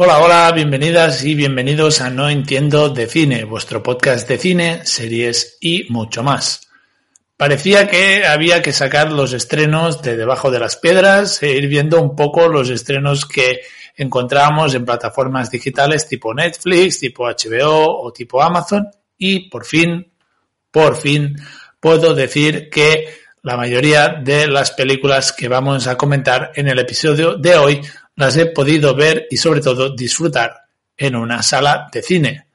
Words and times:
Hola, 0.00 0.20
hola, 0.20 0.52
bienvenidas 0.52 1.24
y 1.24 1.34
bienvenidos 1.34 2.00
a 2.00 2.08
No 2.08 2.30
Entiendo 2.30 2.88
de 2.88 3.08
Cine, 3.08 3.42
vuestro 3.42 3.82
podcast 3.82 4.28
de 4.28 4.38
cine, 4.38 4.86
series 4.86 5.58
y 5.60 5.88
mucho 5.90 6.22
más. 6.22 6.68
Parecía 7.36 7.88
que 7.88 8.24
había 8.24 8.62
que 8.62 8.72
sacar 8.72 9.10
los 9.10 9.32
estrenos 9.32 10.00
de 10.00 10.16
debajo 10.16 10.52
de 10.52 10.60
las 10.60 10.76
piedras 10.76 11.42
e 11.42 11.50
ir 11.50 11.66
viendo 11.66 12.00
un 12.00 12.14
poco 12.14 12.46
los 12.46 12.70
estrenos 12.70 13.26
que 13.26 13.62
encontrábamos 13.96 14.72
en 14.74 14.84
plataformas 14.84 15.50
digitales 15.50 16.06
tipo 16.06 16.32
Netflix, 16.32 17.00
tipo 17.00 17.26
HBO 17.26 18.00
o 18.00 18.12
tipo 18.12 18.40
Amazon 18.40 18.88
y 19.16 19.50
por 19.50 19.64
fin, 19.64 20.12
por 20.70 20.94
fin, 20.94 21.34
puedo 21.80 22.14
decir 22.14 22.70
que 22.70 23.18
la 23.42 23.56
mayoría 23.56 24.10
de 24.10 24.46
las 24.46 24.70
películas 24.70 25.32
que 25.32 25.48
vamos 25.48 25.88
a 25.88 25.96
comentar 25.96 26.52
en 26.54 26.68
el 26.68 26.78
episodio 26.78 27.34
de 27.34 27.56
hoy 27.56 27.80
las 28.18 28.36
he 28.36 28.46
podido 28.46 28.96
ver 28.96 29.28
y 29.30 29.36
sobre 29.36 29.60
todo 29.60 29.94
disfrutar 29.94 30.62
en 30.96 31.14
una 31.14 31.40
sala 31.40 31.88
de 31.92 32.02
cine. 32.02 32.46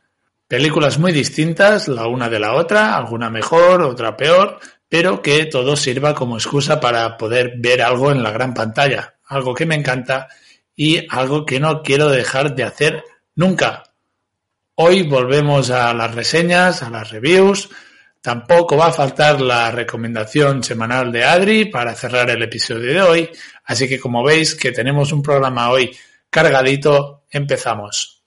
Películas 0.46 1.00
muy 1.00 1.14
distintas 1.14 1.88
la 1.88 2.06
una 2.06 2.30
de 2.30 2.40
la 2.40 2.54
otra, 2.54 2.98
alguna 2.98 3.30
mejor, 3.30 3.82
otra 3.82 4.18
peor, 4.18 4.60
pero 4.90 5.22
que 5.22 5.46
todo 5.46 5.78
sirva 5.78 6.14
como 6.14 6.36
excusa 6.36 6.82
para 6.82 7.18
poder 7.18 7.54
ver 7.60 7.82
algo 7.82 8.12
en 8.12 8.22
la 8.22 8.32
gran 8.32 8.54
pantalla, 8.54 9.16
algo 9.26 9.54
que 9.54 9.66
me 9.66 9.76
encanta 9.76 10.28
y 10.76 11.08
algo 11.10 11.46
que 11.46 11.62
no 11.62 11.82
quiero 11.82 12.10
dejar 12.10 12.56
de 12.56 12.64
hacer 12.66 13.04
nunca. 13.34 13.84
Hoy 14.76 15.04
volvemos 15.04 15.70
a 15.70 15.94
las 15.94 16.14
reseñas, 16.14 16.84
a 16.84 16.90
las 16.90 17.10
reviews, 17.10 17.70
Tampoco 18.24 18.78
va 18.78 18.86
a 18.86 18.94
faltar 18.94 19.42
la 19.42 19.70
recomendación 19.70 20.64
semanal 20.64 21.12
de 21.12 21.26
Adri 21.26 21.66
para 21.66 21.94
cerrar 21.94 22.30
el 22.30 22.42
episodio 22.42 22.94
de 22.94 23.02
hoy, 23.02 23.30
así 23.66 23.90
que 23.90 24.00
como 24.00 24.24
veis 24.24 24.56
que 24.56 24.72
tenemos 24.72 25.12
un 25.12 25.22
programa 25.22 25.70
hoy 25.70 25.94
cargadito, 26.30 27.26
empezamos. 27.30 28.24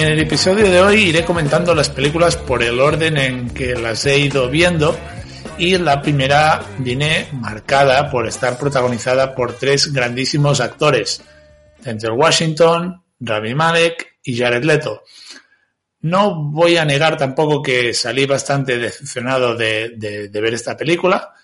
En 0.00 0.08
el 0.08 0.18
episodio 0.18 0.70
de 0.70 0.80
hoy 0.80 1.10
iré 1.10 1.26
comentando 1.26 1.74
las 1.74 1.90
películas 1.90 2.34
por 2.34 2.62
el 2.62 2.80
orden 2.80 3.18
en 3.18 3.50
que 3.50 3.74
las 3.74 4.06
he 4.06 4.18
ido 4.18 4.48
viendo. 4.48 4.98
Y 5.58 5.76
la 5.76 6.00
primera 6.00 6.62
viene 6.78 7.28
marcada 7.34 8.10
por 8.10 8.26
estar 8.26 8.58
protagonizada 8.58 9.34
por 9.34 9.58
tres 9.58 9.92
grandísimos 9.92 10.62
actores, 10.62 11.22
Denzel 11.84 12.12
Washington, 12.12 13.04
Rami 13.20 13.54
Malek 13.54 14.16
y 14.24 14.38
Jared 14.38 14.64
Leto. 14.64 15.02
No 16.00 16.50
voy 16.50 16.78
a 16.78 16.86
negar 16.86 17.18
tampoco 17.18 17.60
que 17.60 17.92
salí 17.92 18.24
bastante 18.24 18.78
decepcionado 18.78 19.54
de, 19.54 19.96
de 19.98 20.40
ver 20.40 20.54
esta 20.54 20.78
película, 20.78 21.34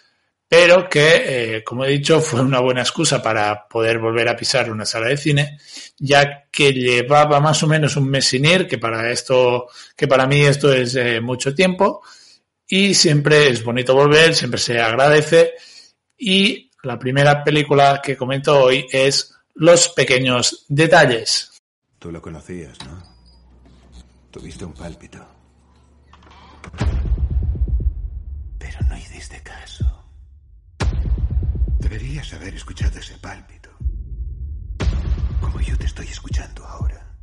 pero 0.49 0.89
que, 0.89 1.57
eh, 1.57 1.65
como 1.65 1.85
he 1.85 1.91
dicho, 1.91 2.21
fue 2.21 2.41
una 2.41 2.61
buena 2.61 2.83
excusa 2.83 3.21
para 3.21 3.67
poder 3.67 3.99
volver 3.99 4.29
a 4.29 4.37
pisar 4.37 4.71
una 4.71 4.85
sala 4.85 5.09
de 5.09 5.17
cine, 5.17 5.59
ya 5.99 6.45
que 6.51 6.73
llevaba 6.73 7.41
más 7.41 7.63
o 7.63 7.67
menos 7.67 7.97
un 7.97 8.09
mes 8.09 8.27
sin 8.27 8.45
ir, 8.45 8.69
que 8.69 8.79
para 8.79 9.11
esto, 9.11 9.69
que 9.97 10.07
para 10.07 10.27
mí 10.27 10.41
esto 10.43 10.73
es 10.73 10.95
eh, 10.95 11.21
mucho 11.21 11.55
tiempo, 11.55 12.03
y 12.69 12.95
siempre 12.95 13.49
es 13.49 13.65
bonito 13.65 13.95
volver, 13.95 14.35
siempre 14.35 14.61
se 14.61 14.81
agradece, 14.81 15.55
y 16.17 16.71
la 16.83 16.99
primera 16.99 17.43
película 17.43 18.01
que 18.03 18.17
comento 18.17 18.63
hoy 18.63 18.87
es 18.93 19.33
Los 19.55 19.89
pequeños 19.89 20.67
detalles. 20.69 21.51
Tú 21.99 22.13
lo 22.13 22.21
conocías, 22.23 22.79
¿no? 22.85 23.03
Tuviste 24.31 24.65
un 24.65 24.75
pálpito. 24.75 25.27
Pero 28.59 28.79
no 28.89 28.97
hiciste 28.99 29.43
caso. 29.43 29.96
Deberías 31.79 32.33
haber 32.35 32.55
escuchado 32.55 32.99
ese 32.99 33.17
pálpito. 33.19 33.71
Como 35.41 35.61
yo 35.61 35.77
te 35.77 35.87
estoy 35.87 36.07
escuchando 36.07 36.65
ahora. 36.67 37.17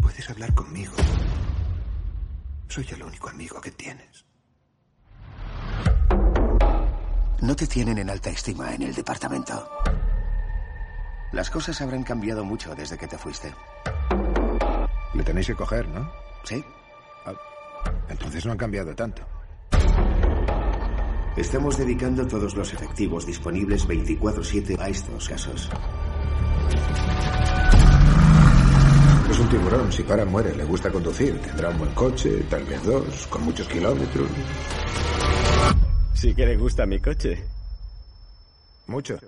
Puedes 0.00 0.28
hablar 0.28 0.54
conmigo. 0.54 0.94
Soy 2.68 2.86
el 2.90 3.02
único 3.02 3.28
amigo 3.28 3.60
que 3.60 3.70
tienes. 3.70 4.24
No 7.40 7.54
te 7.56 7.66
tienen 7.66 7.98
en 7.98 8.10
alta 8.10 8.30
estima 8.30 8.74
en 8.74 8.82
el 8.82 8.94
departamento. 8.94 9.68
Las 11.32 11.50
cosas 11.50 11.80
habrán 11.80 12.02
cambiado 12.02 12.44
mucho 12.44 12.74
desde 12.74 12.96
que 12.96 13.08
te 13.08 13.18
fuiste. 13.18 13.54
Le 15.14 15.22
tenéis 15.22 15.48
que 15.48 15.54
coger, 15.54 15.88
¿no? 15.88 16.10
¿Sí? 16.44 16.64
Ah, 17.26 17.34
entonces 18.08 18.46
no 18.46 18.52
han 18.52 18.58
cambiado 18.58 18.94
tanto. 18.94 19.33
Estamos 21.36 21.76
dedicando 21.76 22.24
todos 22.28 22.54
los 22.54 22.72
efectivos 22.72 23.26
disponibles 23.26 23.88
24/7 23.88 24.78
a 24.78 24.88
estos 24.88 25.28
casos. 25.28 25.68
Es 29.28 29.38
un 29.40 29.48
tiburón, 29.48 29.92
si 29.92 30.04
para 30.04 30.24
muere, 30.24 30.54
le 30.54 30.62
gusta 30.62 30.92
conducir, 30.92 31.36
tendrá 31.40 31.70
un 31.70 31.78
buen 31.78 31.92
coche, 31.92 32.44
tal 32.48 32.62
vez 32.64 32.80
dos, 32.84 33.26
con 33.26 33.42
muchos 33.42 33.66
kilómetros. 33.66 34.28
Sí 36.12 36.32
que 36.36 36.46
le 36.46 36.56
gusta 36.56 36.86
mi 36.86 37.00
coche. 37.00 37.42
Mucho. 38.86 39.18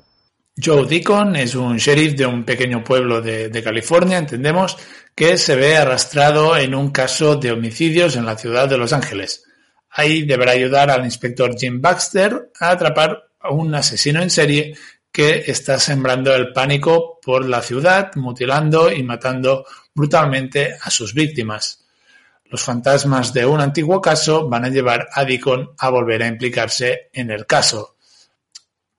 Joe 0.57 0.87
Deacon 0.87 1.35
es 1.35 1.57
un 1.57 1.77
sheriff 1.77 2.15
de 2.15 2.25
un 2.25 2.45
pequeño 2.45 2.85
pueblo 2.85 3.21
de, 3.21 3.49
de, 3.49 3.63
California, 3.65 4.19
entendemos, 4.19 4.77
que 5.15 5.37
se 5.37 5.57
ve 5.57 5.77
arrastrado 5.77 6.57
en 6.57 6.75
un 6.77 6.91
caso 6.91 7.35
de 7.35 7.51
homicidios 7.51 8.15
en 8.15 8.27
la 8.27 8.39
ciudad 8.39 8.69
de 8.69 8.79
Los 8.79 8.93
Ángeles. 8.93 9.46
Ahí 9.99 10.25
deberá 10.25 10.53
ayudar 10.53 10.91
al 10.91 11.07
inspector 11.07 11.57
Jim 11.57 11.81
Baxter 11.81 12.51
a 12.61 12.71
atrapar 12.71 13.31
a 13.41 13.51
un 13.51 13.75
asesino 13.75 14.21
en 14.21 14.29
serie 14.29 14.77
que 15.11 15.45
está 15.47 15.79
sembrando 15.79 16.35
el 16.35 16.53
pánico 16.53 17.19
por 17.23 17.49
la 17.49 17.63
ciudad, 17.63 18.11
mutilando 18.17 18.93
y 18.93 19.03
matando 19.03 19.65
brutalmente 19.95 20.77
a 20.79 20.91
sus 20.91 21.15
víctimas. 21.15 21.87
Los 22.45 22.63
fantasmas 22.63 23.33
de 23.33 23.47
un 23.47 23.59
antiguo 23.59 23.99
caso 24.03 24.47
van 24.51 24.67
a 24.67 24.69
llevar 24.69 25.09
a 25.11 25.25
Deacon 25.25 25.71
a 25.79 25.89
volver 25.89 26.23
a 26.23 26.27
implicarse 26.27 27.09
en 27.15 27.31
el 27.31 27.47
caso. 27.47 27.97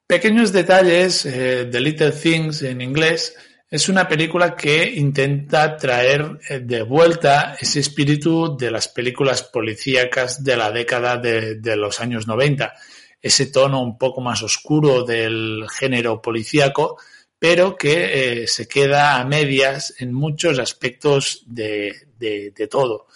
Pequeños 0.07 0.51
detalles, 0.51 1.27
eh, 1.27 1.69
Little 1.71 2.11
Things 2.11 2.63
en 2.63 2.81
inglés, 2.81 3.35
es 3.69 3.89
una 3.89 4.07
película 4.07 4.55
que 4.55 4.89
intenta 4.95 5.75
traer 5.75 6.39
eh, 6.49 6.59
de 6.59 6.83
vuelta 6.83 7.57
ese 7.59 7.81
espíritu 7.81 8.55
de 8.57 8.71
las 8.71 8.87
películas 8.87 9.43
policíacas 9.43 10.43
de 10.43 10.55
la 10.55 10.71
década 10.71 11.17
de, 11.17 11.75
los 11.75 11.99
años 11.99 12.27
90. 12.27 12.73
Ese 13.21 13.47
tono 13.47 13.81
un 13.81 13.97
poco 13.97 14.21
más 14.21 14.41
oscuro 14.43 15.03
del 15.03 15.65
género 15.69 16.21
policíaco, 16.21 16.97
pero 17.37 17.75
que 17.75 18.43
eh, 18.43 18.47
se 18.47 18.67
queda 18.67 19.19
a 19.19 19.25
medias 19.25 19.93
en 19.99 20.13
muchos 20.13 20.59
aspectos 20.59 21.43
de 21.45 22.67
todo. 22.69 23.07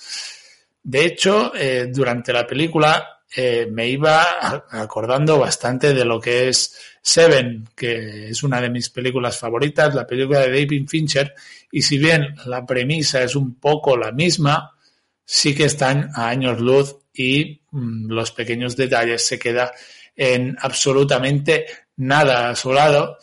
De 0.83 1.05
hecho, 1.05 1.53
eh, 1.55 1.87
durante 1.91 2.33
la 2.33 2.47
película 2.47 3.20
eh, 3.35 3.67
me 3.71 3.87
iba 3.87 4.65
acordando 4.71 5.39
bastante 5.39 5.93
de 5.93 6.05
lo 6.05 6.19
que 6.19 6.49
es 6.49 6.77
Seven, 7.01 7.69
que 7.75 8.29
es 8.29 8.43
una 8.43 8.61
de 8.61 8.69
mis 8.69 8.89
películas 8.89 9.37
favoritas, 9.37 9.95
la 9.95 10.05
película 10.05 10.41
de 10.41 10.49
David 10.49 10.87
Fincher, 10.87 11.33
y 11.71 11.81
si 11.81 11.97
bien 11.97 12.35
la 12.45 12.65
premisa 12.65 13.23
es 13.23 13.35
un 13.35 13.55
poco 13.55 13.97
la 13.97 14.11
misma, 14.11 14.75
sí 15.23 15.55
que 15.55 15.65
están 15.65 16.09
a 16.13 16.27
años 16.27 16.59
luz 16.59 16.97
y 17.13 17.61
mmm, 17.71 18.11
los 18.11 18.31
pequeños 18.31 18.75
detalles 18.75 19.25
se 19.25 19.39
queda 19.39 19.71
en 20.15 20.57
absolutamente 20.59 21.65
nada 21.95 22.49
a 22.49 22.55
su 22.55 22.73
lado, 22.73 23.17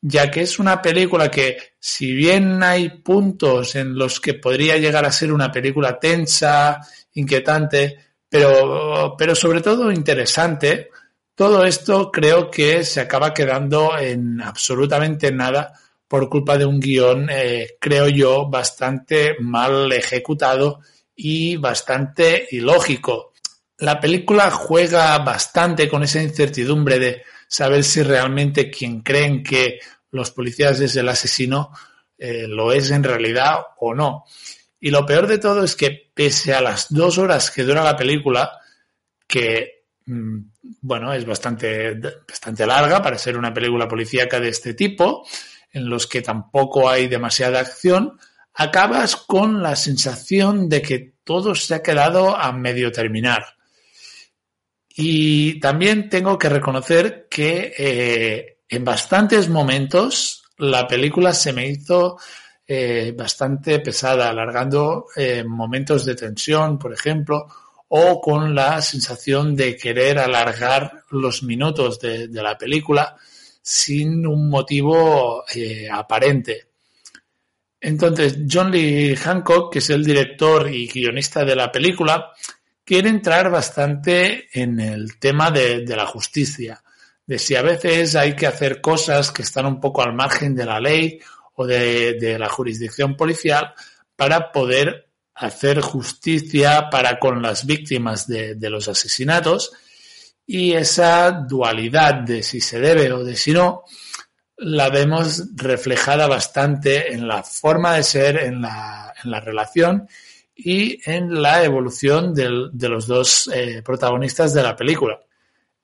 ya 0.00 0.30
que 0.30 0.42
es 0.42 0.58
una 0.58 0.82
película 0.82 1.30
que, 1.30 1.56
si 1.78 2.12
bien 2.12 2.62
hay 2.62 2.88
puntos 2.88 3.76
en 3.76 3.96
los 3.96 4.20
que 4.20 4.34
podría 4.34 4.76
llegar 4.76 5.04
a 5.04 5.12
ser 5.12 5.32
una 5.32 5.50
película 5.50 5.98
tensa, 5.98 6.80
inquietante, 7.14 8.05
pero, 8.28 9.14
pero 9.16 9.34
sobre 9.34 9.60
todo 9.60 9.92
interesante, 9.92 10.90
todo 11.34 11.64
esto 11.64 12.10
creo 12.10 12.50
que 12.50 12.84
se 12.84 13.00
acaba 13.00 13.34
quedando 13.34 13.96
en 13.98 14.40
absolutamente 14.40 15.30
nada 15.32 15.72
por 16.08 16.28
culpa 16.28 16.56
de 16.56 16.64
un 16.64 16.80
guion, 16.80 17.28
eh, 17.30 17.76
creo 17.80 18.08
yo, 18.08 18.46
bastante 18.48 19.36
mal 19.40 19.92
ejecutado 19.92 20.80
y 21.14 21.56
bastante 21.56 22.46
ilógico. 22.50 23.32
La 23.78 24.00
película 24.00 24.50
juega 24.50 25.18
bastante 25.18 25.88
con 25.88 26.02
esa 26.02 26.22
incertidumbre 26.22 26.98
de 26.98 27.22
saber 27.48 27.84
si 27.84 28.02
realmente 28.02 28.70
quien 28.70 29.02
creen 29.02 29.42
que 29.42 29.78
los 30.10 30.30
policías 30.30 30.80
es 30.80 30.96
el 30.96 31.08
asesino 31.08 31.72
eh, 32.18 32.46
lo 32.48 32.72
es 32.72 32.90
en 32.90 33.04
realidad 33.04 33.58
o 33.78 33.94
no. 33.94 34.24
Y 34.80 34.90
lo 34.90 35.06
peor 35.06 35.26
de 35.26 35.38
todo 35.38 35.64
es 35.64 35.74
que 35.74 36.10
pese 36.14 36.54
a 36.54 36.60
las 36.60 36.92
dos 36.92 37.18
horas 37.18 37.50
que 37.50 37.62
dura 37.62 37.82
la 37.82 37.96
película, 37.96 38.60
que 39.26 39.84
mm, 40.06 40.38
bueno, 40.80 41.12
es 41.12 41.24
bastante, 41.24 41.94
bastante 41.94 42.66
larga 42.66 43.02
para 43.02 43.18
ser 43.18 43.36
una 43.36 43.52
película 43.52 43.88
policíaca 43.88 44.40
de 44.40 44.48
este 44.48 44.74
tipo, 44.74 45.26
en 45.72 45.88
los 45.88 46.06
que 46.06 46.22
tampoco 46.22 46.88
hay 46.88 47.08
demasiada 47.08 47.60
acción, 47.60 48.18
acabas 48.54 49.16
con 49.16 49.62
la 49.62 49.76
sensación 49.76 50.68
de 50.68 50.82
que 50.82 51.14
todo 51.24 51.54
se 51.54 51.74
ha 51.74 51.82
quedado 51.82 52.36
a 52.36 52.52
medio 52.52 52.90
terminar. 52.92 53.44
Y 54.88 55.60
también 55.60 56.08
tengo 56.08 56.38
que 56.38 56.48
reconocer 56.48 57.26
que 57.28 57.74
eh, 57.76 58.58
en 58.68 58.84
bastantes 58.84 59.48
momentos 59.48 60.44
la 60.56 60.86
película 60.86 61.34
se 61.34 61.52
me 61.52 61.68
hizo 61.68 62.18
eh, 62.68 63.14
bastante 63.16 63.78
pesada, 63.78 64.28
alargando 64.28 65.06
eh, 65.14 65.44
momentos 65.44 66.04
de 66.04 66.16
tensión, 66.16 66.80
por 66.80 66.92
ejemplo, 66.92 67.46
o 67.88 68.20
con 68.20 68.56
la 68.56 68.82
sensación 68.82 69.54
de 69.54 69.76
querer 69.76 70.18
alargar 70.18 71.04
los 71.10 71.44
minutos 71.44 72.00
de, 72.00 72.26
la 72.28 72.58
película 72.58 73.16
sin 73.62 74.26
un 74.26 74.50
motivo 74.50 75.44
eh, 75.54 75.88
aparente. 75.88 76.66
Entonces, 77.80 78.38
John 78.50 78.72
Lee 78.72 79.14
Hancock, 79.14 79.72
que 79.72 79.78
es 79.78 79.90
el 79.90 80.04
director 80.04 80.68
y 80.68 80.88
guionista 80.88 81.44
de 81.44 81.54
la 81.54 81.70
película, 81.70 82.32
quiere 82.84 83.10
entrar 83.10 83.48
bastante 83.48 84.48
en 84.52 84.80
el 84.80 85.20
tema 85.20 85.52
de, 85.52 85.84
de 85.84 85.96
la 85.96 86.06
justicia, 86.06 86.82
de 87.24 87.38
si 87.38 87.54
a 87.54 87.62
veces 87.62 88.16
hay 88.16 88.34
que 88.34 88.48
hacer 88.48 88.80
cosas 88.80 89.30
que 89.30 89.42
están 89.42 89.66
un 89.66 89.78
poco 89.78 90.02
al 90.02 90.14
margen 90.14 90.56
de 90.56 90.66
la 90.66 90.80
ley 90.80 91.20
o 91.56 91.66
de, 91.66 92.36
la 92.38 92.48
jurisdicción 92.48 93.16
policial 93.16 93.74
para 94.14 94.52
poder 94.52 95.08
hacer 95.34 95.80
justicia 95.80 96.88
para 96.90 97.18
con 97.18 97.42
las 97.42 97.66
víctimas 97.66 98.26
de, 98.26 98.54
de, 98.54 98.70
los 98.70 98.88
asesinatos 98.88 99.72
y 100.46 100.72
esa 100.72 101.32
dualidad 101.32 102.14
de 102.14 102.42
si 102.42 102.60
se 102.60 102.78
debe 102.78 103.12
o 103.12 103.24
de 103.24 103.36
si 103.36 103.52
no 103.52 103.84
la 104.58 104.88
vemos 104.88 105.44
reflejada 105.54 106.26
bastante 106.26 107.12
en 107.12 107.28
la 107.28 107.42
forma 107.42 107.94
de 107.96 108.02
ser, 108.02 108.36
en 108.38 108.62
la, 108.62 109.12
en 109.22 109.30
la 109.30 109.40
relación 109.40 110.08
y 110.54 110.98
en 111.04 111.42
la 111.42 111.62
evolución 111.62 112.32
del, 112.32 112.70
de 112.72 112.88
los 112.88 113.06
dos 113.06 113.50
eh, 113.52 113.82
protagonistas 113.84 114.54
de 114.54 114.62
la 114.62 114.74
película. 114.74 115.20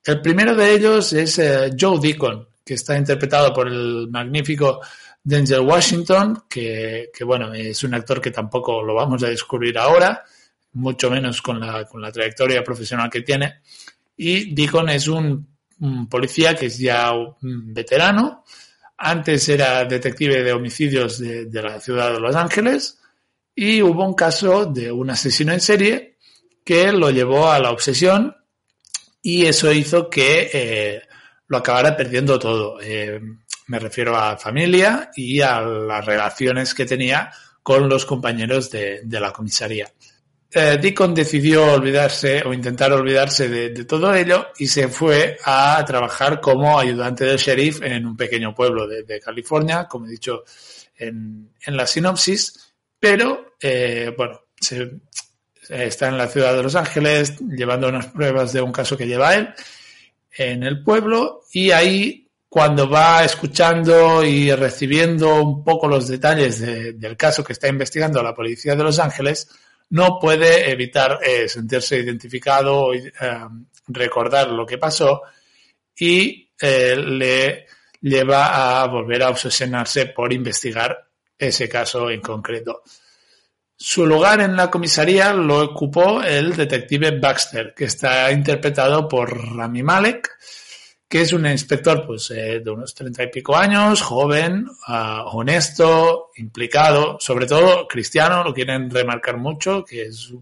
El 0.03 0.21
primero 0.21 0.55
de 0.55 0.73
ellos 0.73 1.13
es 1.13 1.37
eh, 1.37 1.71
Joe 1.79 1.99
Deacon, 1.99 2.47
que 2.65 2.73
está 2.73 2.97
interpretado 2.97 3.53
por 3.53 3.67
el 3.67 4.07
magnífico 4.09 4.81
Denzel 5.23 5.61
Washington, 5.61 6.43
que, 6.49 7.09
bueno, 7.25 7.53
es 7.53 7.83
un 7.83 7.93
actor 7.93 8.19
que 8.19 8.31
tampoco 8.31 8.83
lo 8.83 8.93
vamos 8.93 9.23
a 9.23 9.29
descubrir 9.29 9.77
ahora, 9.77 10.23
mucho 10.73 11.09
menos 11.09 11.41
con 11.41 11.59
la, 11.59 11.85
con 11.85 12.01
la 12.01 12.11
trayectoria 12.11 12.63
profesional 12.63 13.09
que 13.09 13.21
tiene. 13.21 13.61
Y 14.17 14.53
Deacon 14.53 14.89
es 14.89 15.07
un, 15.07 15.47
policía 16.09 16.55
que 16.55 16.67
es 16.67 16.77
ya 16.77 17.11
un 17.13 17.73
veterano. 17.73 18.43
Antes 18.97 19.47
era 19.49 19.85
detective 19.85 20.43
de 20.43 20.53
homicidios 20.53 21.19
de, 21.19 21.61
la 21.61 21.79
ciudad 21.79 22.13
de 22.13 22.19
Los 22.19 22.35
Ángeles 22.35 22.99
y 23.55 23.81
hubo 23.81 24.05
un 24.05 24.13
caso 24.13 24.65
de 24.65 24.91
un 24.91 25.09
asesino 25.09 25.51
en 25.53 25.61
serie 25.61 26.17
que 26.63 26.91
lo 26.91 27.11
llevó 27.11 27.51
a 27.51 27.59
la 27.59 27.71
obsesión 27.71 28.35
y 29.21 29.45
eso 29.45 29.71
hizo 29.71 30.09
que 30.09 30.49
eh, 30.53 31.01
lo 31.47 31.57
acabara 31.57 31.95
perdiendo 31.95 32.39
todo. 32.39 32.79
Eh, 32.81 33.19
me 33.67 33.79
refiero 33.79 34.15
a 34.15 34.37
familia 34.37 35.11
y 35.15 35.41
a 35.41 35.61
las 35.61 36.05
relaciones 36.05 36.73
que 36.73 36.85
tenía 36.85 37.31
con 37.61 37.87
los 37.87 38.05
compañeros 38.05 38.69
de, 38.69 39.01
la 39.05 39.31
comisaría. 39.31 39.91
Eh, 40.51 40.77
Deacon 40.79 41.15
decidió 41.15 41.73
olvidarse 41.73 42.43
o 42.45 42.53
intentar 42.53 42.91
olvidarse 42.91 43.47
de, 43.47 43.85
todo 43.85 44.13
ello 44.13 44.47
y 44.57 44.67
se 44.67 44.87
fue 44.87 45.37
a 45.45 45.83
trabajar 45.85 46.39
como 46.39 46.77
ayudante 46.77 47.25
del 47.25 47.37
sheriff 47.37 47.81
en 47.81 48.05
un 48.05 48.17
pequeño 48.17 48.53
pueblo 48.53 48.87
de, 48.87 49.19
California, 49.19 49.87
como 49.87 50.05
he 50.05 50.11
dicho 50.11 50.43
en, 50.97 51.49
la 51.67 51.87
sinopsis, 51.87 52.75
pero 52.99 53.55
eh, 53.59 54.13
bueno, 54.15 54.41
está 55.69 56.09
en 56.09 56.17
la 56.17 56.27
ciudad 56.27 56.55
de 56.55 56.63
Los 56.63 56.75
Ángeles 56.75 57.39
llevando 57.39 57.87
unas 57.87 58.07
pruebas 58.07 58.53
de 58.53 58.61
un 58.61 58.71
caso 58.71 58.97
que 58.97 59.07
lleva 59.07 59.35
él 59.35 59.49
en 60.37 60.63
el 60.63 60.83
pueblo 60.83 61.41
y 61.51 61.71
ahí 61.71 62.22
cuando 62.53 62.87
va 62.87 63.25
escuchando 63.25 64.23
y 64.23 64.53
recibiendo 64.53 65.41
un 65.41 65.63
poco 65.63 65.87
los 65.87 66.07
detalles 66.07 66.59
del 66.59 67.17
caso 67.17 67.43
que 67.43 67.53
está 67.53 67.67
investigando 67.67 68.21
la 68.21 68.35
policía 68.35 68.75
de 68.75 68.83
Los 68.83 68.99
Ángeles, 68.99 69.49
no 69.89 70.19
puede 70.19 70.69
evitar 70.69 71.17
eh, 71.23 71.49
sentirse 71.49 71.97
identificado 71.97 72.93
eh, 72.93 73.01
recordar 73.87 74.49
lo 74.49 74.67
que 74.67 74.77
pasó 74.77 75.23
y 75.97 76.47
eh, 76.61 76.95
le 76.95 77.65
lleva 77.99 78.83
a 78.83 78.85
volver 78.85 79.23
a 79.23 79.29
obsesionarse 79.29 80.05
por 80.05 80.31
investigar 80.31 81.07
ese 81.35 81.67
caso 81.67 82.11
en 82.11 82.21
concreto. 82.21 82.83
Su 83.75 84.05
lugar 84.05 84.41
en 84.41 84.55
la 84.55 84.69
comisaría 84.69 85.33
lo 85.33 85.59
ocupó 85.59 86.21
el 86.21 86.55
detective 86.55 87.19
Baxter, 87.19 87.73
que 87.75 87.85
está 87.85 88.31
interpretado 88.31 89.07
por 89.07 89.55
Rami 89.55 89.81
Malek, 89.81 90.29
que 91.13 91.21
es 91.21 91.31
un 91.31 91.45
inspector 91.45 92.07
pues, 92.07 92.31
eh, 92.31 92.59
de 92.59 92.71
unos 92.71 92.95
treinta 92.95 93.21
y 93.21 93.27
pico 93.27 93.55
años, 93.55 94.01
joven, 94.01 94.65
ah, 94.87 95.25
honesto, 95.27 96.31
implicado, 96.37 97.17
sobre 97.19 97.45
todo 97.45 97.87
cristiano, 97.87 98.43
lo 98.43 98.51
quieren 98.51 98.89
remarcar 98.89 99.37
mucho, 99.37 99.85
que 99.85 100.07
es 100.07 100.33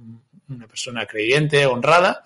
una 0.48 0.68
persona 0.70 1.06
creyente, 1.06 1.66
honrada, 1.66 2.24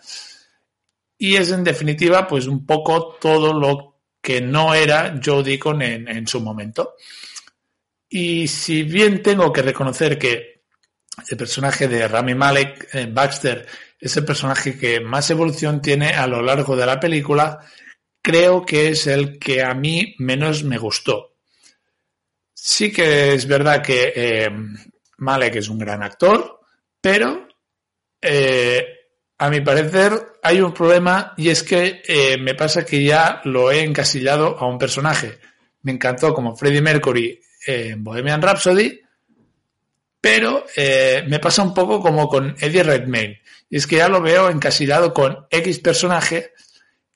y 1.18 1.38
es 1.38 1.50
en 1.50 1.64
definitiva 1.64 2.28
pues 2.28 2.46
un 2.46 2.68
poco 2.68 3.18
todo 3.20 3.52
lo 3.52 3.96
que 4.22 4.42
no 4.42 4.76
era 4.76 5.20
Joe 5.26 5.42
Deacon 5.42 5.82
en, 5.82 6.28
su 6.28 6.40
momento. 6.40 6.94
Y 8.08 8.48
si 8.48 8.84
bien 8.84 9.24
tengo 9.24 9.52
que 9.52 9.64
reconocer 9.64 10.20
que 10.20 10.62
el 11.28 11.36
personaje 11.36 11.88
de 11.88 12.08
Rami 12.08 12.36
Malek, 12.36 13.12
Baxter, 13.12 13.66
es 14.00 14.16
el 14.18 14.24
personaje 14.24 14.78
que 14.78 15.00
más 15.00 15.32
evolución 15.32 15.82
tiene 15.82 16.10
a 16.10 16.28
lo 16.28 16.44
largo 16.44 16.76
de 16.76 16.86
la 16.86 17.00
película, 17.00 17.60
creo 18.26 18.66
que 18.66 18.90
es 18.90 19.06
el 19.06 19.38
que 19.38 19.62
a 19.62 19.76
mí 19.76 20.16
menos 20.18 20.64
me 20.64 20.80
gustó. 20.80 21.36
Sí 22.56 22.92
que 22.92 23.36
es 23.36 23.46
verdad 23.46 23.84
que 23.84 24.14
eh, 24.16 24.50
Malek 25.18 25.58
es 25.58 25.70
un 25.70 25.78
gran 25.78 26.02
actor, 26.02 26.60
pero 27.00 27.48
eh, 28.20 28.84
a 29.38 29.50
mi 29.52 29.62
parecer 29.62 30.14
hay 30.42 30.60
un 30.60 30.74
problema 30.74 31.36
y 31.38 31.50
es 31.50 31.62
que 31.62 32.02
eh, 32.04 32.38
me 32.40 32.56
pasa 32.56 32.84
que 32.84 33.04
ya 33.04 33.42
lo 33.44 33.72
he 33.72 33.84
encasillado 33.84 34.58
a 34.58 34.66
un 34.66 34.80
personaje. 34.80 35.38
Me 35.84 35.92
encantó 35.92 36.34
como 36.34 36.56
Freddie 36.56 36.82
Mercury 36.82 37.40
en 37.68 38.04
Bohemian 38.04 38.42
Rhapsody, 38.42 39.02
pero 40.20 40.66
me 41.28 41.40
pasa 41.40 41.62
un 41.62 41.76
poco 41.76 42.00
como 42.00 42.28
con 42.28 42.56
Eddie 42.60 42.82
Redmayne. 42.82 43.42
Y 43.70 43.78
es 43.78 43.86
que 43.86 43.98
ya 43.98 44.10
lo 44.10 44.20
veo 44.20 44.50
encasillado 44.50 45.14
con 45.14 45.46
X 45.52 45.78
personaje 45.78 46.56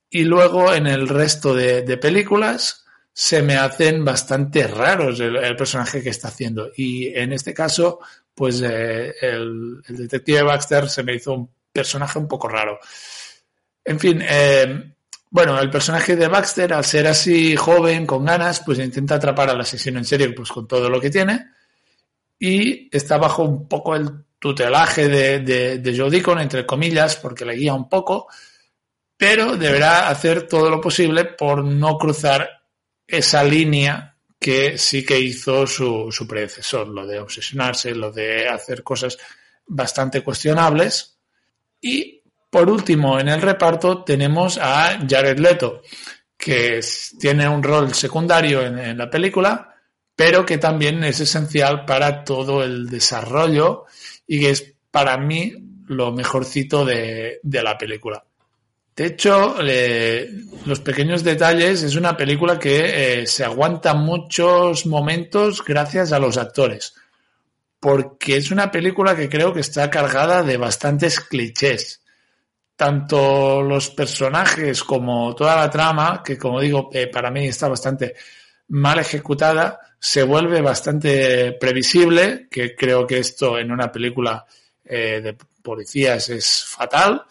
y 0.09 0.23
luego 0.23 0.73
en 0.73 0.87
el 0.87 1.07
resto 1.07 1.53
de, 1.53 1.97
películas 1.97 2.85
se 3.13 3.41
me 3.41 3.57
hacen 3.57 4.03
bastante 4.03 4.65
raros 4.67 5.19
el, 5.19 5.55
personaje 5.55 6.01
que 6.01 6.09
está 6.09 6.29
haciendo. 6.29 6.71
Y 6.75 7.07
en 7.07 7.33
este 7.33 7.53
caso, 7.53 7.99
pues 8.33 8.61
eh, 8.61 9.13
el, 9.21 9.81
detective 9.87 10.43
Baxter 10.43 10.89
se 10.89 11.03
me 11.03 11.15
hizo 11.15 11.33
un 11.33 11.49
personaje 11.71 12.17
un 12.17 12.27
poco 12.27 12.47
raro. 12.47 12.79
En 13.83 13.99
fin, 13.99 14.23
eh, 14.27 14.93
bueno, 15.29 15.59
el 15.59 15.69
personaje 15.69 16.15
de 16.15 16.27
Baxter, 16.27 16.73
al 16.73 16.85
ser 16.85 17.07
así 17.07 17.55
joven, 17.55 18.05
con 18.05 18.25
ganas, 18.25 18.61
pues 18.61 18.79
intenta 18.79 19.15
atrapar 19.15 19.49
al 19.49 19.61
asesino 19.61 19.99
en 19.99 20.05
serie 20.05 20.29
pues 20.31 20.49
con 20.49 20.67
todo 20.67 20.89
lo 20.89 20.99
que 20.99 21.11
tiene. 21.11 21.51
Y 22.39 22.95
está 22.95 23.17
bajo 23.17 23.43
un 23.43 23.67
poco 23.67 23.95
el 23.95 24.09
tutelaje 24.39 25.07
de, 25.07 25.39
de, 25.39 25.77
de 25.79 25.97
Joe 25.97 26.41
entre 26.41 26.65
comillas, 26.65 27.17
porque 27.17 27.45
le 27.45 27.55
guía 27.55 27.73
un 27.73 27.89
poco 27.89 28.27
pero 29.19 29.57
deberá 29.57 30.07
hacer 30.07 30.47
todo 30.47 30.69
lo 30.69 30.79
posible 30.79 31.25
por 31.25 31.61
no 31.61 31.97
cruzar 31.97 32.49
esa 33.05 33.43
línea 33.43 34.15
que 34.39 34.77
sí 34.77 35.05
que 35.05 35.19
hizo 35.19 35.67
su, 35.67 36.09
su 36.09 36.25
predecesor, 36.25 36.87
lo 36.87 37.05
de 37.05 37.19
obsesionarse, 37.19 37.93
lo 37.93 38.13
de 38.13 38.47
hacer 38.47 38.81
cosas 38.81 39.17
bastante 39.67 40.21
cuestionables. 40.21 41.17
Y 41.81 42.23
por 42.49 42.69
último, 42.69 43.19
en 43.19 43.27
el 43.27 43.41
reparto 43.41 44.05
tenemos 44.05 44.57
a 44.57 44.97
Jared 45.05 45.37
Leto, 45.37 45.81
que 46.37 46.79
tiene 47.19 47.49
un 47.49 47.61
rol 47.61 47.93
secundario 47.93 48.65
en, 48.65 48.97
la 48.97 49.09
película, 49.09 49.75
pero 50.15 50.45
que 50.45 50.57
también 50.59 51.03
es 51.03 51.19
esencial 51.19 51.83
para 51.83 52.23
todo 52.23 52.63
el 52.63 52.87
desarrollo 52.87 53.83
y 54.25 54.39
que 54.39 54.51
es 54.51 54.75
para 54.89 55.17
mí 55.17 55.53
lo 55.87 56.13
mejorcito 56.13 56.85
de, 56.85 57.41
de 57.43 57.63
la 57.63 57.77
película. 57.77 58.23
De 58.99 59.05
hecho, 59.05 59.55
Los 60.65 60.81
pequeños 60.81 61.23
detalles 61.23 61.83
es 61.83 61.95
una 61.95 62.17
película 62.17 62.59
que 62.59 63.21
eh, 63.21 63.27
se 63.27 63.45
aguanta 63.45 63.93
muchos 63.93 64.85
momentos 64.85 65.63
gracias 65.63 66.11
a 66.11 66.19
los 66.19 66.37
actores, 66.37 66.95
porque 67.79 68.35
es 68.35 68.51
una 68.51 68.69
película 68.69 69.15
que 69.15 69.29
creo 69.29 69.53
que 69.53 69.61
está 69.61 69.89
cargada 69.89 70.43
de 70.43 70.57
bastantes 70.57 71.21
clichés. 71.21 72.01
Tanto 72.75 73.61
los 73.61 73.89
personajes 73.89 74.83
como 74.83 75.33
toda 75.33 75.55
la 75.55 75.69
trama, 75.69 76.21
que 76.21 76.37
como 76.37 76.59
digo, 76.59 76.89
eh, 76.91 77.07
para 77.07 77.31
mí 77.31 77.47
está 77.47 77.69
bastante 77.69 78.15
mal 78.67 78.99
ejecutada, 78.99 79.79
se 79.97 80.23
vuelve 80.23 80.59
bastante 80.59 81.53
previsible, 81.53 82.49
que 82.51 82.75
creo 82.75 83.07
que 83.07 83.19
esto 83.19 83.57
en 83.57 83.71
una 83.71 83.89
película 83.89 84.45
eh, 84.83 85.21
de 85.23 85.37
policías 85.63 86.27
es 86.27 86.65
fatal 86.65 87.23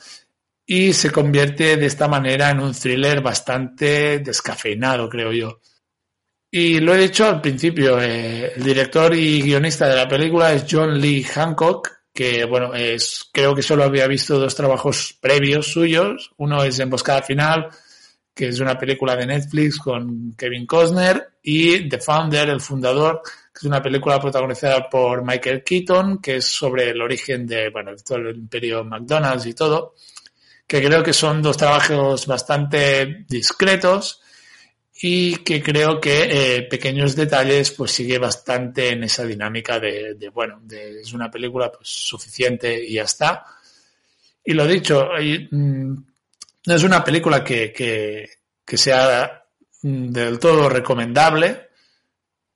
y 0.70 0.92
se 0.92 1.10
convierte 1.10 1.78
de 1.78 1.86
esta 1.86 2.08
manera 2.08 2.50
en 2.50 2.60
un 2.60 2.74
thriller 2.74 3.22
bastante 3.22 4.18
descafeinado, 4.18 5.08
creo 5.08 5.32
yo. 5.32 5.60
Y 6.50 6.80
lo 6.80 6.94
he 6.94 6.98
dicho 6.98 7.26
al 7.26 7.40
principio, 7.40 7.98
eh, 7.98 8.52
el 8.54 8.62
director 8.62 9.14
y 9.14 9.40
guionista 9.40 9.88
de 9.88 9.96
la 9.96 10.06
película 10.06 10.52
es 10.52 10.66
John 10.70 11.00
Lee 11.00 11.24
Hancock, 11.24 11.88
que 12.12 12.44
bueno, 12.44 12.74
es, 12.74 13.30
creo 13.32 13.54
que 13.54 13.62
solo 13.62 13.82
había 13.82 14.06
visto 14.06 14.38
dos 14.38 14.54
trabajos 14.54 15.16
previos 15.18 15.72
suyos. 15.72 16.32
Uno 16.36 16.62
es 16.62 16.78
Emboscada 16.78 17.22
Final, 17.22 17.70
que 18.34 18.48
es 18.48 18.60
una 18.60 18.78
película 18.78 19.16
de 19.16 19.24
Netflix 19.24 19.78
con 19.78 20.34
Kevin 20.34 20.66
Costner, 20.66 21.30
y 21.42 21.88
The 21.88 21.98
Founder, 21.98 22.50
el 22.50 22.60
fundador, 22.60 23.22
que 23.24 23.60
es 23.60 23.64
una 23.64 23.82
película 23.82 24.20
protagonizada 24.20 24.86
por 24.90 25.24
Michael 25.24 25.64
Keaton, 25.64 26.18
que 26.18 26.36
es 26.36 26.44
sobre 26.44 26.90
el 26.90 27.00
origen 27.00 27.46
de, 27.46 27.70
bueno, 27.70 27.92
todo 28.06 28.18
el 28.18 28.36
imperio 28.36 28.84
McDonald's 28.84 29.46
y 29.46 29.54
todo 29.54 29.94
que 30.68 30.84
creo 30.84 31.02
que 31.02 31.14
son 31.14 31.40
dos 31.40 31.56
trabajos 31.56 32.26
bastante 32.26 33.24
discretos 33.26 34.20
y 35.00 35.36
que 35.36 35.62
creo 35.62 35.98
que 35.98 36.56
eh, 36.56 36.62
pequeños 36.64 37.16
detalles 37.16 37.70
pues 37.70 37.92
sigue 37.92 38.18
bastante 38.18 38.90
en 38.90 39.02
esa 39.04 39.24
dinámica 39.24 39.80
de, 39.80 40.30
bueno, 40.32 40.60
de, 40.62 41.00
es 41.00 41.14
una 41.14 41.30
película 41.30 41.72
pues 41.72 41.88
suficiente 41.88 42.84
y 42.84 42.94
ya 42.94 43.04
está. 43.04 43.46
Y 44.44 44.52
lo 44.52 44.66
dicho, 44.66 45.08
mm, 45.50 45.92
no 46.66 46.74
es 46.74 46.82
una 46.82 47.02
película 47.02 47.42
que, 47.42 47.72
que, 47.72 48.76
sea 48.76 49.42
mm, 49.82 50.08
del 50.08 50.38
todo 50.38 50.68
recomendable, 50.68 51.68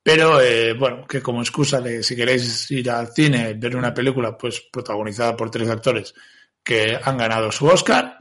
pero 0.02 0.38
eh, 0.38 0.74
bueno, 0.74 1.06
que 1.06 1.22
como 1.22 1.40
excusa 1.40 1.80
de 1.80 2.02
si 2.02 2.14
queréis 2.14 2.70
ir 2.72 2.90
al 2.90 3.08
cine, 3.14 3.54
ver 3.54 3.74
una 3.74 3.94
película 3.94 4.36
pues 4.36 4.60
protagonizada 4.70 5.34
por 5.34 5.50
tres 5.50 5.70
actores 5.70 6.12
que 6.62 6.98
han 7.02 7.18
ganado 7.18 7.50
su 7.52 7.66
Oscar, 7.66 8.18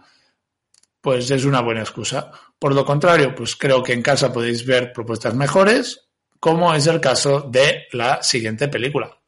pues 1.00 1.30
es 1.32 1.46
una 1.46 1.62
buena 1.62 1.82
excusa. 1.82 2.32
Por 2.58 2.76
lo 2.76 2.86
contrario, 2.86 3.34
pues 3.36 3.56
creo 3.56 3.82
que 3.84 3.94
en 3.94 4.02
casa 4.02 4.32
podéis 4.32 4.66
ver 4.66 4.94
propuestas 4.94 5.34
mejores, 5.34 6.10
como 6.40 6.74
es 6.74 6.88
el 6.88 7.00
caso 7.00 7.42
de 7.42 7.88
la 7.92 8.22
siguiente 8.24 8.68
película. 8.68 9.21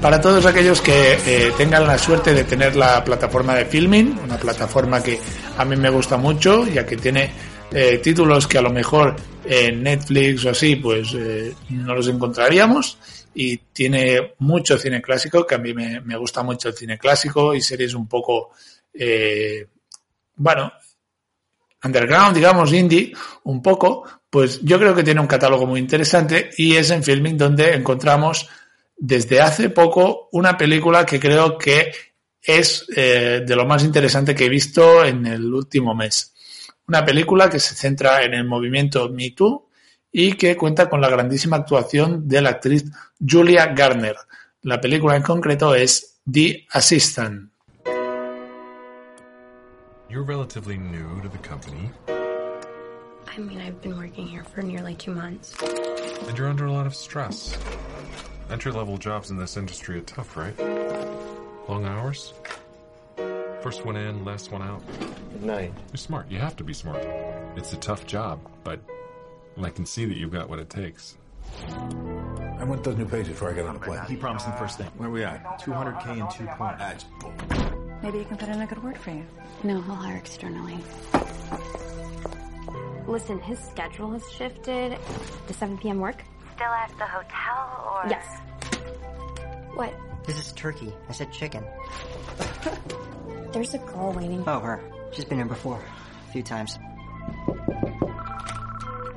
Para 0.00 0.20
todos 0.20 0.46
aquellos 0.46 0.80
que 0.80 1.14
eh, 1.26 1.52
tengan 1.56 1.84
la 1.84 1.98
suerte 1.98 2.32
de 2.32 2.44
tener 2.44 2.76
la 2.76 3.02
plataforma 3.02 3.56
de 3.56 3.64
Filming, 3.66 4.16
una 4.22 4.38
plataforma 4.38 5.02
que 5.02 5.18
a 5.56 5.64
mí 5.64 5.74
me 5.74 5.90
gusta 5.90 6.16
mucho, 6.16 6.64
ya 6.68 6.86
que 6.86 6.96
tiene 6.96 7.32
eh, 7.72 7.98
títulos 7.98 8.46
que 8.46 8.58
a 8.58 8.62
lo 8.62 8.70
mejor 8.70 9.16
en 9.44 9.82
Netflix 9.82 10.44
o 10.44 10.50
así, 10.50 10.76
pues 10.76 11.12
eh, 11.14 11.52
no 11.70 11.96
los 11.96 12.06
encontraríamos. 12.06 12.96
Y 13.34 13.56
tiene 13.56 14.34
mucho 14.38 14.78
cine 14.78 15.02
clásico, 15.02 15.44
que 15.44 15.56
a 15.56 15.58
mí 15.58 15.74
me, 15.74 16.16
gusta 16.16 16.44
mucho 16.44 16.68
el 16.68 16.74
cine 16.76 16.96
clásico 16.96 17.52
y 17.52 17.60
series 17.60 17.94
un 17.94 18.06
poco, 18.06 18.50
bueno, 20.36 20.72
underground, 21.84 22.36
digamos, 22.36 22.72
indie, 22.72 23.12
un 23.44 23.60
poco, 23.60 24.04
pues 24.30 24.60
yo 24.62 24.78
creo 24.78 24.94
que 24.94 25.04
tiene 25.04 25.20
un 25.20 25.26
catálogo 25.26 25.66
muy 25.66 25.80
interesante 25.80 26.50
y 26.56 26.76
es 26.76 26.90
en 26.90 27.02
Filming 27.02 27.36
donde 27.36 27.74
encontramos 27.74 28.48
desde 28.98 29.40
hace 29.40 29.70
poco 29.70 30.28
una 30.32 30.56
película 30.56 31.06
que 31.06 31.20
creo 31.20 31.56
que 31.56 31.92
es 32.42 32.86
eh, 32.96 33.42
de 33.46 33.56
lo 33.56 33.66
más 33.66 33.84
interesante 33.84 34.34
que 34.34 34.46
he 34.46 34.48
visto 34.48 35.04
en 35.04 35.26
el 35.26 35.52
último 35.52 35.94
mes. 35.94 36.34
Una 36.86 37.04
película 37.04 37.48
que 37.48 37.60
se 37.60 37.74
centra 37.74 38.22
en 38.22 38.34
el 38.34 38.44
movimiento 38.44 39.08
Me 39.10 39.30
Too 39.30 39.68
y 40.10 40.32
que 40.32 40.56
cuenta 40.56 40.88
con 40.88 41.00
la 41.00 41.08
grandísima 41.08 41.58
actuación 41.58 42.26
de 42.26 42.40
la 42.40 42.50
actriz 42.50 42.84
Julia 43.20 43.66
Garner. 43.66 44.16
La 44.62 44.80
película 44.80 45.16
en 45.16 45.22
concreto 45.22 45.74
es 45.74 46.20
The 46.30 46.66
Assistant. 46.72 47.52
You're 50.08 50.24
relatively 50.24 50.78
new 50.78 51.20
to 51.20 51.28
the 51.28 51.38
company. 51.46 51.90
I 53.28 53.40
mean, 53.40 53.60
I've 53.60 53.80
been 53.82 53.98
working 53.98 54.26
here 54.26 54.42
for 54.42 54.62
nearly 54.62 54.94
two 54.94 55.12
months. 55.12 55.54
And 56.26 56.36
you're 56.36 56.48
under 56.48 56.64
a 56.64 56.72
lot 56.72 56.86
of 56.86 56.94
stress. 56.94 57.56
Entry 58.50 58.72
level 58.72 58.96
jobs 58.96 59.30
in 59.30 59.36
this 59.36 59.56
industry 59.56 59.98
are 59.98 60.02
tough, 60.02 60.36
right? 60.36 60.58
Long 61.68 61.84
hours? 61.84 62.32
First 63.62 63.84
one 63.84 63.96
in, 63.96 64.24
last 64.24 64.50
one 64.50 64.62
out. 64.62 64.82
Good 65.32 65.42
night. 65.42 65.72
You're 65.92 65.98
smart. 65.98 66.30
You 66.30 66.38
have 66.38 66.56
to 66.56 66.64
be 66.64 66.72
smart. 66.72 67.04
It's 67.56 67.74
a 67.74 67.76
tough 67.76 68.06
job, 68.06 68.40
but 68.64 68.80
I 69.62 69.68
can 69.68 69.84
see 69.84 70.06
that 70.06 70.16
you've 70.16 70.32
got 70.32 70.48
what 70.48 70.58
it 70.58 70.70
takes. 70.70 71.18
I 72.58 72.64
want 72.64 72.84
those 72.84 72.96
new 72.96 73.04
pages 73.04 73.28
before 73.28 73.50
I 73.50 73.52
get 73.52 73.66
on 73.66 73.74
the 73.74 73.80
plane. 73.80 74.00
He 74.08 74.16
promised 74.16 74.46
them 74.46 74.56
first 74.56 74.78
thing. 74.78 74.86
Where 74.96 75.08
are 75.08 75.12
we 75.12 75.24
at? 75.24 75.60
200k 75.60 76.18
in 76.18 76.28
two 76.28 76.46
points. 76.56 76.78
That's 76.78 77.04
bull. 77.20 77.32
Maybe 78.02 78.18
you 78.18 78.24
can 78.24 78.36
put 78.38 78.48
in 78.48 78.60
a 78.62 78.66
good 78.66 78.82
word 78.82 78.96
for 78.96 79.10
you. 79.10 79.26
No, 79.62 79.80
he'll 79.82 79.94
hire 79.94 80.16
externally. 80.16 80.78
Listen, 83.06 83.40
his 83.40 83.58
schedule 83.58 84.12
has 84.12 84.30
shifted. 84.32 84.96
Does 85.46 85.56
7 85.56 85.76
p.m. 85.78 85.98
work? 85.98 86.22
Still 86.58 86.72
at 86.72 86.90
the 86.98 87.06
hotel 87.06 87.94
or? 87.94 88.10
Yes. 88.10 88.26
What? 89.74 89.94
This 90.26 90.38
is 90.38 90.52
turkey. 90.54 90.92
I 91.08 91.12
said 91.12 91.32
chicken. 91.32 91.64
There's 93.52 93.74
a 93.74 93.78
girl 93.78 94.12
waiting. 94.12 94.42
Oh, 94.46 94.58
her. 94.58 94.80
She's 95.12 95.24
been 95.24 95.38
here 95.38 95.46
before. 95.46 95.80
A 96.28 96.32
few 96.32 96.42
times. 96.42 96.76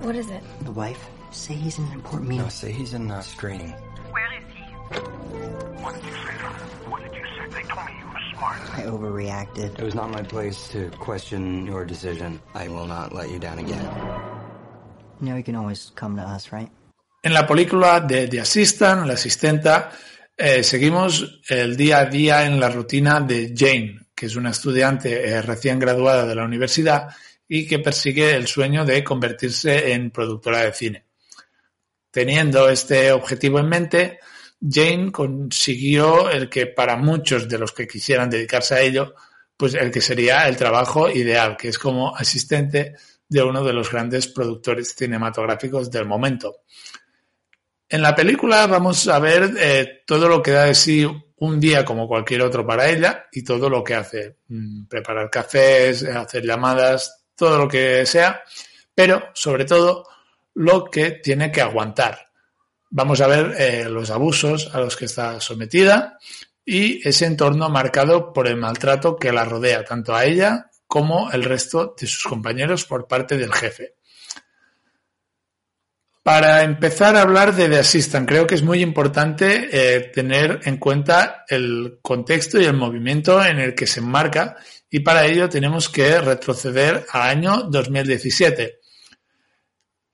What 0.01 0.15
is 0.15 0.29
it? 0.29 0.43
The 0.61 0.71
wife. 0.71 1.03
Say 1.31 1.55
he's 1.55 1.79
in 1.79 1.85
an 1.85 1.93
important 1.93 2.29
meeting. 2.29 2.43
No, 2.43 2.49
say 2.49 2.71
he's 2.71 2.93
in 2.93 3.09
uh, 3.09 3.21
screening. 3.21 3.71
Where 4.11 4.33
is 4.37 4.43
he? 4.53 4.61
What 5.81 5.95
did 5.95 6.03
you 6.03 6.11
say, 6.11 6.89
What 6.89 7.01
did 7.03 7.13
you 7.15 7.23
say? 7.23 7.55
They 7.55 7.67
told 7.67 7.87
me 7.87 7.93
you 7.99 8.05
were 8.05 8.37
smart. 8.37 8.61
I 8.77 8.83
overreacted. 8.83 9.79
It 9.79 9.83
was 9.83 9.95
not 9.95 10.11
my 10.11 10.21
place 10.21 10.69
to 10.69 10.91
question 10.91 11.65
your 11.65 11.85
decision. 11.85 12.39
I 12.53 12.67
will 12.67 12.85
not 12.85 13.13
let 13.13 13.31
you 13.31 13.39
down 13.39 13.57
again. 13.57 13.83
You 15.19 15.27
know 15.27 15.37
you 15.37 15.43
can 15.43 15.55
always 15.55 15.91
come 15.95 16.15
to 16.17 16.21
us, 16.21 16.51
right? 16.51 16.69
En 17.23 17.33
la 17.35 17.45
película 17.45 17.99
de 17.99 18.27
The 18.27 18.41
Assistant, 18.41 19.05
la 19.05 19.13
asistenta, 19.13 19.91
eh, 20.35 20.63
seguimos 20.63 21.41
el 21.47 21.77
día 21.77 21.99
a 21.99 22.05
día 22.05 22.45
en 22.47 22.59
la 22.59 22.67
rutina 22.67 23.21
de 23.21 23.53
Jane, 23.55 24.07
que 24.15 24.25
es 24.25 24.35
una 24.35 24.49
estudiante 24.49 25.29
eh, 25.29 25.41
recién 25.43 25.77
graduada 25.77 26.25
de 26.25 26.33
la 26.33 26.43
universidad 26.43 27.09
y 27.47 27.67
que 27.67 27.77
persigue 27.77 28.33
el 28.33 28.47
sueño 28.47 28.85
de 28.85 29.03
convertirse 29.03 29.93
en 29.93 30.09
productora 30.09 30.61
de 30.61 30.73
cine. 30.73 31.05
Teniendo 32.09 32.67
este 32.67 33.11
objetivo 33.11 33.59
en 33.59 33.69
mente, 33.69 34.19
Jane 34.59 35.11
consiguió 35.11 36.27
el 36.27 36.49
que 36.49 36.65
para 36.65 36.97
muchos 36.97 37.47
de 37.47 37.59
los 37.59 37.71
que 37.71 37.87
quisieran 37.87 38.31
dedicarse 38.31 38.73
a 38.73 38.81
ello, 38.81 39.13
pues 39.55 39.75
el 39.75 39.91
que 39.91 40.01
sería 40.01 40.47
el 40.47 40.57
trabajo 40.57 41.07
ideal, 41.07 41.55
que 41.55 41.67
es 41.67 41.77
como 41.77 42.15
asistente 42.15 42.95
de 43.29 43.43
uno 43.43 43.63
de 43.63 43.73
los 43.73 43.91
grandes 43.91 44.27
productores 44.27 44.95
cinematográficos 44.95 45.91
del 45.91 46.05
momento. 46.05 46.63
En 47.91 48.01
la 48.01 48.15
película 48.15 48.67
vamos 48.67 49.05
a 49.09 49.19
ver 49.19 49.51
eh, 49.59 50.03
todo 50.07 50.29
lo 50.29 50.41
que 50.41 50.51
da 50.51 50.63
de 50.63 50.75
sí 50.75 51.05
un 51.35 51.59
día 51.59 51.83
como 51.83 52.07
cualquier 52.07 52.41
otro 52.41 52.65
para 52.65 52.87
ella 52.87 53.25
y 53.33 53.43
todo 53.43 53.69
lo 53.69 53.83
que 53.83 53.95
hace, 53.95 54.37
mm, 54.47 54.85
preparar 54.85 55.29
cafés, 55.29 56.05
hacer 56.05 56.45
llamadas, 56.45 57.25
todo 57.35 57.57
lo 57.57 57.67
que 57.67 58.05
sea, 58.05 58.43
pero 58.95 59.21
sobre 59.33 59.65
todo 59.65 60.07
lo 60.53 60.85
que 60.85 61.11
tiene 61.11 61.51
que 61.51 61.59
aguantar. 61.59 62.29
Vamos 62.91 63.19
a 63.19 63.27
ver 63.27 63.55
eh, 63.59 63.89
los 63.89 64.09
abusos 64.09 64.73
a 64.73 64.79
los 64.79 64.95
que 64.95 65.05
está 65.05 65.41
sometida 65.41 66.17
y 66.63 67.05
ese 67.05 67.25
entorno 67.25 67.67
marcado 67.67 68.31
por 68.31 68.47
el 68.47 68.55
maltrato 68.55 69.17
que 69.17 69.33
la 69.33 69.43
rodea, 69.43 69.83
tanto 69.83 70.15
a 70.15 70.23
ella 70.23 70.71
como 70.87 71.29
el 71.31 71.43
resto 71.43 71.93
de 71.99 72.07
sus 72.07 72.23
compañeros 72.23 72.85
por 72.85 73.05
parte 73.05 73.37
del 73.37 73.51
jefe. 73.51 73.95
Para 76.23 76.61
empezar 76.63 77.15
a 77.15 77.23
hablar 77.23 77.55
de 77.55 77.67
The 77.67 77.79
Assistant, 77.79 78.29
creo 78.29 78.45
que 78.45 78.53
es 78.53 78.61
muy 78.61 78.81
importante 78.81 79.69
eh, 79.71 80.11
tener 80.13 80.59
en 80.65 80.77
cuenta 80.77 81.45
el 81.49 81.97
contexto 82.03 82.61
y 82.61 82.65
el 82.65 82.75
movimiento 82.75 83.43
en 83.43 83.57
el 83.57 83.73
que 83.73 83.87
se 83.87 84.01
enmarca 84.01 84.55
y 84.87 84.99
para 84.99 85.25
ello 85.25 85.49
tenemos 85.49 85.89
que 85.89 86.21
retroceder 86.21 87.07
al 87.11 87.21
año 87.21 87.63
2017. 87.63 88.81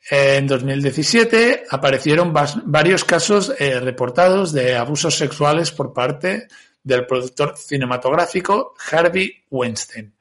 En 0.09 0.47
2017 0.47 1.65
aparecieron 1.69 2.33
varios 2.33 3.03
casos 3.03 3.53
eh, 3.59 3.77
reportados 3.81 4.53
de 4.53 4.77
abusos 4.77 5.17
sexuales 5.17 5.71
por 5.71 5.91
parte 5.91 6.47
del 6.81 7.05
productor 7.05 7.57
cinematográfico 7.57 8.75
Harvey 8.89 9.43
Weinstein, 9.49 10.15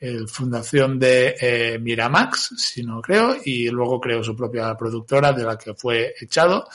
el 0.00 0.28
fundación 0.28 0.98
de 0.98 1.36
eh, 1.40 1.78
Miramax, 1.78 2.54
si 2.56 2.82
no 2.82 3.02
creo, 3.02 3.36
y 3.44 3.68
luego 3.68 4.00
creó 4.00 4.24
su 4.24 4.34
propia 4.34 4.74
productora 4.76 5.32
de 5.32 5.44
la 5.44 5.58
que 5.58 5.74
fue 5.74 6.14
echado. 6.18 6.66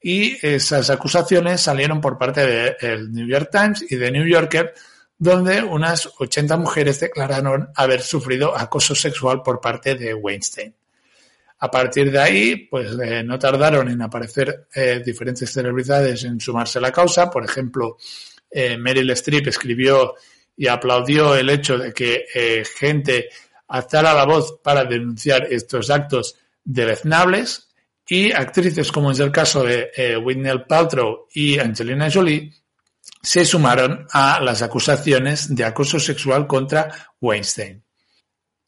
Y 0.00 0.36
esas 0.46 0.90
acusaciones 0.90 1.62
salieron 1.62 2.00
por 2.00 2.18
parte 2.18 2.76
del 2.80 3.10
New 3.10 3.26
York 3.26 3.48
Times 3.50 3.90
y 3.90 3.96
de 3.96 4.12
New 4.12 4.26
Yorker, 4.26 4.74
donde 5.18 5.62
unas 5.62 6.08
80 6.18 6.56
mujeres 6.58 7.00
declararon 7.00 7.70
haber 7.74 8.02
sufrido 8.02 8.56
acoso 8.56 8.94
sexual 8.94 9.42
por 9.42 9.60
parte 9.60 9.96
de 9.96 10.14
Weinstein. 10.14 10.74
A 11.60 11.70
partir 11.70 12.12
de 12.12 12.20
ahí, 12.20 12.56
pues 12.70 12.96
eh, 13.02 13.24
no 13.24 13.36
tardaron 13.38 13.88
en 13.88 14.00
aparecer 14.00 14.68
eh, 14.72 15.02
diferentes 15.04 15.52
celebridades 15.52 16.22
en 16.22 16.38
sumarse 16.38 16.78
a 16.78 16.82
la 16.82 16.92
causa. 16.92 17.28
Por 17.28 17.44
ejemplo, 17.44 17.96
eh, 18.48 18.78
Meryl 18.78 19.10
Streep 19.10 19.48
escribió 19.48 20.14
y 20.58 20.66
aplaudió 20.66 21.34
el 21.34 21.48
hecho 21.48 21.78
de 21.78 21.94
que 21.94 22.64
gente 22.76 23.30
alzara 23.68 24.12
la 24.12 24.26
voz 24.26 24.58
para 24.62 24.84
denunciar 24.84 25.46
estos 25.50 25.88
actos 25.88 26.36
deleznables 26.64 27.68
y 28.06 28.32
actrices 28.32 28.92
como 28.92 29.12
es 29.12 29.20
el 29.20 29.32
caso 29.32 29.62
de 29.62 30.18
Whitney 30.22 30.64
Paltrow 30.68 31.28
y 31.32 31.58
Angelina 31.58 32.10
Jolie 32.10 32.52
se 33.22 33.44
sumaron 33.44 34.06
a 34.12 34.40
las 34.40 34.62
acusaciones 34.62 35.54
de 35.54 35.64
acoso 35.64 35.98
sexual 35.98 36.46
contra 36.46 36.88
Weinstein. 37.20 37.82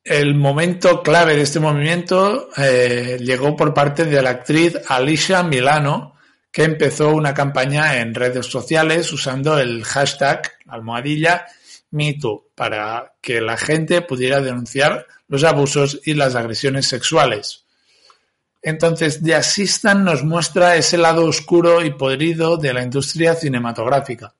El 0.03 0.35
momento 0.35 1.03
clave 1.03 1.37
de 1.37 1.43
este 1.43 1.61
movimiento 1.61 2.49
eh, 2.57 3.19
llegó 3.21 3.55
por 3.55 3.75
parte 3.75 4.05
de 4.07 4.23
la 4.23 4.31
actriz 4.31 4.77
Alicia 4.89 5.43
Milano, 5.43 6.15
que 6.51 6.65
empezó 6.65 7.11
una 7.11 7.35
campaña 7.35 7.99
en 8.01 8.15
redes 8.15 8.47
sociales 8.47 9.13
usando 9.13 9.59
el 9.59 9.85
hashtag 9.85 10.51
almohadilla 10.67 11.47
MeToo 11.91 12.51
para 12.55 13.15
que 13.21 13.41
la 13.41 13.57
gente 13.57 14.03
pudiera 14.03 14.41
denunciar 14.41 15.07
los 15.29 15.45
abusos 15.45 16.01
y 16.05 16.15
las 16.15 16.35
agresiones 16.35 16.87
sexuales. 16.87 17.65
Entonces, 18.63 19.23
The 19.23 19.35
Assistant 19.35 20.01
nos 20.01 20.23
muestra 20.23 20.77
ese 20.77 20.99
lado 20.99 21.25
oscuro 21.25 21.83
y 21.85 21.93
podrido 21.93 22.57
de 22.57 22.75
la 22.75 22.83
industria 22.83 23.35
cinematográfica. 23.35 24.35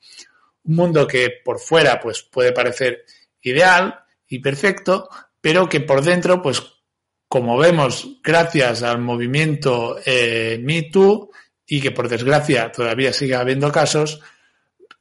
Un 0.65 0.77
mundo 0.77 1.07
que 1.07 1.31
por 1.45 1.59
fuera 1.59 1.99
pues, 2.01 2.23
puede 2.23 2.53
parecer 2.53 3.05
ideal 3.41 4.05
y 4.29 4.41
perfecto, 4.41 5.09
pero 5.41 5.69
que 5.69 5.81
por 5.81 6.03
dentro, 6.03 6.43
pues 6.43 6.63
como 7.29 7.57
vemos, 7.57 8.19
gracias 8.23 8.83
al 8.83 8.99
movimiento 8.99 9.99
eh, 10.05 10.61
Me 10.63 10.83
Too, 10.83 11.31
y 11.73 11.81
que 11.81 11.93
por 11.93 12.09
desgracia 12.09 12.73
todavía 12.73 13.13
sigue 13.13 13.37
habiendo 13.37 13.71
casos, 13.71 14.21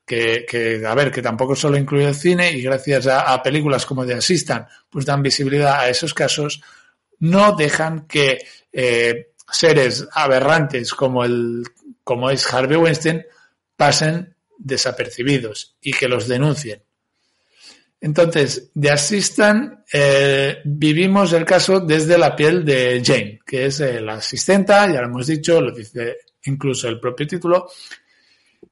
que, 0.10 0.84
a 0.86 0.96
ver, 0.96 1.12
que 1.12 1.22
tampoco 1.22 1.56
solo 1.56 1.78
incluye 1.78 2.08
el 2.08 2.16
cine, 2.16 2.52
y 2.52 2.62
gracias 2.64 3.06
a, 3.08 3.42
películas 3.44 3.86
como 3.86 4.06
The 4.06 4.16
Assistant, 4.16 4.68
pues 4.90 5.06
dan 5.06 5.22
visibilidad 5.22 5.80
a 5.80 5.90
esos 5.90 6.14
casos, 6.16 6.62
no 7.20 7.56
dejan 7.56 8.08
que 8.08 8.40
eh, 8.74 9.34
seres 9.52 10.08
aberrantes 10.12 10.94
como 10.94 11.24
el 11.24 11.64
como 12.04 12.32
es 12.32 12.52
Harvey 12.52 12.78
Weinstein 12.78 13.24
pasen 13.76 14.34
desapercibidos 14.58 15.78
y 15.80 15.94
que 15.94 16.08
los 16.08 16.28
denuncien. 16.28 16.82
Entonces, 18.02 18.72
de 18.74 18.90
Assistant 18.90 19.82
eh, 19.94 20.60
vivimos 20.66 21.34
el 21.34 21.46
caso 21.46 21.82
desde 21.82 22.18
la 22.18 22.36
piel 22.36 22.66
de 22.66 23.02
Jane, 23.06 23.42
que 23.46 23.66
es 23.66 23.82
eh, 23.82 24.02
la 24.02 24.14
asistenta, 24.14 24.92
ya 24.92 25.02
lo 25.02 25.08
hemos 25.08 25.28
dicho, 25.28 25.62
lo 25.62 25.72
dice 25.72 26.18
incluso 26.46 26.88
el 26.88 27.00
propio 27.00 27.28
título, 27.28 27.70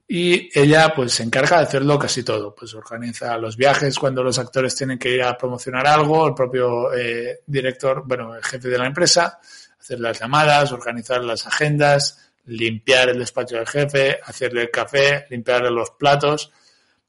y 0.08 0.50
ella 0.58 0.94
pues 0.96 1.14
se 1.14 1.24
encarga 1.24 1.58
de 1.58 1.64
hacerlo 1.64 2.00
casi 2.00 2.24
todo, 2.24 2.56
pues 2.56 2.74
organiza 2.74 3.38
los 3.38 3.58
viajes 3.58 3.98
cuando 4.00 4.24
los 4.24 4.40
actores 4.40 4.76
tienen 4.76 4.98
que 4.98 5.10
ir 5.10 5.24
a 5.24 5.38
promocionar 5.38 5.86
algo, 5.86 6.28
el 6.28 6.34
propio 6.34 6.94
eh, 6.94 7.42
director, 7.46 8.04
bueno, 8.06 8.36
el 8.36 8.44
jefe 8.44 8.70
de 8.70 8.78
la 8.78 8.88
empresa, 8.88 9.40
hacer 9.80 10.00
las 10.00 10.20
llamadas, 10.20 10.72
organizar 10.72 11.24
las 11.24 11.46
agendas, 11.46 12.32
limpiar 12.46 13.10
el 13.10 13.20
despacho 13.20 13.58
del 13.58 13.68
jefe, 13.68 14.20
hacerle 14.24 14.62
el 14.64 14.72
café, 14.72 15.26
limpiarle 15.30 15.70
los 15.72 15.92
platos, 15.92 16.52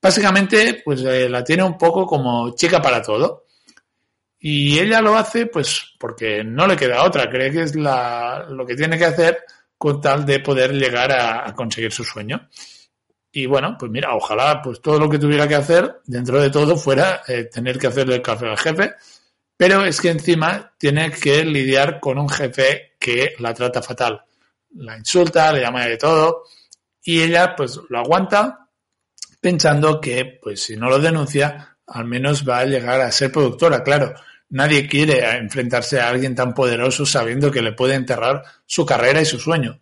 Básicamente, 0.00 0.82
pues 0.84 1.02
eh, 1.02 1.28
la 1.28 1.42
tiene 1.42 1.64
un 1.64 1.76
poco 1.76 2.06
como 2.06 2.54
chica 2.54 2.80
para 2.80 3.02
todo. 3.02 3.46
Y 4.40 4.78
ella 4.78 5.00
lo 5.00 5.16
hace, 5.16 5.46
pues, 5.46 5.94
porque 5.98 6.44
no 6.44 6.66
le 6.66 6.76
queda 6.76 7.02
otra. 7.02 7.28
Cree 7.28 7.50
que 7.50 7.62
es 7.62 7.74
la, 7.74 8.46
lo 8.48 8.64
que 8.64 8.76
tiene 8.76 8.96
que 8.96 9.06
hacer 9.06 9.44
con 9.76 10.00
tal 10.00 10.24
de 10.24 10.40
poder 10.40 10.72
llegar 10.72 11.10
a, 11.12 11.52
conseguir 11.54 11.92
su 11.92 12.04
sueño. 12.04 12.48
Y 13.30 13.46
bueno, 13.46 13.76
pues 13.78 13.90
mira, 13.90 14.14
ojalá 14.14 14.62
pues 14.62 14.80
todo 14.80 14.98
lo 14.98 15.08
que 15.08 15.18
tuviera 15.18 15.46
que 15.46 15.54
hacer 15.54 16.00
dentro 16.06 16.40
de 16.40 16.50
todo 16.50 16.76
fuera 16.76 17.22
eh, 17.28 17.44
tener 17.44 17.78
que 17.78 17.88
hacerle 17.88 18.16
el 18.16 18.22
café 18.22 18.48
al 18.48 18.58
jefe, 18.58 18.94
pero 19.56 19.84
es 19.84 20.00
que 20.00 20.10
encima 20.10 20.72
tiene 20.78 21.10
que 21.10 21.44
lidiar 21.44 22.00
con 22.00 22.18
un 22.18 22.28
jefe 22.28 22.96
que 22.98 23.34
la 23.38 23.52
trata 23.52 23.82
fatal. 23.82 24.22
La 24.76 24.96
insulta, 24.96 25.52
le 25.52 25.60
llama 25.60 25.86
de 25.86 25.96
todo 25.96 26.44
y 27.02 27.22
ella 27.22 27.54
pues 27.56 27.78
lo 27.88 27.98
aguanta 27.98 28.68
pensando 29.40 30.00
que, 30.00 30.38
pues 30.42 30.62
si 30.62 30.76
no 30.76 30.88
lo 30.88 30.98
denuncia, 30.98 31.76
al 31.86 32.04
menos 32.04 32.48
va 32.48 32.58
a 32.58 32.66
llegar 32.66 33.00
a 33.00 33.12
ser 33.12 33.32
productora. 33.32 33.82
Claro, 33.82 34.14
nadie 34.50 34.86
quiere 34.86 35.28
enfrentarse 35.36 36.00
a 36.00 36.08
alguien 36.08 36.34
tan 36.34 36.54
poderoso 36.54 37.06
sabiendo 37.06 37.50
que 37.50 37.62
le 37.62 37.72
puede 37.72 37.94
enterrar 37.94 38.42
su 38.66 38.84
carrera 38.84 39.20
y 39.20 39.26
su 39.26 39.38
sueño. 39.38 39.80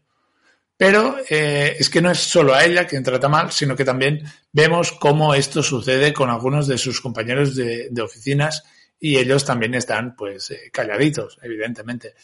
Pero 0.77 1.17
eh, 1.31 1.77
es 1.79 1.89
que 1.89 2.03
no 2.03 2.11
es 2.11 2.19
solo 2.19 2.55
a 2.55 2.65
ella 2.65 2.87
quien 2.87 3.03
trata 3.03 3.29
mal, 3.29 3.51
sino 3.51 3.75
que 3.75 3.85
también 3.85 4.23
vemos 4.53 4.93
cómo 4.93 5.35
esto 5.35 5.63
sucede 5.63 6.13
con 6.13 6.29
algunos 6.29 6.67
de 6.67 6.77
sus 6.77 7.01
compañeros 7.01 7.57
de, 7.57 7.91
oficinas 8.03 8.63
y 9.01 9.17
ellos 9.17 9.45
también 9.45 9.75
están 9.75 10.15
pues 10.15 10.51
eh, 10.51 10.71
calladitos, 10.71 11.39
evidentemente. 11.43 12.15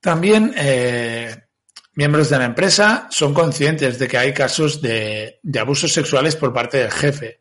También 0.00 0.52
eh, 0.56 1.46
miembros 1.94 2.28
de 2.28 2.38
la 2.38 2.44
empresa 2.44 3.06
son 3.10 3.32
conscientes 3.34 3.98
de 3.98 4.08
que 4.08 4.18
hay 4.18 4.34
casos 4.34 4.82
de, 4.82 5.40
abusos 5.58 5.92
sexuales 5.92 6.34
por 6.34 6.52
parte 6.52 6.78
del 6.78 6.90
jefe 6.90 7.40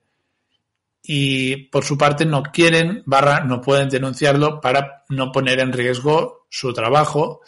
y 1.02 1.58
por 1.68 1.84
su 1.84 1.98
parte 1.98 2.26
no 2.26 2.44
quieren, 2.44 3.02
barra, 3.06 3.42
no 3.42 3.62
pueden 3.62 3.90
denunciarlo 3.90 4.62
para 4.62 5.04
no 5.10 5.32
poner 5.32 5.60
en 5.60 5.74
riesgo 5.74 6.48
su 6.50 6.72
trabajo 6.72 7.42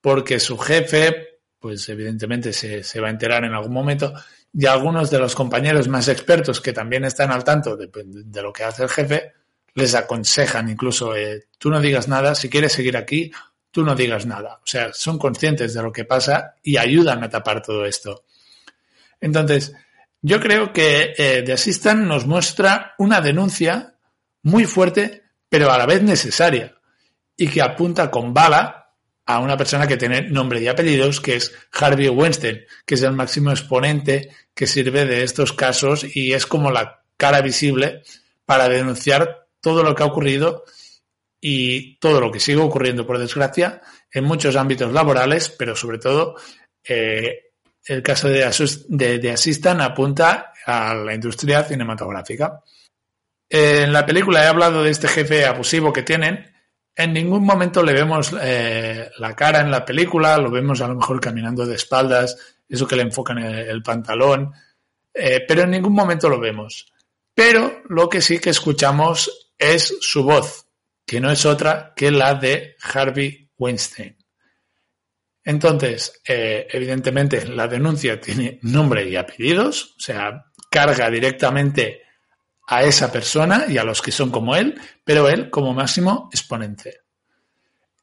porque 0.00 0.40
su 0.40 0.56
jefe, 0.58 1.27
pues 1.58 1.88
evidentemente 1.88 2.52
se, 2.52 3.00
va 3.00 3.08
a 3.08 3.10
enterar 3.10 3.44
en 3.44 3.52
algún 3.52 3.72
momento 3.72 4.12
y 4.52 4.66
algunos 4.66 5.10
de 5.10 5.18
los 5.18 5.34
compañeros 5.34 5.88
más 5.88 6.08
expertos 6.08 6.60
que 6.60 6.72
también 6.72 7.04
están 7.04 7.30
al 7.30 7.44
tanto 7.44 7.76
de, 7.76 7.90
lo 8.42 8.52
que 8.52 8.64
hace 8.64 8.84
el 8.84 8.88
jefe 8.88 9.32
les 9.74 9.94
aconsejan 9.94 10.68
incluso, 10.68 11.14
eh, 11.14 11.46
tú 11.58 11.70
no 11.70 11.80
digas 11.80 12.08
nada, 12.08 12.34
si 12.34 12.48
quieres 12.48 12.72
seguir 12.72 12.96
aquí, 12.96 13.30
tú 13.70 13.84
no 13.84 13.94
digas 13.94 14.26
nada. 14.26 14.54
O 14.56 14.66
sea, 14.66 14.92
son 14.92 15.18
conscientes 15.18 15.74
de 15.74 15.82
lo 15.82 15.92
que 15.92 16.04
pasa 16.04 16.56
y 16.62 16.76
ayudan 16.78 17.22
a 17.22 17.28
tapar 17.28 17.62
todo 17.62 17.84
esto. 17.84 18.24
Entonces, 19.20 19.72
yo 20.20 20.40
creo 20.40 20.72
que 20.72 21.14
eh, 21.16 21.42
The 21.44 21.52
Assistant 21.52 22.06
nos 22.06 22.26
muestra 22.26 22.94
una 22.98 23.20
denuncia 23.20 23.94
muy 24.42 24.64
fuerte, 24.64 25.22
pero 25.48 25.70
a 25.70 25.78
la 25.78 25.86
vez 25.86 26.02
necesaria, 26.02 26.74
y 27.36 27.48
que 27.48 27.62
apunta 27.62 28.10
con 28.10 28.34
bala 28.34 28.87
a 29.28 29.40
una 29.40 29.58
persona 29.58 29.86
que 29.86 29.98
tiene 29.98 30.22
nombre 30.22 30.58
y 30.58 30.68
apellidos, 30.68 31.20
que 31.20 31.36
es 31.36 31.54
Harvey 31.72 32.08
Weinstein, 32.08 32.64
que 32.86 32.94
es 32.94 33.02
el 33.02 33.12
máximo 33.12 33.50
exponente 33.50 34.30
que 34.54 34.66
sirve 34.66 35.04
de 35.04 35.22
estos 35.22 35.52
casos 35.52 36.06
y 36.16 36.32
es 36.32 36.46
como 36.46 36.70
la 36.70 37.02
cara 37.18 37.42
visible 37.42 38.02
para 38.46 38.70
denunciar 38.70 39.46
todo 39.60 39.82
lo 39.82 39.94
que 39.94 40.02
ha 40.02 40.06
ocurrido 40.06 40.64
y 41.42 41.96
todo 41.96 42.22
lo 42.22 42.32
que 42.32 42.40
sigue 42.40 42.56
ocurriendo, 42.56 43.06
por 43.06 43.18
desgracia, 43.18 43.82
en 44.10 44.24
muchos 44.24 44.56
ámbitos 44.56 44.94
laborales, 44.94 45.50
pero 45.50 45.76
sobre 45.76 45.98
todo 45.98 46.36
eh, 46.82 47.50
el 47.84 48.02
caso 48.02 48.28
de, 48.28 48.50
de, 48.88 49.74
apunta 49.78 50.54
a 50.64 50.94
la 50.94 51.14
industria 51.14 51.64
cinematográfica. 51.64 52.62
En 53.50 53.92
la 53.92 54.06
película 54.06 54.42
he 54.42 54.46
hablado 54.46 54.82
de 54.82 54.90
este 54.90 55.06
jefe 55.06 55.44
abusivo 55.44 55.92
que 55.92 56.02
tienen. 56.02 56.47
En 56.98 57.12
ningún 57.12 57.44
momento 57.44 57.80
le 57.80 57.92
vemos 57.92 58.34
eh, 58.42 59.08
la 59.18 59.36
cara 59.36 59.60
en 59.60 59.70
la 59.70 59.84
película, 59.84 60.36
lo 60.36 60.50
vemos 60.50 60.80
a 60.80 60.88
lo 60.88 60.96
mejor 60.96 61.20
caminando 61.20 61.64
de 61.64 61.76
espaldas, 61.76 62.36
eso 62.68 62.88
que 62.88 62.96
le 62.96 63.02
enfocan 63.02 63.38
el, 63.38 63.54
el 63.68 63.82
pantalón, 63.84 64.52
eh, 65.14 65.44
pero 65.46 65.62
en 65.62 65.70
ningún 65.70 65.92
momento 65.92 66.28
lo 66.28 66.40
vemos. 66.40 66.92
Pero 67.32 67.82
lo 67.88 68.08
que 68.08 68.20
sí 68.20 68.40
que 68.40 68.50
escuchamos 68.50 69.52
es 69.56 69.96
su 70.00 70.24
voz, 70.24 70.66
que 71.06 71.20
no 71.20 71.30
es 71.30 71.46
otra 71.46 71.92
que 71.94 72.10
la 72.10 72.34
de 72.34 72.74
Harvey 72.82 73.48
Weinstein. 73.56 74.16
Entonces, 75.44 76.20
eh, 76.26 76.66
evidentemente, 76.68 77.46
la 77.46 77.68
denuncia 77.68 78.20
tiene 78.20 78.58
nombre 78.62 79.08
y 79.08 79.14
apellidos, 79.14 79.94
o 79.96 80.00
sea, 80.00 80.46
carga 80.68 81.08
directamente 81.10 82.07
a 82.70 82.82
esa 82.82 83.10
persona 83.10 83.64
y 83.66 83.78
a 83.78 83.84
los 83.84 84.02
que 84.02 84.12
son 84.12 84.30
como 84.30 84.54
él, 84.54 84.78
pero 85.02 85.28
él 85.28 85.48
como 85.48 85.72
máximo 85.72 86.28
exponente. 86.30 87.00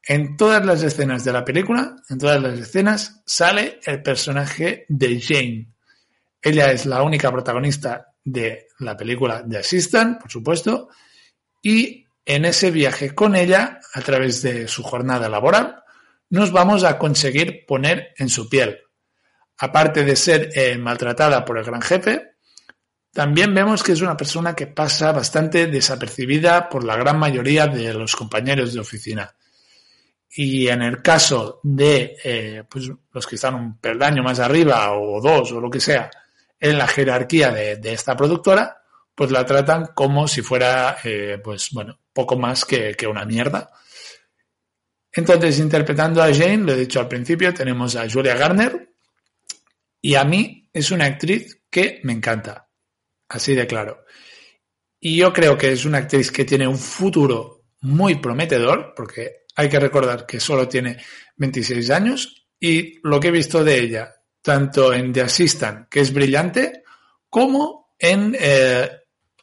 En 0.02 0.36
todas 0.36 0.64
las 0.66 0.82
escenas 0.82 1.24
de 1.24 1.32
la 1.32 1.44
película, 1.44 1.96
en 2.10 2.18
todas 2.18 2.42
las 2.42 2.58
escenas, 2.58 3.22
sale 3.24 3.78
el 3.86 4.02
personaje 4.02 4.84
de 4.88 5.20
Jane. 5.20 5.68
Ella 6.42 6.72
es 6.72 6.84
la 6.84 7.02
única 7.02 7.30
protagonista 7.30 8.12
de 8.24 8.66
la 8.80 8.96
película 8.96 9.42
de 9.42 9.58
Assistant, 9.58 10.20
por 10.20 10.30
supuesto, 10.30 10.88
y 11.62 12.04
en 12.24 12.44
ese 12.44 12.72
viaje 12.72 13.14
con 13.14 13.36
ella, 13.36 13.78
a 13.94 14.00
través 14.00 14.42
de 14.42 14.66
su 14.66 14.82
jornada 14.82 15.28
laboral, 15.28 15.82
nos 16.30 16.50
vamos 16.50 16.82
a 16.82 16.98
conseguir 16.98 17.64
poner 17.66 18.14
en 18.16 18.28
su 18.28 18.48
piel. 18.48 18.80
Aparte 19.58 20.04
de 20.04 20.16
ser 20.16 20.50
eh, 20.54 20.76
maltratada 20.76 21.44
por 21.44 21.56
el 21.56 21.64
gran 21.64 21.82
jefe, 21.82 22.35
también 23.16 23.54
vemos 23.54 23.82
que 23.82 23.92
es 23.92 24.02
una 24.02 24.14
persona 24.14 24.54
que 24.54 24.66
pasa 24.66 25.10
bastante 25.10 25.68
desapercibida 25.68 26.68
por 26.68 26.84
la 26.84 26.96
gran 26.96 27.18
mayoría 27.18 27.66
de 27.66 27.94
los 27.94 28.14
compañeros 28.14 28.74
de 28.74 28.80
oficina. 28.80 29.34
Y 30.28 30.68
en 30.68 30.82
el 30.82 31.00
caso 31.00 31.60
de 31.62 32.18
eh, 32.22 32.64
pues, 32.68 32.90
los 33.10 33.26
que 33.26 33.36
están 33.36 33.54
un 33.54 33.78
peldaño 33.78 34.22
más 34.22 34.38
arriba 34.38 34.92
o 34.92 35.18
dos 35.22 35.50
o 35.52 35.62
lo 35.62 35.70
que 35.70 35.80
sea 35.80 36.10
en 36.60 36.76
la 36.76 36.86
jerarquía 36.86 37.50
de, 37.52 37.76
de 37.76 37.94
esta 37.94 38.14
productora, 38.14 38.82
pues 39.14 39.30
la 39.30 39.46
tratan 39.46 39.92
como 39.94 40.28
si 40.28 40.42
fuera, 40.42 40.98
eh, 41.02 41.40
pues 41.42 41.70
bueno, 41.72 41.98
poco 42.12 42.36
más 42.36 42.66
que, 42.66 42.94
que, 42.94 43.06
una 43.06 43.24
mierda. 43.24 43.70
Entonces, 45.10 45.58
interpretando 45.58 46.22
a 46.22 46.34
Jane, 46.34 46.58
lo 46.58 46.72
he 46.74 46.80
dicho 46.80 47.00
al 47.00 47.08
principio, 47.08 47.54
tenemos 47.54 47.96
a 47.96 48.10
Julia 48.10 48.36
Garner 48.36 48.90
y 50.02 50.16
a 50.16 50.24
mí 50.24 50.68
es 50.70 50.90
una 50.90 51.06
actriz 51.06 51.62
que 51.70 52.00
me 52.04 52.12
encanta. 52.12 52.65
Así 53.28 53.54
de 53.54 53.66
claro. 53.66 54.04
Y 55.00 55.16
yo 55.16 55.32
creo 55.32 55.56
que 55.56 55.72
es 55.72 55.84
una 55.84 55.98
actriz 55.98 56.30
que 56.30 56.44
tiene 56.44 56.66
un 56.66 56.78
futuro 56.78 57.64
muy 57.80 58.16
prometedor, 58.16 58.92
porque 58.96 59.44
hay 59.54 59.68
que 59.68 59.80
recordar 59.80 60.26
que 60.26 60.40
solo 60.40 60.68
tiene 60.68 60.96
26 61.36 61.90
años 61.90 62.46
y 62.58 62.98
lo 63.02 63.20
que 63.20 63.28
he 63.28 63.32
visto 63.32 63.62
de 63.62 63.78
ella, 63.78 64.14
tanto 64.42 64.92
en 64.92 65.12
The 65.12 65.22
Assistant, 65.22 65.88
que 65.88 66.00
es 66.00 66.12
brillante, 66.12 66.82
como 67.28 67.94
en 67.98 68.36
eh, 68.38 68.90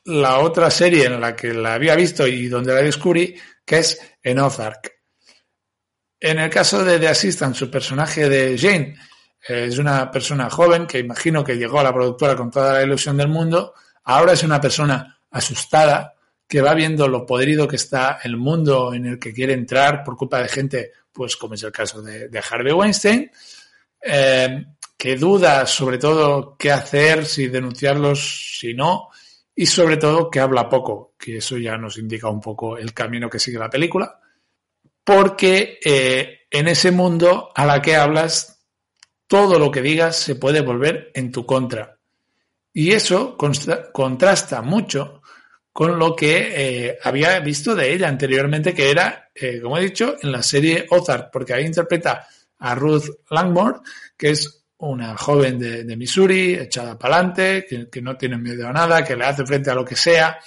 la 0.06 0.40
otra 0.40 0.70
serie 0.70 1.06
en 1.06 1.22
la 1.22 1.36
que 1.36 1.54
la 1.54 1.76
había 1.76 1.96
visto 1.96 2.28
y 2.28 2.48
donde 2.48 2.74
la 2.74 2.82
descubrí, 2.82 3.36
que 3.66 3.80
es 3.80 4.00
en 4.22 4.40
Ozark. 4.40 4.92
En 6.20 6.40
el 6.40 6.50
caso 6.50 6.84
de 6.84 7.00
The 7.00 7.10
Assistant, 7.10 7.56
su 7.56 7.70
personaje 7.70 8.30
de 8.30 8.58
Jane 8.58 8.96
es 9.48 9.78
una 9.78 10.10
persona 10.10 10.50
joven 10.50 10.88
que 10.88 11.00
imagino 11.00 11.44
que 11.44 11.58
llegó 11.58 11.80
a 11.80 11.84
la 11.84 11.94
productora 11.94 12.36
con 12.36 12.50
toda 12.50 12.74
la 12.74 12.84
ilusión 12.84 13.18
del 13.18 13.28
mundo. 13.28 13.74
Ahora 14.06 14.34
es 14.34 14.44
una 14.44 14.62
persona 14.62 15.20
asustada 15.32 16.16
que 16.48 16.62
va 16.62 16.74
viendo 16.74 17.08
lo 17.08 17.26
podrido 17.26 17.68
que 17.68 17.78
está 17.78 18.20
el 18.24 18.38
mundo 18.38 18.94
en 18.94 19.06
el 19.06 19.20
que 19.20 19.34
quiere 19.34 19.54
entrar 19.54 20.04
por 20.04 20.16
culpa 20.16 20.40
de 20.42 20.50
gente, 20.50 20.92
pues 21.12 21.36
como 21.36 21.56
es 21.56 21.64
el 21.64 21.72
caso 21.72 22.02
de, 22.02 22.30
de 22.30 22.44
Harvey 22.50 22.74
Weinstein, 22.74 23.30
eh, 24.02 24.66
que 24.98 25.16
duda 25.16 25.66
sobre 25.66 25.98
todo 25.98 26.56
qué 26.58 26.72
hacer, 26.72 27.26
si 27.26 27.48
denunciarlos, 27.48 28.58
si 28.60 28.74
no, 28.74 29.10
y 29.56 29.66
sobre 29.66 29.98
todo 29.98 30.30
que 30.30 30.40
habla 30.40 30.70
poco, 30.70 31.14
que 31.18 31.38
eso 31.38 31.58
ya 31.58 31.78
nos 31.78 31.98
indica 31.98 32.30
un 32.30 32.42
poco 32.42 32.78
el 32.78 32.94
camino 32.94 33.30
que 33.30 33.40
sigue 33.40 33.60
la 33.60 33.70
película, 33.70 34.20
porque 35.04 35.80
eh, 35.84 36.42
en 36.50 36.68
ese 36.68 36.92
mundo 36.92 37.52
a 37.54 37.66
la 37.66 37.82
que 37.82 37.96
hablas 37.96 38.53
todo 39.28 39.60
lo 39.60 39.72
que 39.72 39.82
digas 39.82 40.16
se 40.16 40.36
puede 40.36 40.62
volver 40.62 41.12
en 41.14 41.32
tu 41.32 41.46
contra. 41.46 41.98
Y 42.74 42.92
eso 42.92 43.38
contrasta 43.38 44.62
mucho 44.62 45.22
con 45.72 45.98
lo 45.98 46.16
que 46.16 46.88
eh, 46.88 47.00
había 47.04 47.40
visto 47.40 47.76
de 47.76 47.94
ella 47.94 48.08
anteriormente, 48.08 48.74
que 48.74 48.92
era, 48.92 49.30
eh, 49.34 49.60
como 49.62 49.78
he 49.78 49.84
dicho, 49.84 50.16
en 50.22 50.32
la 50.32 50.44
serie 50.44 50.86
Ozark, 50.90 51.32
porque 51.32 51.54
ahí 51.54 51.66
interpreta 51.66 52.28
a 52.60 52.76
Ruth 52.76 53.06
Langmore, 53.30 53.80
que 54.18 54.32
es 54.32 54.66
una 54.78 55.16
joven 55.18 55.58
de, 55.60 55.96
Missouri, 55.96 56.56
echada 56.56 56.98
para 56.98 57.16
adelante, 57.16 57.66
que, 57.90 58.02
no 58.02 58.18
tiene 58.18 58.38
miedo 58.38 58.68
a 58.68 58.74
nada, 58.74 59.04
que 59.04 59.16
le 59.16 59.26
hace 59.26 59.46
frente 59.46 59.72
a 59.72 59.76
lo 59.76 59.86
que 59.86 59.96
sea, 59.96 60.38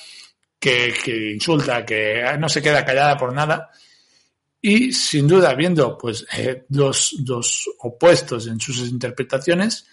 que 0.59 0.93
insulta, 1.35 1.85
que 1.85 2.23
no 2.39 2.49
se 2.49 2.61
queda 2.63 2.85
callada 2.85 3.17
por 3.17 3.33
nada. 3.33 3.71
Y 4.69 4.93
sin 4.93 5.29
duda, 5.29 5.55
viendo 5.55 5.97
pues 5.97 6.27
eh, 6.37 6.65
dos, 6.69 7.15
dos 7.21 7.71
opuestos 7.79 8.49
en 8.49 8.59
sus 8.59 8.81
interpretaciones, 8.89 9.87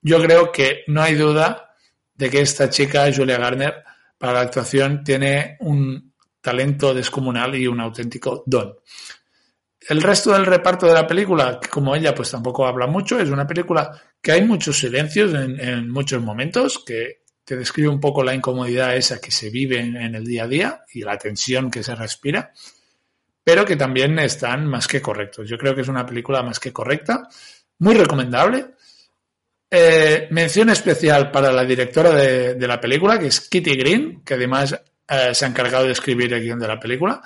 yo 0.00 0.20
creo 0.20 0.50
que 0.50 0.82
no 0.88 1.02
hay 1.02 1.14
duda 1.14 1.76
de 2.12 2.28
que 2.28 2.40
esta 2.40 2.68
chica, 2.68 3.08
Julia 3.14 3.38
Garner, 3.38 3.84
para 4.18 4.32
la 4.32 4.40
actuación 4.40 5.04
tiene 5.04 5.56
un 5.60 6.14
talento 6.40 6.92
descomunal 6.92 7.54
y 7.54 7.68
un 7.68 7.78
auténtico 7.78 8.42
don. 8.44 8.74
El 9.88 10.02
resto 10.02 10.32
del 10.32 10.46
reparto 10.46 10.86
de 10.86 10.94
la 10.94 11.06
película, 11.06 11.60
como 11.70 11.94
ella 11.94 12.12
pues 12.12 12.32
tampoco 12.32 12.66
habla 12.66 12.88
mucho, 12.88 13.20
es 13.20 13.28
una 13.28 13.46
película 13.46 14.02
que 14.20 14.32
hay 14.32 14.42
muchos 14.42 14.80
silencios 14.80 15.32
en, 15.32 15.88
muchos 15.88 16.20
momentos, 16.20 16.82
que 16.84 17.22
te 17.44 17.54
describe 17.54 17.88
un 17.88 18.00
poco 18.00 18.24
la 18.24 18.34
incomodidad 18.34 18.96
esa 18.96 19.20
que 19.20 19.30
se 19.30 19.48
vive 19.48 19.78
en 19.78 20.16
el 20.16 20.24
día 20.24 20.42
a 20.42 20.48
día 20.48 20.84
y 20.92 21.02
la 21.02 21.16
tensión 21.18 21.70
que 21.70 21.84
se 21.84 21.94
respira 21.94 22.52
pero 23.44 23.64
que 23.64 23.76
también 23.76 24.18
están 24.18 24.66
más 24.66 24.86
que 24.86 25.00
correctos. 25.00 25.48
Yo 25.48 25.58
creo 25.58 25.74
que 25.74 25.80
es 25.80 25.88
una 25.88 26.06
película 26.06 26.42
más 26.42 26.60
que 26.60 26.72
correcta, 26.72 27.28
muy 27.78 27.94
recomendable. 27.94 28.66
Eh, 29.70 30.28
mención 30.30 30.70
especial 30.70 31.30
para 31.30 31.52
la 31.52 31.64
directora 31.64 32.10
de, 32.10 32.66
la 32.66 32.80
película, 32.80 33.18
que 33.18 33.26
es 33.26 33.48
Kitty 33.48 33.74
Green, 33.76 34.22
que 34.24 34.34
además 34.34 34.72
eh, 35.08 35.34
se 35.34 35.44
ha 35.44 35.48
encargado 35.48 35.86
de 35.86 35.92
escribir 35.92 36.32
el 36.32 36.42
guion 36.42 36.58
de 36.58 36.68
la 36.68 36.78
película. 36.78 37.22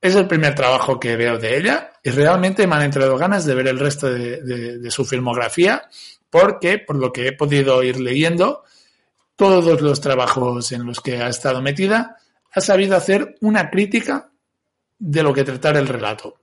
Es 0.00 0.16
el 0.16 0.26
primer 0.26 0.54
trabajo 0.54 0.98
que 0.98 1.14
veo 1.14 1.38
de 1.38 1.58
ella 1.58 1.92
y 2.02 2.10
realmente 2.10 2.66
me 2.66 2.74
han 2.74 2.82
entrado 2.82 3.16
ganas 3.16 3.44
de 3.44 3.54
ver 3.54 3.68
el 3.68 3.78
resto 3.78 4.10
de 4.10 4.90
su 4.90 5.04
filmografía 5.04 5.88
porque, 6.32 6.78
por 6.78 6.96
lo 6.96 7.12
que 7.12 7.28
he 7.28 7.32
podido 7.32 7.82
ir 7.82 8.00
leyendo, 8.00 8.64
todos 9.36 9.82
los 9.82 10.00
trabajos 10.00 10.72
en 10.72 10.86
los 10.86 11.00
que 11.00 11.18
ha 11.18 11.28
estado 11.28 11.60
metida, 11.60 12.16
ha 12.50 12.60
sabido 12.62 12.96
hacer 12.96 13.36
una 13.42 13.68
crítica 13.68 14.31
de 15.04 15.22
lo 15.24 15.34
que 15.34 15.42
tratar 15.42 15.76
el 15.76 15.88
relato. 15.88 16.36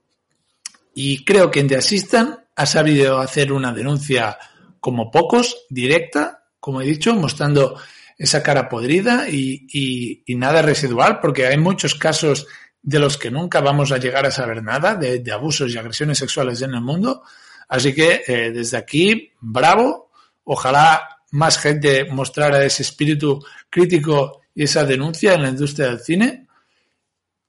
Y 0.94 1.24
creo 1.24 1.50
que 1.50 1.60
en 1.60 1.68
The 1.68 1.76
Assistant 1.76 2.40
ha 2.54 2.66
sabido 2.66 3.18
hacer 3.18 3.52
una 3.52 3.72
denuncia 3.72 4.36
como 4.80 5.10
pocos, 5.10 5.64
directa, 5.70 6.44
como 6.60 6.82
he 6.82 6.84
dicho, 6.84 7.14
mostrando 7.14 7.80
esa 8.18 8.42
cara 8.42 8.68
podrida 8.68 9.30
y, 9.30 10.22
y, 10.26 10.34
nada 10.34 10.60
residual, 10.60 11.20
porque 11.20 11.46
hay 11.46 11.56
muchos 11.56 11.94
casos 11.94 12.46
de 12.82 12.98
los 12.98 13.16
que 13.16 13.30
nunca 13.30 13.62
vamos 13.62 13.92
a 13.92 13.98
llegar 13.98 14.26
a 14.26 14.30
saber 14.30 14.62
nada, 14.62 14.94
de, 14.94 15.20
de 15.20 15.32
abusos 15.32 15.72
y 15.72 15.78
agresiones 15.78 16.18
sexuales 16.18 16.60
en 16.60 16.74
el 16.74 16.82
mundo. 16.82 17.22
Así 17.66 17.94
que 17.94 18.24
eh, 18.26 18.50
desde 18.50 18.76
aquí, 18.76 19.32
bravo, 19.40 20.10
ojalá 20.44 21.22
más 21.30 21.56
gente 21.56 22.04
mostrara 22.10 22.62
ese 22.62 22.82
espíritu 22.82 23.42
crítico 23.70 24.42
y 24.54 24.64
esa 24.64 24.84
denuncia 24.84 25.32
en 25.32 25.42
la 25.44 25.48
industria 25.48 25.88
del 25.88 26.00
cine 26.00 26.46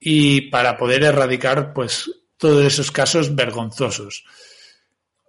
y 0.04 0.50
para 0.50 0.76
poder 0.76 1.04
erradicar 1.04 1.74
pues 1.74 2.12
todos 2.36 2.66
esos 2.66 2.92
casos 2.92 3.36
vergonzosos. 3.36 4.26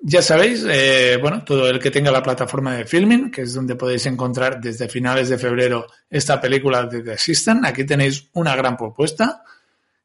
Ya 0.00 0.22
sabéis, 0.22 0.64
eh, 0.68 1.18
bueno, 1.20 1.44
todo 1.44 1.68
el 1.68 1.78
que 1.78 1.90
tenga 1.90 2.10
la 2.10 2.22
plataforma 2.22 2.74
de 2.74 2.86
filming, 2.86 3.30
que 3.30 3.42
es 3.42 3.54
donde 3.54 3.76
podéis 3.76 4.06
encontrar 4.06 4.60
desde 4.60 4.88
finales 4.88 5.28
de 5.28 5.38
febrero 5.38 5.86
esta 6.08 6.40
película 6.40 6.84
de 6.86 7.02
The 7.02 7.12
Assistant, 7.12 7.66
aquí 7.66 7.84
tenéis 7.84 8.28
una 8.32 8.56
gran 8.56 8.76
propuesta, 8.76 9.44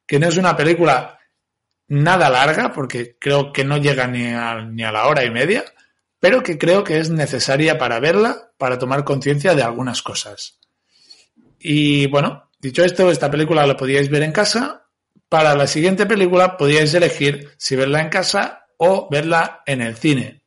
que 0.06 0.20
no 0.20 0.28
es 0.28 0.38
una 0.38 0.56
película 0.56 1.18
nada 1.88 2.30
larga, 2.30 2.74
porque 2.74 3.18
creo 3.18 3.54
que 3.54 3.64
no 3.64 3.78
llega 3.78 4.06
ni 4.06 4.28
a, 4.28 4.62
ni 4.62 4.84
a 4.84 4.92
la 4.92 5.08
hora 5.08 5.24
y 5.24 5.32
media, 5.32 5.64
pero 6.20 6.44
que 6.44 6.58
creo 6.58 6.84
que 6.84 7.00
es 7.00 7.10
necesaria 7.10 7.78
para 7.78 8.00
verla, 8.00 8.52
para 8.58 8.78
tomar 8.78 9.06
conciencia 9.06 9.56
de 9.56 9.64
algunas 9.64 10.04
cosas. 10.04 10.60
Y 11.58 12.08
bueno, 12.08 12.47
dicho 12.60 12.84
esto, 12.84 13.12
esta 13.12 13.32
película 13.32 13.66
la 13.66 13.78
podíais 13.78 14.10
ver 14.10 14.24
en 14.24 14.32
casa. 14.32 14.88
Para 15.30 15.56
la 15.56 15.68
siguiente 15.68 16.06
película 16.06 16.58
podíais 16.58 16.94
elegir 16.94 17.52
si 17.58 17.76
verla 17.76 18.02
en 18.02 18.10
casa 18.10 18.66
o 18.78 19.08
verla 19.10 19.62
en 19.66 19.82
el 19.82 19.96
cine. 19.96 20.44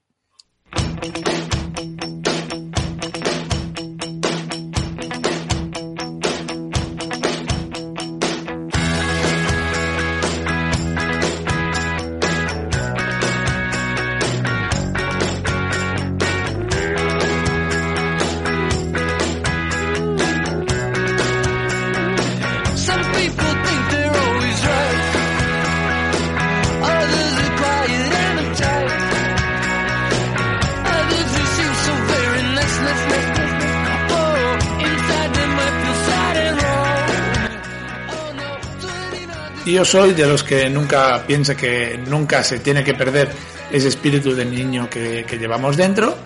Yo 39.80 39.84
soy 39.86 40.12
de 40.12 40.26
los 40.26 40.44
que 40.44 40.68
nunca 40.68 41.24
piensa 41.26 41.56
que 41.56 41.96
nunca 42.06 42.44
se 42.44 42.58
tiene 42.58 42.84
que 42.84 42.92
perder 42.92 43.30
ese 43.72 43.88
espíritu 43.88 44.34
de 44.34 44.44
niño 44.44 44.90
que, 44.90 45.24
llevamos 45.40 45.74
dentro. 45.78 46.18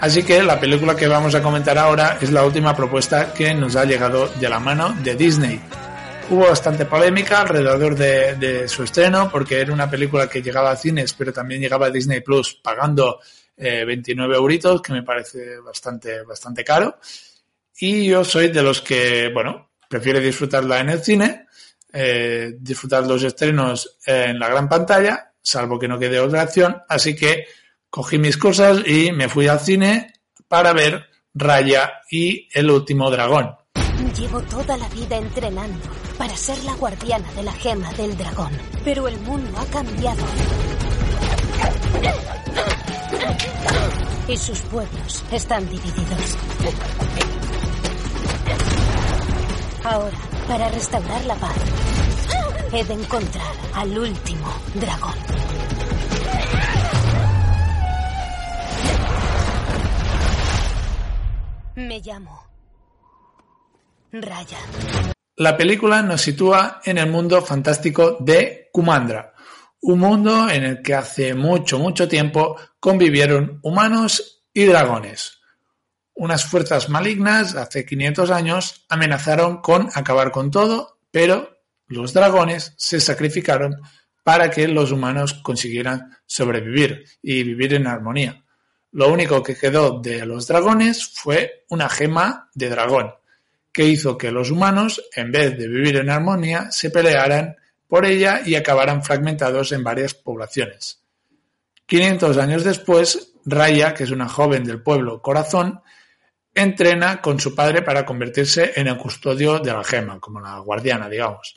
Así 0.00 0.22
que 0.22 0.42
la 0.42 0.60
película 0.60 0.94
que 0.94 1.08
vamos 1.08 1.34
a 1.34 1.40
comentar 1.40 1.78
ahora 1.78 2.18
es 2.20 2.30
la 2.30 2.44
última 2.44 2.76
propuesta 2.76 3.32
que 3.32 3.54
nos 3.54 3.74
ha 3.74 3.86
llegado 3.86 4.28
de 4.28 4.46
la 4.50 4.60
mano 4.60 4.94
de 5.02 5.14
Disney. 5.14 5.58
Hubo 6.28 6.46
bastante 6.46 6.84
polémica 6.84 7.40
alrededor 7.40 7.96
de, 7.96 8.34
de 8.34 8.68
su 8.68 8.82
estreno 8.82 9.30
porque 9.30 9.62
era 9.62 9.72
una 9.72 9.88
película 9.88 10.28
que 10.28 10.42
llegaba 10.42 10.70
a 10.70 10.76
cines 10.76 11.14
pero 11.14 11.32
también 11.32 11.62
llegaba 11.62 11.86
a 11.86 11.90
Disney 11.90 12.20
Plus 12.20 12.60
pagando 12.62 13.20
eh, 13.56 13.82
29 13.86 14.36
euritos 14.36 14.82
que 14.82 14.92
me 14.92 15.02
parece 15.02 15.58
bastante, 15.60 16.22
bastante 16.22 16.62
caro. 16.62 16.98
Y 17.78 18.08
yo 18.08 18.26
soy 18.26 18.48
de 18.48 18.62
los 18.62 18.82
que, 18.82 19.30
bueno, 19.32 19.70
prefiere 19.88 20.20
disfrutarla 20.20 20.80
en 20.80 20.90
el 20.90 21.02
cine, 21.02 21.46
eh, 21.92 22.54
disfrutar 22.58 23.06
los 23.06 23.22
estrenos 23.22 23.98
en 24.06 24.38
la 24.38 24.48
gran 24.48 24.68
pantalla, 24.68 25.32
salvo 25.42 25.78
que 25.78 25.88
no 25.88 25.98
quede 25.98 26.20
otra 26.20 26.42
acción. 26.42 26.82
Así 26.88 27.14
que 27.16 27.46
cogí 27.88 28.18
mis 28.18 28.36
cosas 28.36 28.86
y 28.86 29.12
me 29.12 29.28
fui 29.28 29.48
al 29.48 29.60
cine 29.60 30.12
para 30.48 30.72
ver 30.72 31.06
Raya 31.34 32.02
y 32.10 32.48
el 32.52 32.70
último 32.70 33.10
dragón. 33.10 33.54
Llevo 34.18 34.40
toda 34.42 34.76
la 34.76 34.88
vida 34.88 35.16
entrenando 35.16 35.88
para 36.18 36.36
ser 36.36 36.58
la 36.64 36.74
guardiana 36.74 37.30
de 37.32 37.42
la 37.42 37.52
gema 37.52 37.92
del 37.94 38.16
dragón, 38.16 38.52
pero 38.84 39.06
el 39.08 39.18
mundo 39.20 39.58
ha 39.58 39.66
cambiado. 39.66 40.24
Y 44.26 44.36
sus 44.36 44.60
pueblos 44.62 45.24
están 45.32 45.68
divididos. 45.68 46.36
Ahora, 49.84 50.18
para 50.48 50.68
restaurar 50.68 51.24
la 51.24 51.34
paz, 51.36 51.56
he 52.72 52.84
de 52.84 52.94
encontrar 52.94 53.54
al 53.74 53.98
último 53.98 54.52
dragón. 54.74 55.14
Me 61.76 62.00
llamo 62.00 62.44
Raya. 64.12 64.58
La 65.36 65.56
película 65.56 66.02
nos 66.02 66.20
sitúa 66.20 66.80
en 66.84 66.98
el 66.98 67.10
mundo 67.10 67.40
fantástico 67.42 68.18
de 68.20 68.68
Kumandra, 68.72 69.34
un 69.82 69.98
mundo 69.98 70.50
en 70.50 70.64
el 70.64 70.82
que 70.82 70.94
hace 70.94 71.34
mucho, 71.34 71.78
mucho 71.78 72.08
tiempo 72.08 72.56
convivieron 72.78 73.60
humanos 73.62 74.44
y 74.52 74.64
dragones. 74.64 75.39
Unas 76.14 76.44
fuerzas 76.44 76.88
malignas 76.88 77.54
hace 77.56 77.84
500 77.84 78.30
años 78.30 78.84
amenazaron 78.88 79.60
con 79.60 79.88
acabar 79.94 80.30
con 80.30 80.50
todo, 80.50 80.98
pero 81.10 81.58
los 81.86 82.12
dragones 82.12 82.74
se 82.76 83.00
sacrificaron 83.00 83.80
para 84.22 84.50
que 84.50 84.68
los 84.68 84.92
humanos 84.92 85.34
consiguieran 85.34 86.16
sobrevivir 86.26 87.04
y 87.22 87.42
vivir 87.42 87.74
en 87.74 87.86
armonía. 87.86 88.44
Lo 88.92 89.08
único 89.08 89.42
que 89.42 89.56
quedó 89.56 90.00
de 90.00 90.26
los 90.26 90.46
dragones 90.46 91.08
fue 91.14 91.64
una 91.68 91.88
gema 91.88 92.50
de 92.54 92.68
dragón, 92.68 93.14
que 93.72 93.84
hizo 93.84 94.18
que 94.18 94.32
los 94.32 94.50
humanos, 94.50 95.02
en 95.14 95.32
vez 95.32 95.56
de 95.56 95.68
vivir 95.68 95.96
en 95.96 96.10
armonía, 96.10 96.70
se 96.70 96.90
pelearan 96.90 97.56
por 97.88 98.04
ella 98.04 98.42
y 98.44 98.54
acabaran 98.56 99.02
fragmentados 99.02 99.72
en 99.72 99.84
varias 99.84 100.14
poblaciones. 100.14 101.02
500 101.86 102.36
años 102.38 102.62
después, 102.62 103.32
Raya, 103.44 103.94
que 103.94 104.04
es 104.04 104.10
una 104.10 104.28
joven 104.28 104.64
del 104.64 104.82
pueblo 104.82 105.20
Corazón, 105.22 105.80
entrena 106.54 107.20
con 107.20 107.38
su 107.38 107.54
padre 107.54 107.82
para 107.82 108.04
convertirse 108.04 108.72
en 108.76 108.88
el 108.88 108.96
custodio 108.96 109.58
de 109.58 109.72
la 109.72 109.84
gema, 109.84 110.18
como 110.18 110.40
la 110.40 110.58
guardiana, 110.58 111.08
digamos. 111.08 111.56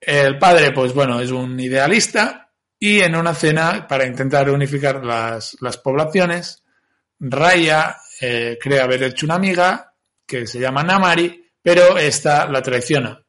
El 0.00 0.38
padre, 0.38 0.72
pues 0.72 0.92
bueno, 0.92 1.20
es 1.20 1.30
un 1.30 1.58
idealista 1.58 2.52
y 2.78 3.00
en 3.00 3.16
una 3.16 3.34
cena 3.34 3.86
para 3.88 4.06
intentar 4.06 4.50
unificar 4.50 5.04
las, 5.04 5.56
las 5.60 5.78
poblaciones, 5.78 6.62
Raya 7.18 7.96
eh, 8.20 8.58
cree 8.60 8.80
haber 8.80 9.02
hecho 9.04 9.26
una 9.26 9.36
amiga 9.36 9.94
que 10.26 10.46
se 10.46 10.58
llama 10.58 10.82
Namari, 10.82 11.50
pero 11.62 11.96
esta 11.96 12.46
la 12.46 12.60
traiciona. 12.60 13.24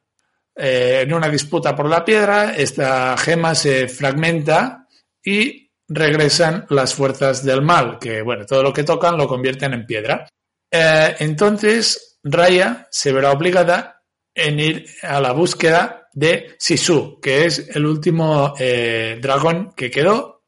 Eh, 0.54 1.00
en 1.02 1.12
una 1.12 1.28
disputa 1.28 1.74
por 1.74 1.88
la 1.88 2.04
piedra, 2.04 2.54
esta 2.54 3.16
gema 3.16 3.54
se 3.54 3.88
fragmenta 3.88 4.86
y 5.22 5.65
regresan 5.88 6.66
las 6.70 6.94
fuerzas 6.94 7.44
del 7.44 7.62
mal, 7.62 7.98
que 7.98 8.22
bueno, 8.22 8.44
todo 8.44 8.62
lo 8.62 8.72
que 8.72 8.84
tocan 8.84 9.16
lo 9.16 9.28
convierten 9.28 9.74
en 9.74 9.86
piedra. 9.86 10.28
Eh, 10.70 11.16
entonces, 11.20 12.18
Raya 12.22 12.88
se 12.90 13.12
verá 13.12 13.32
obligada 13.32 14.02
en 14.34 14.60
ir 14.60 14.86
a 15.02 15.20
la 15.20 15.32
búsqueda 15.32 16.08
de 16.12 16.54
Sisu, 16.58 17.20
que 17.20 17.46
es 17.46 17.70
el 17.74 17.86
último 17.86 18.54
eh, 18.58 19.18
dragón 19.20 19.72
que 19.76 19.90
quedó, 19.90 20.44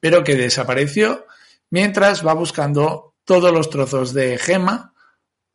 pero 0.00 0.22
que 0.22 0.36
desapareció, 0.36 1.26
mientras 1.70 2.26
va 2.26 2.34
buscando 2.34 3.16
todos 3.24 3.52
los 3.52 3.68
trozos 3.68 4.14
de 4.14 4.38
gema 4.38 4.94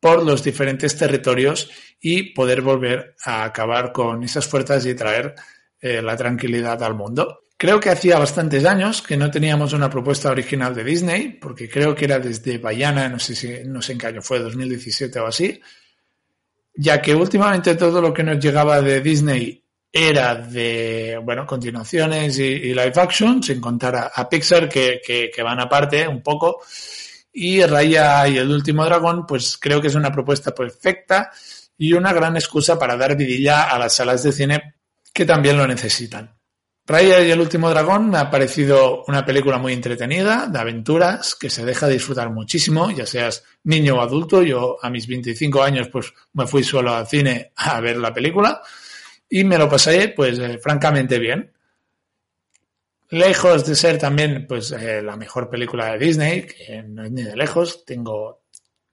por 0.00 0.22
los 0.22 0.44
diferentes 0.44 0.96
territorios 0.96 1.70
y 2.00 2.34
poder 2.34 2.60
volver 2.60 3.16
a 3.24 3.44
acabar 3.44 3.90
con 3.90 4.22
esas 4.22 4.46
fuerzas 4.46 4.84
y 4.86 4.94
traer 4.94 5.34
eh, 5.80 6.02
la 6.02 6.16
tranquilidad 6.16 6.82
al 6.82 6.94
mundo. 6.94 7.43
Creo 7.56 7.78
que 7.78 7.90
hacía 7.90 8.18
bastantes 8.18 8.64
años 8.64 9.00
que 9.00 9.16
no 9.16 9.30
teníamos 9.30 9.72
una 9.72 9.88
propuesta 9.88 10.30
original 10.30 10.74
de 10.74 10.84
Disney, 10.84 11.28
porque 11.40 11.68
creo 11.68 11.94
que 11.94 12.04
era 12.04 12.18
desde 12.18 12.58
Bayana, 12.58 13.08
no 13.08 13.18
sé 13.18 13.36
si 13.36 13.64
no 13.64 13.80
sé 13.80 13.92
en 13.92 13.98
qué 13.98 14.08
año 14.08 14.22
fue, 14.22 14.40
2017 14.40 15.20
o 15.20 15.26
así, 15.26 15.60
ya 16.74 17.00
que 17.00 17.14
últimamente 17.14 17.76
todo 17.76 18.00
lo 18.00 18.12
que 18.12 18.24
nos 18.24 18.38
llegaba 18.38 18.82
de 18.82 19.00
Disney 19.00 19.62
era 19.92 20.34
de, 20.34 21.20
bueno, 21.22 21.46
continuaciones 21.46 22.36
y, 22.38 22.74
live 22.74 22.92
action, 22.96 23.40
sin 23.40 23.60
contar 23.60 24.10
a, 24.12 24.28
Pixar, 24.28 24.68
que, 24.68 25.00
que, 25.04 25.30
que, 25.32 25.42
van 25.42 25.60
aparte 25.60 26.08
un 26.08 26.20
poco. 26.20 26.62
Y 27.32 27.62
Raya 27.62 28.26
y 28.26 28.38
el 28.38 28.50
último 28.50 28.84
dragón, 28.84 29.24
pues 29.24 29.56
creo 29.56 29.80
que 29.80 29.86
es 29.86 29.94
una 29.94 30.10
propuesta 30.10 30.52
perfecta 30.52 31.30
y 31.78 31.92
una 31.92 32.12
gran 32.12 32.36
excusa 32.36 32.76
para 32.76 32.96
dar 32.96 33.16
vidilla 33.16 33.70
a 33.70 33.78
las 33.78 33.94
salas 33.94 34.24
de 34.24 34.32
cine 34.32 34.74
que 35.12 35.24
también 35.24 35.56
lo 35.56 35.66
necesitan. 35.66 36.34
Raya 36.86 37.22
y 37.22 37.30
el 37.30 37.40
último 37.40 37.70
dragón 37.70 38.10
me 38.10 38.18
ha 38.18 38.30
parecido 38.30 39.04
una 39.06 39.24
película 39.24 39.56
muy 39.56 39.72
entretenida, 39.72 40.48
de 40.48 40.58
aventuras, 40.58 41.34
que 41.34 41.48
se 41.48 41.64
deja 41.64 41.88
disfrutar 41.88 42.28
muchísimo, 42.28 42.90
ya 42.90 43.06
seas 43.06 43.42
niño 43.62 43.96
o 43.96 44.00
adulto. 44.02 44.42
Yo 44.42 44.76
a 44.82 44.90
mis 44.90 45.06
25 45.06 45.62
años 45.62 45.88
pues 45.88 46.12
me 46.34 46.46
fui 46.46 46.62
solo 46.62 46.94
al 46.94 47.06
cine 47.06 47.52
a 47.56 47.80
ver 47.80 47.96
la 47.96 48.12
película 48.12 48.60
y 49.30 49.44
me 49.44 49.56
lo 49.56 49.66
pasé 49.68 50.12
pues 50.14 50.38
eh, 50.38 50.58
francamente 50.58 51.18
bien. 51.18 51.50
Lejos 53.08 53.64
de 53.64 53.76
ser 53.76 53.98
también 53.98 54.46
pues 54.46 54.70
eh, 54.72 55.00
la 55.00 55.16
mejor 55.16 55.48
película 55.48 55.92
de 55.92 56.04
Disney, 56.04 56.42
que 56.42 56.82
no 56.82 57.04
es 57.04 57.10
ni 57.10 57.22
de 57.22 57.36
lejos, 57.36 57.86
tengo 57.86 58.42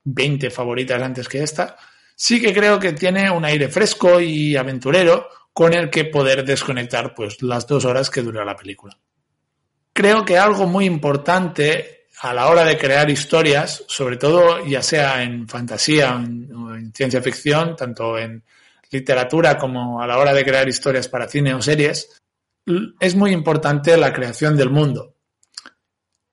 20 0.04 0.48
favoritas 0.48 1.02
antes 1.02 1.28
que 1.28 1.42
esta, 1.42 1.76
sí 2.16 2.40
que 2.40 2.54
creo 2.54 2.78
que 2.78 2.94
tiene 2.94 3.30
un 3.30 3.44
aire 3.44 3.68
fresco 3.68 4.18
y 4.18 4.56
aventurero 4.56 5.28
con 5.52 5.74
el 5.74 5.90
que 5.90 6.04
poder 6.04 6.44
desconectar 6.44 7.14
pues 7.14 7.42
las 7.42 7.66
dos 7.66 7.84
horas 7.84 8.10
que 8.10 8.22
dura 8.22 8.44
la 8.44 8.56
película. 8.56 8.98
Creo 9.92 10.24
que 10.24 10.38
algo 10.38 10.66
muy 10.66 10.86
importante 10.86 12.06
a 12.20 12.32
la 12.32 12.48
hora 12.48 12.64
de 12.64 12.78
crear 12.78 13.10
historias, 13.10 13.84
sobre 13.88 14.16
todo 14.16 14.64
ya 14.64 14.82
sea 14.82 15.22
en 15.22 15.48
fantasía 15.48 16.14
o 16.14 16.18
en, 16.20 16.48
en 16.76 16.92
ciencia 16.94 17.20
ficción, 17.20 17.76
tanto 17.76 18.18
en 18.18 18.42
literatura 18.90 19.58
como 19.58 20.00
a 20.02 20.06
la 20.06 20.18
hora 20.18 20.32
de 20.32 20.44
crear 20.44 20.68
historias 20.68 21.08
para 21.08 21.28
cine 21.28 21.54
o 21.54 21.62
series, 21.62 22.22
es 23.00 23.14
muy 23.16 23.32
importante 23.32 23.96
la 23.96 24.12
creación 24.12 24.56
del 24.56 24.70
mundo. 24.70 25.16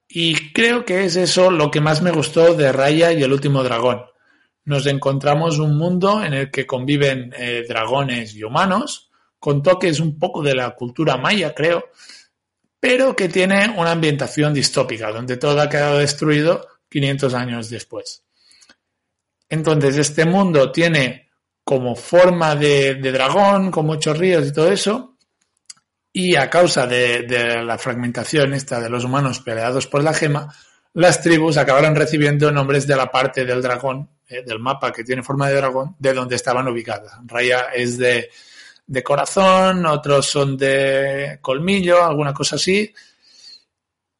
Y 0.07 0.51
creo 0.51 0.85
que 0.85 1.05
es 1.05 1.15
eso 1.15 1.51
lo 1.51 1.71
que 1.71 1.81
más 1.81 2.01
me 2.01 2.11
gustó 2.11 2.55
de 2.55 2.71
Raya 2.71 3.11
y 3.11 3.23
el 3.23 3.31
último 3.31 3.63
dragón. 3.63 4.05
Nos 4.65 4.85
encontramos 4.87 5.59
un 5.59 5.77
mundo 5.77 6.23
en 6.23 6.33
el 6.33 6.51
que 6.51 6.65
conviven 6.65 7.33
eh, 7.37 7.63
dragones 7.67 8.35
y 8.35 8.43
humanos, 8.43 9.08
con 9.39 9.63
toques 9.63 9.99
un 9.99 10.19
poco 10.19 10.43
de 10.43 10.55
la 10.55 10.71
cultura 10.71 11.17
maya, 11.17 11.55
creo, 11.55 11.89
pero 12.79 13.15
que 13.15 13.29
tiene 13.29 13.73
una 13.77 13.91
ambientación 13.91 14.53
distópica, 14.53 15.11
donde 15.11 15.37
todo 15.37 15.59
ha 15.61 15.69
quedado 15.69 15.99
destruido 15.99 16.67
500 16.89 17.33
años 17.33 17.69
después. 17.69 18.23
Entonces, 19.49 19.97
este 19.97 20.25
mundo 20.25 20.71
tiene 20.71 21.29
como 21.63 21.95
forma 21.95 22.55
de, 22.55 22.95
dragón, 22.95 23.71
con 23.71 23.85
muchos 23.85 24.17
ríos 24.17 24.47
y 24.47 24.53
todo 24.53 24.71
eso, 24.71 25.15
y 26.11 26.35
a 26.35 26.49
causa 26.49 26.87
de, 26.87 27.23
de, 27.23 27.63
la 27.63 27.77
fragmentación 27.77 28.53
esta 28.53 28.79
de 28.79 28.89
los 28.89 29.03
humanos 29.03 29.39
peleados 29.39 29.87
por 29.87 30.03
la 30.03 30.13
gema, 30.13 30.53
las 30.93 31.21
tribus 31.21 31.57
acabaron 31.57 31.95
recibiendo 31.95 32.51
nombres 32.51 32.87
de 32.87 32.95
la 32.95 33.11
parte 33.11 33.45
del 33.45 33.61
dragón, 33.61 34.09
eh, 34.27 34.43
del 34.43 34.59
mapa 34.59 34.91
que 34.91 35.03
tiene 35.03 35.21
forma 35.21 35.47
de 35.47 35.55
dragón, 35.55 35.95
de 35.99 36.13
donde 36.13 36.35
estaban 36.35 36.67
ubicadas. 36.67 37.13
Raya 37.25 37.67
es 37.73 37.97
de, 37.97 38.29
de 38.89 39.03
corazón, 39.03 39.85
otros 39.85 40.25
son 40.25 40.57
de 40.57 41.37
colmillo, 41.41 42.03
alguna 42.03 42.33
cosa 42.33 42.55
así. 42.55 42.91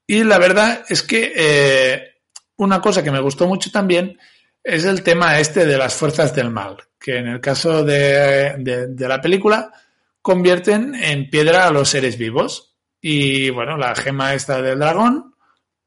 Y 0.06 0.24
la 0.24 0.38
verdad 0.38 0.86
es 0.88 1.02
que 1.02 1.34
eh, 1.36 2.14
una 2.58 2.80
cosa 2.80 3.04
que 3.04 3.10
me 3.10 3.20
gustó 3.20 3.48
mucho 3.48 3.72
también 3.72 4.20
es 4.64 4.86
el 4.86 5.02
tema 5.02 5.40
este 5.40 5.66
de 5.66 5.76
las 5.76 5.96
fuerzas 5.96 6.36
del 6.36 6.52
mal, 6.52 6.78
que 7.00 7.18
en 7.18 7.28
el 7.28 7.42
caso 7.42 7.84
de, 7.84 8.58
de, 8.60 8.88
de 8.88 9.08
la 9.08 9.20
película 9.20 9.74
convierten 10.22 10.94
en 10.94 11.32
piedra 11.32 11.66
a 11.66 11.72
los 11.72 11.90
seres 11.90 12.16
vivos. 12.18 12.76
Y 13.02 13.50
bueno, 13.50 13.76
la 13.76 13.96
gema 13.96 14.36
esta 14.36 14.62
del 14.62 14.78
dragón, 14.78 15.34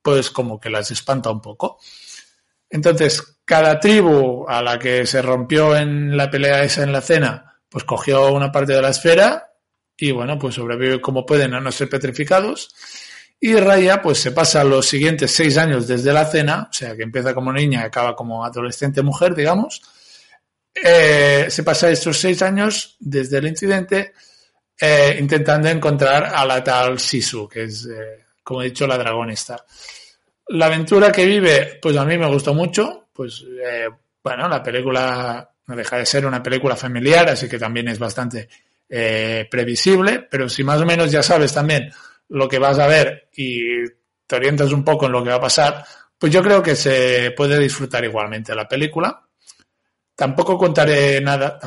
pues 0.03 0.31
como 0.31 0.59
que 0.59 0.71
las 0.71 0.91
espanta 0.91 1.31
un 1.31 1.41
poco. 1.41 1.79
Entonces, 2.69 3.39
cada 3.45 3.79
tribu 3.79 4.45
a 4.49 4.61
la 4.61 4.77
que 4.77 5.07
se 5.07 5.23
rompió 5.23 5.77
en 5.77 6.17
la 6.17 6.29
pelea 6.29 6.65
esa 6.65 6.83
en 6.83 6.93
la 6.93 7.01
cena, 7.01 7.52
pues 7.73 7.85
cogió 7.85 8.31
una 8.33 8.53
parte 8.53 8.75
de 8.75 8.83
la 8.83 8.91
esfera 8.91 9.51
y 9.97 10.13
bueno, 10.13 10.39
pues 10.39 10.57
sobrevive 10.57 11.01
como 11.01 11.25
pueden 11.25 11.55
a 11.55 11.61
no 11.61 11.73
ser 11.73 11.89
petrificados. 11.89 12.75
Y 13.41 13.57
Raya, 13.57 14.03
pues 14.03 14.19
se 14.19 14.31
pasa 14.31 14.63
los 14.63 14.87
siguientes 14.87 15.33
seis 15.33 15.57
años 15.57 15.89
desde 15.89 16.13
la 16.13 16.27
cena, 16.27 16.69
o 16.71 16.73
sea 16.73 16.95
que 16.95 17.03
empieza 17.03 17.35
como 17.35 17.53
niña 17.53 17.81
y 17.81 17.85
acaba 17.87 18.15
como 18.15 18.45
adolescente 18.45 19.03
mujer, 19.03 19.35
digamos. 19.35 19.83
Eh, 20.75 21.47
se 21.49 21.63
pasa 21.63 21.91
estos 21.91 22.19
seis 22.19 22.43
años 22.43 22.97
desde 23.01 23.39
el 23.39 23.49
incidente 23.49 24.13
eh, 24.81 25.17
intentando 25.19 25.69
encontrar 25.69 26.27
a 26.27 26.45
la 26.45 26.63
tal 26.63 26.99
Sisu, 26.99 27.49
que 27.49 27.65
es, 27.65 27.87
eh, 27.87 28.25
como 28.45 28.63
he 28.63 28.67
dicho, 28.67 28.87
la 28.87 28.99
dragonista. 28.99 29.65
La 30.49 30.67
aventura 30.67 31.11
que 31.11 31.25
vive, 31.25 31.79
pues 31.81 31.97
a 31.97 32.05
mí 32.05 32.19
me 32.19 32.29
gustó 32.29 32.53
mucho. 32.53 33.09
Pues 33.13 33.45
bueno, 34.23 34.49
la 34.49 34.63
película 34.63 35.52
no 35.67 35.77
deja 35.77 35.97
de 35.97 36.07
ser 36.07 36.27
una 36.27 36.43
película 36.43 36.77
familiar, 36.77 37.29
así 37.29 37.49
que 37.49 37.59
también 37.59 37.89
es 37.89 37.99
bastante 37.99 38.49
eh, 38.89 39.47
previsible, 39.51 40.27
pero 40.31 40.49
si 40.49 40.65
más 40.65 40.81
o 40.81 40.87
menos 40.87 41.11
ya 41.11 41.23
sabes 41.23 41.53
también 41.55 41.91
lo 42.29 42.49
que 42.49 42.59
vas 42.59 42.79
a 42.79 42.87
ver 42.87 43.29
y 43.35 43.85
te 44.27 44.37
orientas 44.37 44.73
un 44.73 44.85
poco 44.85 45.07
en 45.07 45.13
lo 45.13 45.23
que 45.23 45.31
va 45.31 45.37
a 45.37 45.41
pasar, 45.41 45.85
pues 46.19 46.33
yo 46.33 46.43
creo 46.43 46.63
que 46.63 46.77
se 46.77 47.33
puede 47.37 47.59
disfrutar 47.59 48.05
igualmente 48.05 48.55
la 48.55 48.69
película. 48.69 49.23
Tampoco 50.15 50.57
contaré 50.59 51.21
nada, 51.21 51.59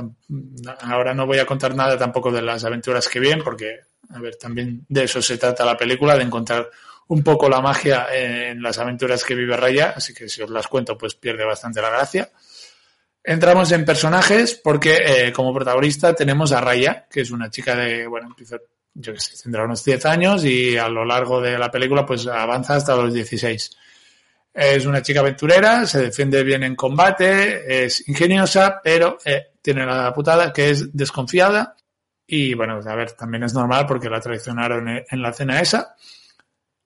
ahora 0.81 1.13
no 1.13 1.25
voy 1.25 1.39
a 1.39 1.45
contar 1.45 1.75
nada 1.75 1.97
tampoco 1.97 2.31
de 2.31 2.41
las 2.41 2.63
aventuras 2.63 3.09
que 3.09 3.19
vienen, 3.19 3.43
porque, 3.43 3.79
a 4.09 4.19
ver, 4.19 4.35
también 4.35 4.85
de 4.87 5.03
eso 5.03 5.21
se 5.21 5.37
trata 5.37 5.65
la 5.65 5.75
película, 5.75 6.15
de 6.15 6.23
encontrar 6.23 6.69
un 7.07 7.23
poco 7.23 7.49
la 7.49 7.61
magia 7.61 8.07
en 8.13 8.61
las 8.61 8.77
aventuras 8.77 9.23
que 9.23 9.35
vive 9.35 9.57
Raya, 9.57 9.93
así 9.95 10.13
que 10.13 10.29
si 10.29 10.41
os 10.41 10.49
las 10.49 10.67
cuento, 10.67 10.97
pues 10.97 11.15
pierde 11.15 11.43
bastante 11.43 11.81
la 11.81 11.89
gracia. 11.89 12.29
Entramos 13.27 13.71
en 13.71 13.83
personajes 13.83 14.53
porque 14.53 14.97
eh, 15.03 15.33
como 15.33 15.51
protagonista 15.51 16.13
tenemos 16.13 16.51
a 16.51 16.61
Raya, 16.61 17.07
que 17.09 17.21
es 17.21 17.31
una 17.31 17.49
chica 17.49 17.75
de, 17.75 18.05
bueno, 18.05 18.27
empieza, 18.27 18.57
yo 18.93 19.13
que 19.13 19.19
sé, 19.19 19.41
tendrá 19.41 19.63
unos 19.63 19.83
10 19.83 20.05
años 20.05 20.45
y 20.45 20.77
a 20.77 20.87
lo 20.87 21.03
largo 21.03 21.41
de 21.41 21.57
la 21.57 21.71
película 21.71 22.05
pues 22.05 22.27
avanza 22.27 22.75
hasta 22.75 22.95
los 22.95 23.11
16. 23.11 23.77
Es 24.53 24.85
una 24.85 25.01
chica 25.01 25.21
aventurera, 25.21 25.87
se 25.87 26.03
defiende 26.03 26.43
bien 26.43 26.63
en 26.63 26.75
combate, 26.75 27.85
es 27.85 28.07
ingeniosa, 28.07 28.79
pero 28.83 29.17
eh, 29.25 29.53
tiene 29.59 29.87
la 29.87 30.13
putada 30.13 30.53
que 30.53 30.69
es 30.69 30.95
desconfiada. 30.95 31.75
Y 32.27 32.53
bueno, 32.53 32.79
a 32.85 32.95
ver, 32.95 33.11
también 33.13 33.43
es 33.43 33.55
normal 33.55 33.87
porque 33.87 34.09
la 34.09 34.21
traicionaron 34.21 34.87
en 34.87 35.21
la 35.21 35.33
cena 35.33 35.59
esa. 35.61 35.95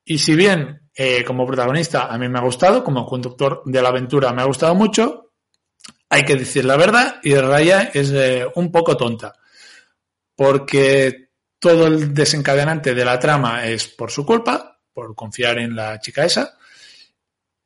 Y 0.05 0.17
si 0.17 0.35
bien 0.35 0.89
eh, 0.95 1.23
como 1.23 1.45
protagonista 1.45 2.07
a 2.07 2.17
mí 2.17 2.29
me 2.29 2.39
ha 2.39 2.43
gustado, 2.43 2.83
como 2.83 3.05
conductor 3.05 3.61
de 3.65 3.81
la 3.81 3.89
aventura 3.89 4.31
me 4.31 4.41
ha 4.41 4.45
gustado 4.45 4.73
mucho, 4.73 5.28
hay 6.09 6.23
que 6.25 6.35
decir 6.35 6.65
la 6.65 6.75
verdad 6.75 7.19
y 7.23 7.35
Raya 7.35 7.91
es 7.93 8.11
eh, 8.11 8.45
un 8.55 8.71
poco 8.71 8.97
tonta. 8.97 9.33
Porque 10.35 11.29
todo 11.59 11.87
el 11.87 12.13
desencadenante 12.13 12.95
de 12.95 13.05
la 13.05 13.19
trama 13.19 13.65
es 13.65 13.87
por 13.87 14.09
su 14.09 14.25
culpa, 14.25 14.79
por 14.93 15.13
confiar 15.15 15.59
en 15.59 15.75
la 15.75 15.99
chica 15.99 16.25
esa. 16.25 16.57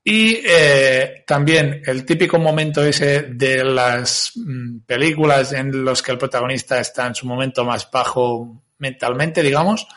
Y 0.04 0.42
eh, 0.46 1.24
también 1.26 1.82
el 1.86 2.04
típico 2.06 2.38
momento 2.38 2.84
ese 2.84 3.24
de 3.24 3.64
las 3.64 4.34
mm, 4.36 4.80
películas 4.80 5.54
en 5.54 5.86
los 5.86 6.02
que 6.02 6.12
el 6.12 6.18
protagonista 6.18 6.80
está 6.80 7.08
en 7.08 7.16
su 7.16 7.26
momento 7.26 7.64
más 7.64 7.90
bajo 7.90 8.64
mentalmente, 8.80 9.42
digamos, 9.42 9.88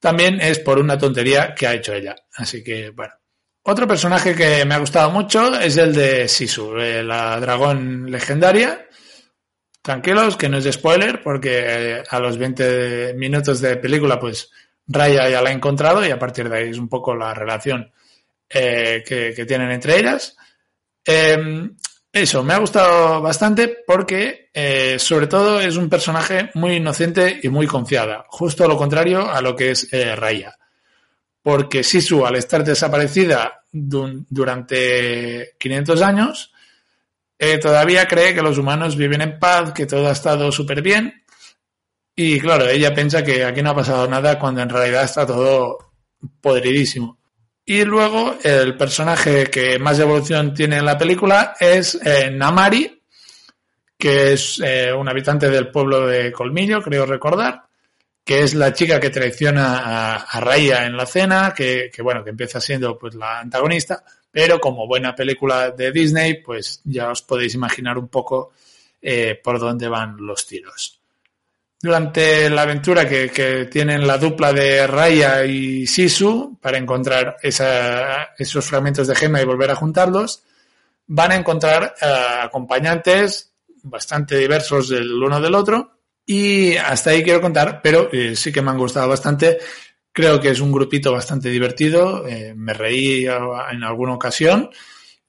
también 0.00 0.40
es 0.40 0.58
por 0.58 0.80
una 0.80 0.98
tontería 0.98 1.54
que 1.54 1.68
ha 1.68 1.74
hecho 1.74 1.94
ella. 1.94 2.16
Así 2.34 2.64
que, 2.64 2.90
bueno. 2.90 3.21
Otro 3.64 3.86
personaje 3.86 4.34
que 4.34 4.64
me 4.64 4.74
ha 4.74 4.78
gustado 4.78 5.10
mucho 5.10 5.58
es 5.58 5.76
el 5.76 5.94
de 5.94 6.26
Sisu, 6.28 6.76
eh, 6.76 7.02
la 7.02 7.38
dragón 7.38 8.10
legendaria. 8.10 8.86
Tranquilos, 9.80 10.36
que 10.36 10.48
no 10.48 10.58
es 10.58 10.64
de 10.64 10.72
spoiler, 10.72 11.22
porque 11.22 11.62
eh, 11.64 12.02
a 12.08 12.18
los 12.18 12.38
20 12.38 13.14
minutos 13.14 13.60
de 13.60 13.76
película, 13.76 14.18
pues 14.18 14.50
Raya 14.86 15.28
ya 15.28 15.42
la 15.42 15.50
ha 15.50 15.52
encontrado 15.52 16.04
y 16.04 16.10
a 16.10 16.18
partir 16.18 16.48
de 16.48 16.56
ahí 16.56 16.70
es 16.70 16.78
un 16.78 16.88
poco 16.88 17.14
la 17.14 17.34
relación 17.34 17.92
eh, 18.48 19.02
que, 19.06 19.46
tienen 19.46 19.70
entre 19.70 19.98
ellas. 19.98 20.36
Eh, 21.04 21.70
eso, 22.12 22.42
me 22.42 22.52
ha 22.52 22.58
gustado 22.58 23.22
bastante 23.22 23.78
porque, 23.86 24.50
eh, 24.52 24.98
sobre 24.98 25.26
todo, 25.26 25.60
es 25.60 25.76
un 25.76 25.88
personaje 25.88 26.50
muy 26.54 26.74
inocente 26.74 27.40
y 27.42 27.48
muy 27.48 27.66
confiada. 27.66 28.26
Justo 28.28 28.68
lo 28.68 28.76
contrario 28.76 29.30
a 29.30 29.40
lo 29.40 29.56
que 29.56 29.70
es 29.70 29.88
Raya. 30.16 30.54
Porque 31.42 31.82
Sisu, 31.82 32.24
al 32.24 32.36
estar 32.36 32.64
desaparecida 32.64 33.64
durante 33.72 35.54
500 35.58 36.02
años, 36.02 36.52
eh, 37.38 37.58
todavía 37.58 38.06
cree 38.06 38.34
que 38.34 38.42
los 38.42 38.58
humanos 38.58 38.96
viven 38.96 39.22
en 39.22 39.38
paz, 39.38 39.72
que 39.72 39.86
todo 39.86 40.08
ha 40.08 40.12
estado 40.12 40.52
súper 40.52 40.82
bien. 40.82 41.24
Y 42.14 42.38
claro, 42.38 42.68
ella 42.68 42.94
piensa 42.94 43.24
que 43.24 43.44
aquí 43.44 43.62
no 43.62 43.70
ha 43.70 43.74
pasado 43.74 44.06
nada 44.06 44.38
cuando 44.38 44.60
en 44.62 44.68
realidad 44.68 45.04
está 45.04 45.26
todo 45.26 45.92
podridísimo. 46.40 47.18
Y 47.64 47.84
luego 47.84 48.36
el 48.42 48.76
personaje 48.76 49.46
que 49.46 49.78
más 49.78 49.98
evolución 49.98 50.52
tiene 50.52 50.78
en 50.78 50.84
la 50.84 50.98
película 50.98 51.54
es 51.58 51.98
eh, 52.04 52.30
Namari, 52.30 53.02
que 53.96 54.32
es 54.32 54.60
eh, 54.64 54.92
un 54.92 55.08
habitante 55.08 55.48
del 55.48 55.70
pueblo 55.70 56.06
de 56.06 56.32
Colmillo, 56.32 56.82
creo 56.82 57.06
recordar, 57.06 57.62
que 58.24 58.42
es 58.42 58.54
la 58.54 58.72
chica 58.72 59.00
que 59.00 59.10
traiciona 59.10 60.22
a, 60.22 60.40
Raya 60.40 60.86
en 60.86 60.96
la 60.96 61.06
cena, 61.06 61.52
que, 61.56 61.90
que, 61.92 62.02
bueno, 62.02 62.22
que 62.22 62.30
empieza 62.30 62.60
siendo 62.60 62.98
pues 62.98 63.14
la 63.14 63.40
antagonista, 63.40 64.04
pero 64.30 64.60
como 64.60 64.86
buena 64.86 65.14
película 65.14 65.70
de 65.70 65.92
Disney, 65.92 66.42
pues 66.42 66.80
ya 66.84 67.10
os 67.10 67.22
podéis 67.22 67.54
imaginar 67.54 67.98
un 67.98 68.08
poco 68.08 68.52
eh, 69.00 69.40
por 69.42 69.58
dónde 69.58 69.88
van 69.88 70.16
los 70.18 70.46
tiros. 70.46 70.98
Durante 71.80 72.48
la 72.48 72.62
aventura 72.62 73.08
que, 73.08 73.28
que, 73.30 73.66
tienen 73.66 74.06
la 74.06 74.16
dupla 74.16 74.52
de 74.52 74.86
Raya 74.86 75.44
y 75.44 75.84
Sisu 75.88 76.56
para 76.60 76.78
encontrar 76.78 77.38
esa, 77.42 78.34
esos 78.38 78.64
fragmentos 78.64 79.08
de 79.08 79.16
gema 79.16 79.42
y 79.42 79.44
volver 79.44 79.72
a 79.72 79.74
juntarlos, 79.74 80.44
van 81.08 81.32
a 81.32 81.36
encontrar 81.36 81.94
uh, 82.00 82.44
acompañantes 82.44 83.52
bastante 83.82 84.38
diversos 84.38 84.90
del 84.90 85.12
uno 85.20 85.40
del 85.40 85.56
otro 85.56 85.91
y 86.26 86.76
hasta 86.76 87.10
ahí 87.10 87.22
quiero 87.22 87.40
contar, 87.40 87.80
pero 87.82 88.08
eh, 88.12 88.36
sí 88.36 88.52
que 88.52 88.62
me 88.62 88.70
han 88.70 88.78
gustado 88.78 89.08
bastante. 89.08 89.58
Creo 90.12 90.40
que 90.40 90.50
es 90.50 90.60
un 90.60 90.72
grupito 90.72 91.12
bastante 91.12 91.48
divertido, 91.48 92.26
eh, 92.26 92.54
me 92.54 92.74
reí 92.74 93.26
en 93.26 93.82
alguna 93.82 94.14
ocasión 94.14 94.70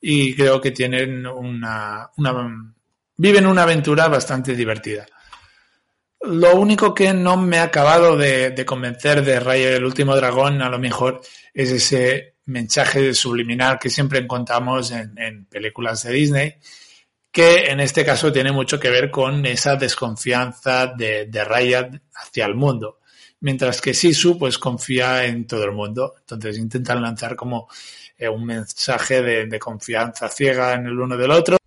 y 0.01 0.35
creo 0.35 0.59
que 0.59 0.71
tienen 0.71 1.25
una, 1.25 2.09
viven 3.15 3.47
una 3.47 3.63
aventura 3.63 4.09
bastante 4.09 4.53
divertida. 4.53 5.05
Lo 6.21 6.55
único 6.55 6.93
que 6.93 7.13
no 7.13 7.37
me 7.37 7.59
ha 7.59 7.63
acabado 7.63 8.17
de, 8.17 8.63
convencer 8.65 9.23
de 9.23 9.39
Raya 9.39 9.75
el 9.75 9.85
último 9.85 10.15
dragón, 10.15 10.61
a 10.61 10.69
lo 10.69 10.79
mejor, 10.79 11.21
es 11.53 11.71
ese 11.71 12.35
mensaje 12.45 13.13
subliminal 13.13 13.79
que 13.79 13.89
siempre 13.89 14.19
encontramos 14.19 14.91
en, 14.91 15.17
en, 15.17 15.45
películas 15.45 16.03
de 16.03 16.11
Disney, 16.11 16.55
que 17.33 17.65
en 17.71 17.79
este 17.79 18.05
caso 18.05 18.31
tiene 18.31 18.51
mucho 18.51 18.79
que 18.79 18.91
ver 18.91 19.09
con 19.09 19.43
esa 19.47 19.75
desconfianza 19.75 20.85
de, 20.85 21.25
de 21.25 21.43
Raya 21.43 21.89
hacia 22.13 22.45
el 22.45 22.53
mundo. 22.53 22.99
Mientras 23.39 23.81
que 23.81 23.95
Sisu 23.95 24.37
pues 24.37 24.59
confía 24.59 25.25
en 25.25 25.47
todo 25.47 25.63
el 25.63 25.71
mundo. 25.71 26.13
Entonces 26.19 26.59
intentan 26.59 27.01
lanzar 27.01 27.35
como 27.35 27.67
eh, 28.19 28.29
un 28.29 28.45
mensaje 28.45 29.23
de, 29.23 29.47
de, 29.47 29.59
confianza 29.59 30.29
ciega 30.29 30.75
en 30.75 30.85
el 30.85 30.99
uno 30.99 31.17
del 31.17 31.31
otro. 31.31 31.57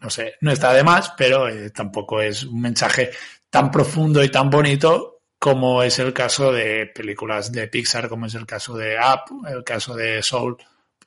No 0.00 0.08
sé, 0.08 0.36
no 0.40 0.52
está 0.52 0.72
de 0.72 0.82
más, 0.82 1.12
pero 1.18 1.46
eh, 1.50 1.68
tampoco 1.68 2.22
es 2.22 2.44
un 2.44 2.62
mensaje 2.62 3.10
tan 3.50 3.70
profundo 3.70 4.24
y 4.24 4.30
tan 4.30 4.48
bonito 4.48 5.20
como 5.38 5.82
es 5.82 5.98
el 5.98 6.14
caso 6.14 6.50
de 6.50 6.86
películas 6.86 7.52
de 7.52 7.68
Pixar, 7.68 8.08
como 8.08 8.24
es 8.24 8.34
el 8.34 8.46
caso 8.46 8.74
de 8.74 8.96
Up, 8.96 9.46
el 9.46 9.64
caso 9.64 9.94
de 9.94 10.22
Soul, 10.22 10.56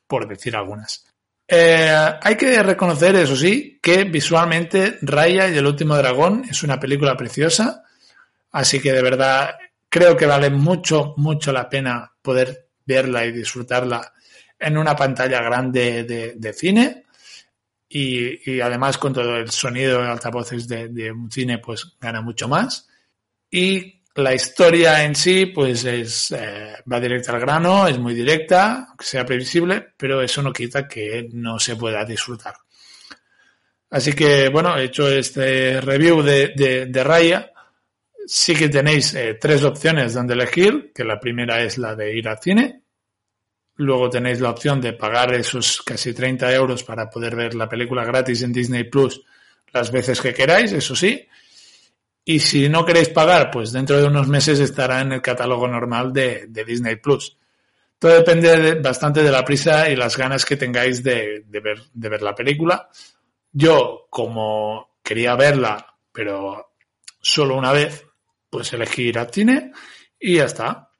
por 0.06 0.28
decir 0.28 0.54
algunas. 0.54 1.03
Eh, 1.46 2.14
hay 2.22 2.36
que 2.36 2.62
reconocer, 2.62 3.14
eso 3.16 3.36
sí, 3.36 3.78
que 3.82 4.04
visualmente 4.04 4.98
Raya 5.02 5.48
y 5.48 5.56
el 5.56 5.66
último 5.66 5.96
dragón 5.96 6.44
es 6.48 6.62
una 6.62 6.80
película 6.80 7.16
preciosa, 7.16 7.84
así 8.52 8.80
que 8.80 8.92
de 8.92 9.02
verdad 9.02 9.56
creo 9.88 10.16
que 10.16 10.26
vale 10.26 10.50
mucho, 10.50 11.14
mucho 11.18 11.52
la 11.52 11.68
pena 11.68 12.10
poder 12.22 12.68
verla 12.86 13.24
y 13.26 13.32
disfrutarla 13.32 14.12
en 14.58 14.78
una 14.78 14.96
pantalla 14.96 15.42
grande 15.42 16.04
de, 16.04 16.52
cine. 16.52 17.04
Y, 17.88 18.50
y, 18.50 18.60
además 18.60 18.98
con 18.98 19.12
todo 19.12 19.36
el 19.36 19.50
sonido 19.50 20.02
de 20.02 20.08
altavoces 20.08 20.66
de, 20.66 20.88
de, 20.88 21.12
un 21.12 21.30
cine 21.30 21.58
pues 21.58 21.96
gana 22.00 22.22
mucho 22.22 22.48
más. 22.48 22.88
Y 23.50 24.02
la 24.16 24.34
historia 24.34 25.04
en 25.04 25.14
sí 25.14 25.46
pues 25.46 25.84
es 25.84 26.30
eh, 26.30 26.74
va 26.90 27.00
directa 27.00 27.32
al 27.32 27.40
grano 27.40 27.88
es 27.88 27.98
muy 27.98 28.14
directa 28.14 28.86
aunque 28.88 29.04
sea 29.04 29.24
previsible 29.24 29.88
pero 29.96 30.22
eso 30.22 30.42
no 30.42 30.52
quita 30.52 30.86
que 30.86 31.28
no 31.32 31.58
se 31.58 31.76
pueda 31.76 32.04
disfrutar. 32.04 32.54
Así 33.90 34.12
que 34.12 34.48
bueno 34.48 34.76
he 34.76 34.84
hecho 34.84 35.08
este 35.08 35.80
review 35.80 36.22
de, 36.22 36.52
de, 36.56 36.86
de 36.86 37.04
Raya. 37.04 37.50
Sí 38.26 38.54
que 38.54 38.70
tenéis 38.70 39.14
eh, 39.14 39.36
tres 39.38 39.62
opciones 39.64 40.14
donde 40.14 40.32
elegir 40.34 40.92
que 40.94 41.04
la 41.04 41.20
primera 41.20 41.62
es 41.62 41.76
la 41.76 41.94
de 41.94 42.16
ir 42.16 42.26
al 42.28 42.38
cine. 42.40 42.82
Luego 43.76 44.08
tenéis 44.08 44.40
la 44.40 44.50
opción 44.50 44.80
de 44.80 44.94
pagar 44.94 45.34
esos 45.34 45.82
casi 45.82 46.14
30 46.14 46.54
euros 46.54 46.84
para 46.84 47.10
poder 47.10 47.36
ver 47.36 47.54
la 47.54 47.68
película 47.68 48.04
gratis 48.04 48.42
en 48.42 48.52
Disney 48.52 48.84
Plus 48.84 49.20
las 49.74 49.90
veces 49.90 50.20
que 50.20 50.32
queráis, 50.32 50.72
eso 50.72 50.94
sí. 50.94 51.26
Y 52.24 52.40
si 52.40 52.68
no 52.68 52.84
queréis 52.84 53.10
pagar, 53.10 53.50
pues 53.50 53.72
dentro 53.72 53.98
de 53.98 54.06
unos 54.06 54.28
meses 54.28 54.58
estará 54.58 55.00
en 55.00 55.12
el 55.12 55.22
catálogo 55.22 55.68
normal 55.68 56.12
de, 56.12 56.46
de 56.48 56.64
Disney 56.64 56.96
Plus. 56.96 57.36
Todo 57.98 58.14
depende 58.14 58.56
de, 58.56 58.74
bastante 58.76 59.22
de 59.22 59.30
la 59.30 59.44
prisa 59.44 59.88
y 59.90 59.96
las 59.96 60.16
ganas 60.16 60.44
que 60.44 60.56
tengáis 60.56 61.02
de, 61.02 61.44
de, 61.46 61.60
ver, 61.60 61.82
de 61.92 62.08
ver 62.08 62.22
la 62.22 62.34
película. 62.34 62.88
Yo, 63.52 64.06
como 64.10 64.96
quería 65.02 65.36
verla, 65.36 65.86
pero 66.10 66.74
solo 67.20 67.56
una 67.56 67.72
vez, 67.72 68.06
pues 68.48 68.72
elegí 68.72 69.04
ir 69.04 69.18
al 69.18 69.30
cine 69.30 69.72
y 70.18 70.36
ya 70.36 70.44
está. 70.44 70.90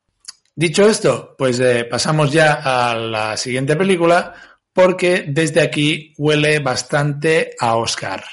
Dicho 0.54 0.86
esto, 0.86 1.34
pues 1.36 1.58
eh, 1.58 1.84
pasamos 1.84 2.32
ya 2.32 2.60
a 2.62 2.94
la 2.94 3.36
siguiente 3.36 3.76
película 3.76 4.34
porque 4.72 5.24
desde 5.26 5.62
aquí 5.62 6.12
huele 6.18 6.58
bastante 6.60 7.54
a 7.58 7.76
Oscar. 7.76 8.24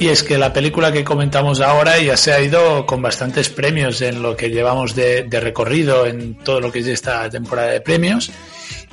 Y 0.00 0.08
es 0.08 0.22
que 0.22 0.38
la 0.38 0.50
película 0.50 0.90
que 0.90 1.04
comentamos 1.04 1.60
ahora 1.60 1.98
ya 2.00 2.16
se 2.16 2.32
ha 2.32 2.40
ido 2.40 2.86
con 2.86 3.02
bastantes 3.02 3.50
premios 3.50 4.00
en 4.00 4.22
lo 4.22 4.34
que 4.34 4.48
llevamos 4.48 4.94
de, 4.94 5.28
recorrido 5.30 6.06
en 6.06 6.36
todo 6.36 6.58
lo 6.58 6.72
que 6.72 6.78
es 6.78 6.86
esta 6.86 7.28
temporada 7.28 7.72
de 7.72 7.82
premios. 7.82 8.32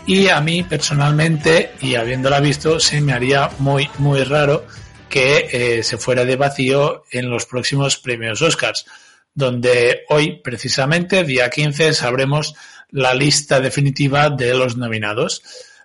Y 0.05 0.28
a 0.28 0.41
mí 0.41 0.64
personalmente, 0.64 1.72
y 1.80 1.95
habiéndola 1.95 2.41
visto, 2.41 2.82
se 2.82 2.99
me 2.99 3.14
haría 3.14 3.49
muy, 3.60 3.89
muy 3.99 4.26
raro 4.26 4.68
que 5.08 5.47
eh, 5.49 5.84
se 5.84 5.97
fuera 5.97 6.26
de 6.26 6.36
vacío 6.36 7.05
en 7.10 7.30
los 7.30 7.45
próximos 7.45 7.95
premios 7.95 8.41
Oscars, 8.41 8.86
donde 9.34 10.01
hoy, 10.10 10.41
precisamente, 10.43 11.24
día 11.24 11.49
15, 11.49 11.93
sabremos 11.93 12.53
la 12.91 13.14
lista 13.14 13.62
definitiva 13.62 14.30
de 14.30 14.53
los 14.53 14.76
nominados. 14.76 15.41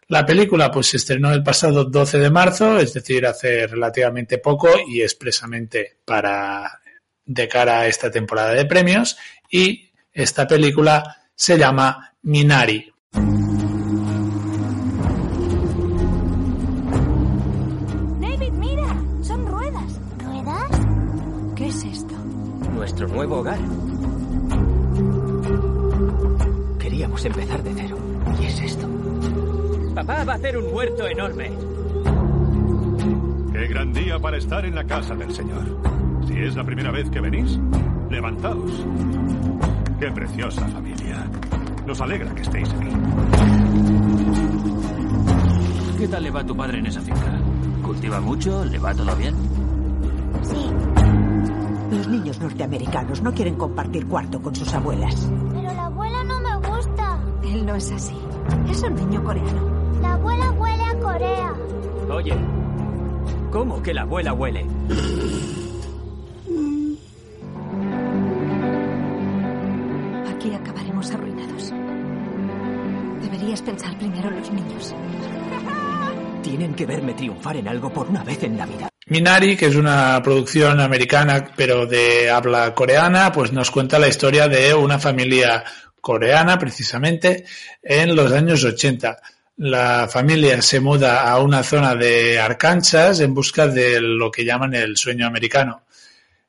La 0.09 0.27
película 0.27 0.71
pues 0.71 0.89
se 0.89 0.97
estrenó 0.99 1.33
el 1.33 1.43
pasado 1.43 1.85
12 1.85 2.19
de 2.19 2.31
marzo, 2.31 2.79
es 2.79 2.93
decir, 2.93 3.25
hace 3.27 3.67
relativamente 3.67 4.39
poco 4.39 4.69
y 4.89 5.01
expresamente 5.01 5.99
para 6.05 6.81
de 7.25 7.49
cara 7.49 7.81
a 7.81 7.87
esta 7.87 8.11
temporada 8.11 8.53
de 8.53 8.67
premios 8.67 9.17
y 9.51 9.91
esta 10.13 10.47
película 10.47 11.29
se 11.35 11.57
llama 11.57 12.15
Minari. 12.23 12.93
David, 18.21 18.53
mira, 18.53 19.03
son 19.23 19.47
ruedas. 19.47 20.01
¿Ruedas? 20.19 20.71
¿Qué 21.57 21.67
es 21.69 21.85
esto? 21.85 22.15
Nuestro 22.75 23.09
nuevo 23.09 23.39
hogar. 23.39 23.59
Queríamos 26.79 27.25
empezar 27.25 27.63
de 27.63 27.73
cero. 27.75 28.02
Papá 29.95 30.25
va 30.25 30.33
a 30.33 30.37
hacer 30.37 30.57
un 30.57 30.73
huerto 30.73 31.07
enorme. 31.07 31.53
Qué 33.53 33.67
gran 33.67 33.93
día 33.93 34.19
para 34.19 34.39
estar 34.39 34.65
en 34.65 34.75
la 34.75 34.85
casa 34.85 35.15
del 35.15 35.35
Señor. 35.35 35.65
Si 36.27 36.33
es 36.33 36.57
la 36.57 36.65
primera 36.65 36.91
vez 36.91 37.11
que 37.11 37.21
venís, 37.21 37.59
levantaos. 38.09 38.87
Qué 40.01 40.11
preciosa 40.11 40.67
familia. 40.69 41.29
Nos 41.87 42.01
alegra 42.01 42.35
que 42.35 42.41
estéis 42.41 42.73
aquí. 42.73 42.89
¿Qué 45.99 46.09
tal 46.09 46.23
le 46.23 46.31
va 46.31 46.41
a 46.41 46.47
tu 46.47 46.57
padre 46.57 46.79
en 46.79 46.87
esa 46.87 47.03
finca? 47.03 47.39
¿Cultiva 47.83 48.19
mucho? 48.19 48.65
¿Le 48.65 48.79
va 48.79 48.95
todo 48.95 49.15
bien? 49.17 49.35
Sí. 50.43 50.71
Los 51.95 52.09
niños 52.09 52.41
norteamericanos 52.41 53.21
no 53.21 53.35
quieren 53.35 53.57
compartir 53.57 54.07
cuarto 54.07 54.41
con 54.41 54.55
sus 54.55 54.73
abuelas. 54.73 55.31
Pero 55.53 55.75
la 55.75 55.85
abuela 55.85 56.25
no 56.25 56.41
me 56.41 56.69
gusta. 56.69 57.19
Él 57.45 57.67
no 57.67 57.75
es 57.75 57.93
así. 57.93 58.17
Es 58.71 58.83
un 58.83 58.95
niño 58.95 59.23
coreano. 59.23 59.82
La 60.13 60.19
abuela 60.19 60.51
huele 60.51 60.85
a 60.85 60.95
Corea. 60.99 61.55
Oye, 62.11 62.35
¿cómo 63.51 63.83
que 63.83 63.95
la 63.95 64.03
abuela 64.03 64.35
huele? 64.35 64.67
Aquí 70.29 70.53
acabaremos 70.53 71.11
arruinados. 71.13 71.73
Deberías 73.23 73.63
pensar 73.63 73.97
primero 73.97 74.29
en 74.29 74.37
los 74.37 74.53
niños. 74.53 74.95
Tienen 76.43 76.75
que 76.75 76.85
verme 76.85 77.15
triunfar 77.15 77.57
en 77.57 77.69
algo 77.69 77.91
por 77.91 78.07
una 78.11 78.23
vez 78.23 78.43
en 78.43 78.59
la 78.59 78.67
vida. 78.67 78.91
Minari, 79.07 79.57
que 79.57 79.67
es 79.67 79.77
una 79.77 80.21
producción 80.23 80.79
americana 80.79 81.53
pero 81.57 81.87
de 81.87 82.31
habla 82.31 82.75
coreana, 82.75 83.33
pues 83.33 83.51
nos 83.51 83.71
cuenta 83.71 83.99
la 83.99 84.09
historia 84.09 84.47
de 84.47 84.75
una 84.75 84.99
familia 84.99 85.65
coreana 86.03 86.59
precisamente 86.59 87.47
en 87.83 88.15
los 88.15 88.31
años 88.31 88.63
80 88.63 89.17
la 89.57 90.09
familia 90.09 90.63
se 90.63 90.81
muda 90.81 91.31
a 91.31 91.39
una 91.41 91.63
zona 91.63 91.95
de 91.95 92.41
Arkansas 92.41 93.21
en 93.21 93.35
busca 93.35 93.67
de 93.67 94.01
lo 94.01 94.31
que 94.31 94.45
llaman 94.45 94.75
el 94.75 94.97
sueño 94.97 95.27
americano. 95.27 95.85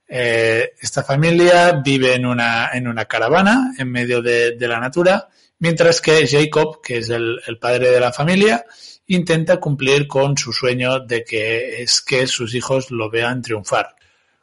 Eh, 0.08 0.74
esta 0.80 1.04
familia 1.04 1.82
vive 1.84 2.14
en 2.14 2.26
una, 2.26 2.70
en 2.74 2.88
una 2.88 3.06
caravana 3.06 3.74
en 3.78 3.91
medio 3.91 4.22
de, 4.22 4.56
la 4.60 4.80
natura, 4.80 5.28
mientras 5.60 6.01
que 6.01 6.28
Jacob, 6.28 6.82
que 6.82 6.97
es 6.97 7.10
el, 7.10 7.39
padre 7.60 7.89
de 7.89 7.99
la 7.99 8.14
familia, 8.14 8.66
intenta 9.08 9.58
cumplir 9.60 10.08
con 10.08 10.38
su 10.38 10.54
sueño 10.54 10.99
de 10.99 11.24
que 11.24 11.82
es 11.82 12.01
que 12.01 12.28
sus 12.28 12.54
hijos 12.56 12.91
lo 12.91 13.10
vean 13.10 13.41
triunfar. 13.41 13.95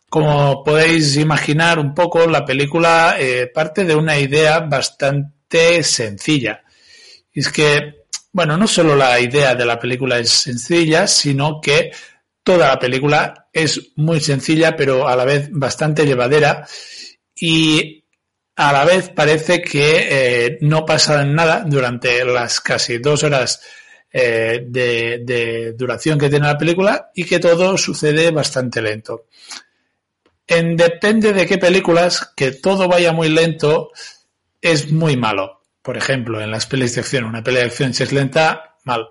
Como 0.09 0.65
podéis 0.65 1.17
imaginar 1.17 1.79
un 1.79 1.95
poco, 1.95 2.27
la 2.27 2.45
película 2.45 3.15
eh, 3.19 3.47
parte 3.47 3.85
de 3.85 3.95
una 3.95 4.19
idea 4.19 4.61
bastante 4.61 5.83
sencilla. 5.85 6.65
Es 7.33 7.49
que 7.51 8.00
bueno, 8.33 8.57
no 8.57 8.67
solo 8.67 8.95
la 8.95 9.19
idea 9.21 9.55
de 9.55 9.65
la 9.65 9.79
película 9.79 10.19
es 10.19 10.31
sencilla, 10.31 11.07
sino 11.07 11.61
que 11.61 11.91
toda 12.43 12.69
la 12.69 12.79
película 12.79 13.49
es 13.53 13.93
muy 13.97 14.21
sencilla, 14.21 14.77
pero 14.77 15.09
a 15.09 15.17
la 15.17 15.25
vez 15.25 15.49
bastante 15.51 16.07
llevadera. 16.07 16.67
Y 17.35 18.05
a 18.57 18.73
la 18.73 18.85
vez 18.85 19.11
parece 19.11 19.63
que 19.63 20.07
eh, 20.11 20.59
no 20.61 20.85
pasa 20.85 21.25
nada 21.25 21.65
durante 21.67 22.25
las 22.25 22.61
casi 22.61 22.99
dos 22.99 23.25
horas 23.25 23.61
eh, 24.13 24.65
de, 24.67 25.21
de 25.25 25.73
duración 25.73 26.19
que 26.19 26.29
tiene 26.29 26.47
la 26.47 26.59
película 26.59 27.11
y 27.15 27.25
que 27.25 27.39
todo 27.39 27.77
sucede 27.79 28.31
bastante 28.31 28.83
lento. 28.83 29.27
En 30.47 30.77
depende 30.77 31.33
de 31.33 31.47
qué 31.47 31.59
películas, 31.59 32.33
que 32.37 32.53
todo 32.53 32.89
vaya 32.89 33.13
muy 33.13 33.29
lento 33.29 33.91
es 34.61 34.91
muy 34.91 35.17
malo. 35.17 35.60
Por 35.83 35.97
ejemplo, 35.97 36.41
en 36.41 36.51
las 36.51 36.67
pelis 36.67 36.95
de 36.95 37.01
acción, 37.01 37.25
una 37.25 37.43
pelea 37.43 37.63
de 37.63 37.69
acción 37.69 37.95
si 37.95 38.03
es 38.03 38.13
lenta, 38.13 38.77
mal. 38.85 39.09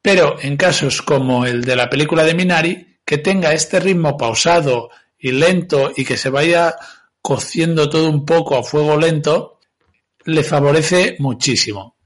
Pero 0.00 0.36
en 0.40 0.56
casos 0.56 1.02
como 1.02 1.46
el 1.46 1.64
de 1.64 1.76
la 1.76 1.90
película 1.90 2.24
de 2.24 2.34
Minari, 2.34 2.98
que 3.04 3.18
tenga 3.18 3.52
este 3.52 3.80
ritmo 3.80 4.16
pausado 4.16 4.90
y 5.18 5.32
lento 5.32 5.92
y 5.96 6.04
que 6.04 6.16
se 6.16 6.30
vaya 6.30 6.76
cociendo 7.20 7.88
todo 7.88 8.08
un 8.10 8.24
poco 8.24 8.56
a 8.56 8.62
fuego 8.62 8.96
lento, 8.98 9.58
le 10.24 10.42
favorece 10.42 11.16
muchísimo. 11.18 11.96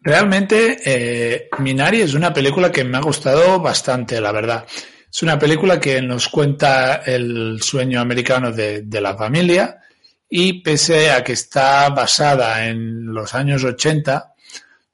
Realmente, 0.00 0.78
eh, 0.84 1.48
Minari 1.58 2.00
es 2.00 2.14
una 2.14 2.32
película 2.32 2.72
que 2.72 2.82
me 2.82 2.98
ha 2.98 3.02
gustado 3.02 3.60
bastante, 3.60 4.20
la 4.20 4.32
verdad. 4.32 4.66
Es 5.12 5.22
una 5.22 5.38
película 5.38 5.78
que 5.78 6.02
nos 6.02 6.28
cuenta 6.28 6.96
el 6.96 7.62
sueño 7.62 8.00
americano 8.00 8.50
de, 8.50 8.82
de 8.82 9.00
la 9.00 9.14
familia 9.14 9.81
y 10.34 10.62
pese 10.62 11.10
a 11.10 11.22
que 11.22 11.34
está 11.34 11.90
basada 11.90 12.66
en 12.66 13.12
los 13.12 13.34
años 13.34 13.64
80, 13.64 14.32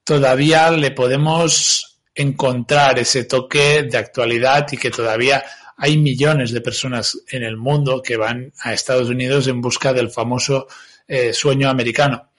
todavía 0.03 0.69
le 0.69 0.91
podemos 0.91 2.01
encontrar 2.13 2.99
ese 2.99 3.23
toque 3.23 3.83
de 3.83 3.97
actualidad 3.97 4.67
y 4.69 4.75
que 4.75 4.91
todavía 4.91 5.41
hay 5.77 5.97
millones 5.97 6.51
de 6.51 6.59
personas 6.59 7.17
en 7.29 7.43
el 7.43 7.55
mundo 7.55 8.01
que 8.01 8.17
van 8.17 8.51
a 8.59 8.73
Estados 8.73 9.07
Unidos 9.07 9.47
en 9.47 9.61
busca 9.61 9.93
del 9.93 10.11
famoso 10.11 10.67
eh, 11.07 11.31
sueño 11.31 11.69
americano. 11.69 12.31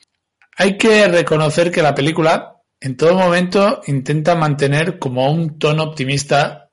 Hay 0.59 0.77
que 0.77 1.09
reconocer 1.09 1.71
que 1.71 1.81
la 1.81 1.95
película 1.95 2.57
en 2.79 2.99
todo 2.99 3.15
momento 3.15 3.81
intenta 3.87 4.35
mantener 4.35 4.99
como 4.99 5.33
un 5.33 5.59
tono 5.59 5.85
optimista 5.85 6.69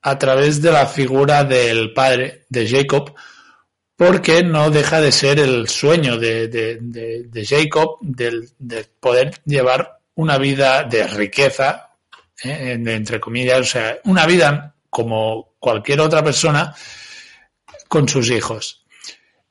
a 0.00 0.16
través 0.16 0.62
de 0.62 0.70
la 0.70 0.86
figura 0.86 1.42
del 1.42 1.92
padre, 1.92 2.46
de 2.50 2.68
Jacob, 2.68 3.16
porque 3.96 4.42
no 4.42 4.70
deja 4.70 5.00
de 5.00 5.10
ser 5.10 5.38
el 5.38 5.68
sueño 5.68 6.18
de, 6.18 7.46
Jacob 7.48 7.98
de, 8.02 8.86
poder 9.00 9.40
llevar 9.44 9.98
una 10.14 10.38
vida 10.38 10.84
de 10.84 11.06
riqueza, 11.06 11.90
eh, 12.44 12.78
entre 12.86 13.18
comillas, 13.18 13.60
o 13.60 13.64
sea, 13.64 13.98
una 14.04 14.26
vida 14.26 14.74
como 14.90 15.54
cualquier 15.58 16.00
otra 16.00 16.22
persona 16.22 16.74
con 17.88 18.08
sus 18.08 18.30
hijos. 18.30 18.84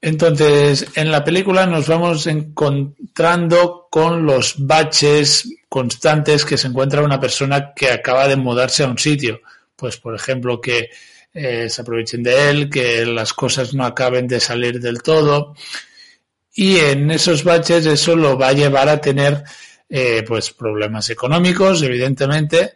Entonces, 0.02 0.86
en 0.96 1.12
la 1.12 1.24
película 1.24 1.66
nos 1.66 1.88
vamos 1.88 2.28
encontrando 2.28 3.88
con 3.90 4.24
los 4.26 4.56
baches 4.60 5.50
constantes 5.68 6.46
que 6.46 6.58
se 6.58 6.68
encuentra 6.68 7.02
una 7.02 7.20
persona 7.20 7.74
que 7.74 7.90
acaba 7.90 8.28
de 8.28 8.36
mudarse 8.36 8.84
a 8.84 8.88
un 8.88 9.00
sitio. 9.00 9.42
Pues, 9.76 9.98
por 9.98 10.14
ejemplo, 10.14 10.62
que 10.62 10.90
eh, 11.38 11.70
se 11.70 11.82
aprovechen 11.82 12.24
de 12.24 12.50
él, 12.50 12.70
que 12.70 13.06
las 13.06 13.34
cosas 13.34 13.74
no 13.74 13.84
acaben 13.86 14.26
de 14.26 14.40
salir 14.40 14.80
del 14.80 15.04
todo. 15.04 15.54
Y 16.54 16.78
en 16.78 17.12
esos 17.12 17.44
baches 17.44 17.86
eso 17.86 18.16
lo 18.16 18.38
va 18.38 18.48
a 18.48 18.54
llevar 18.54 18.88
a 18.88 19.02
tener 19.02 19.44
eh, 19.90 20.24
pues 20.26 20.52
problemas 20.52 21.10
económicos, 21.10 21.82
evidentemente, 21.84 22.76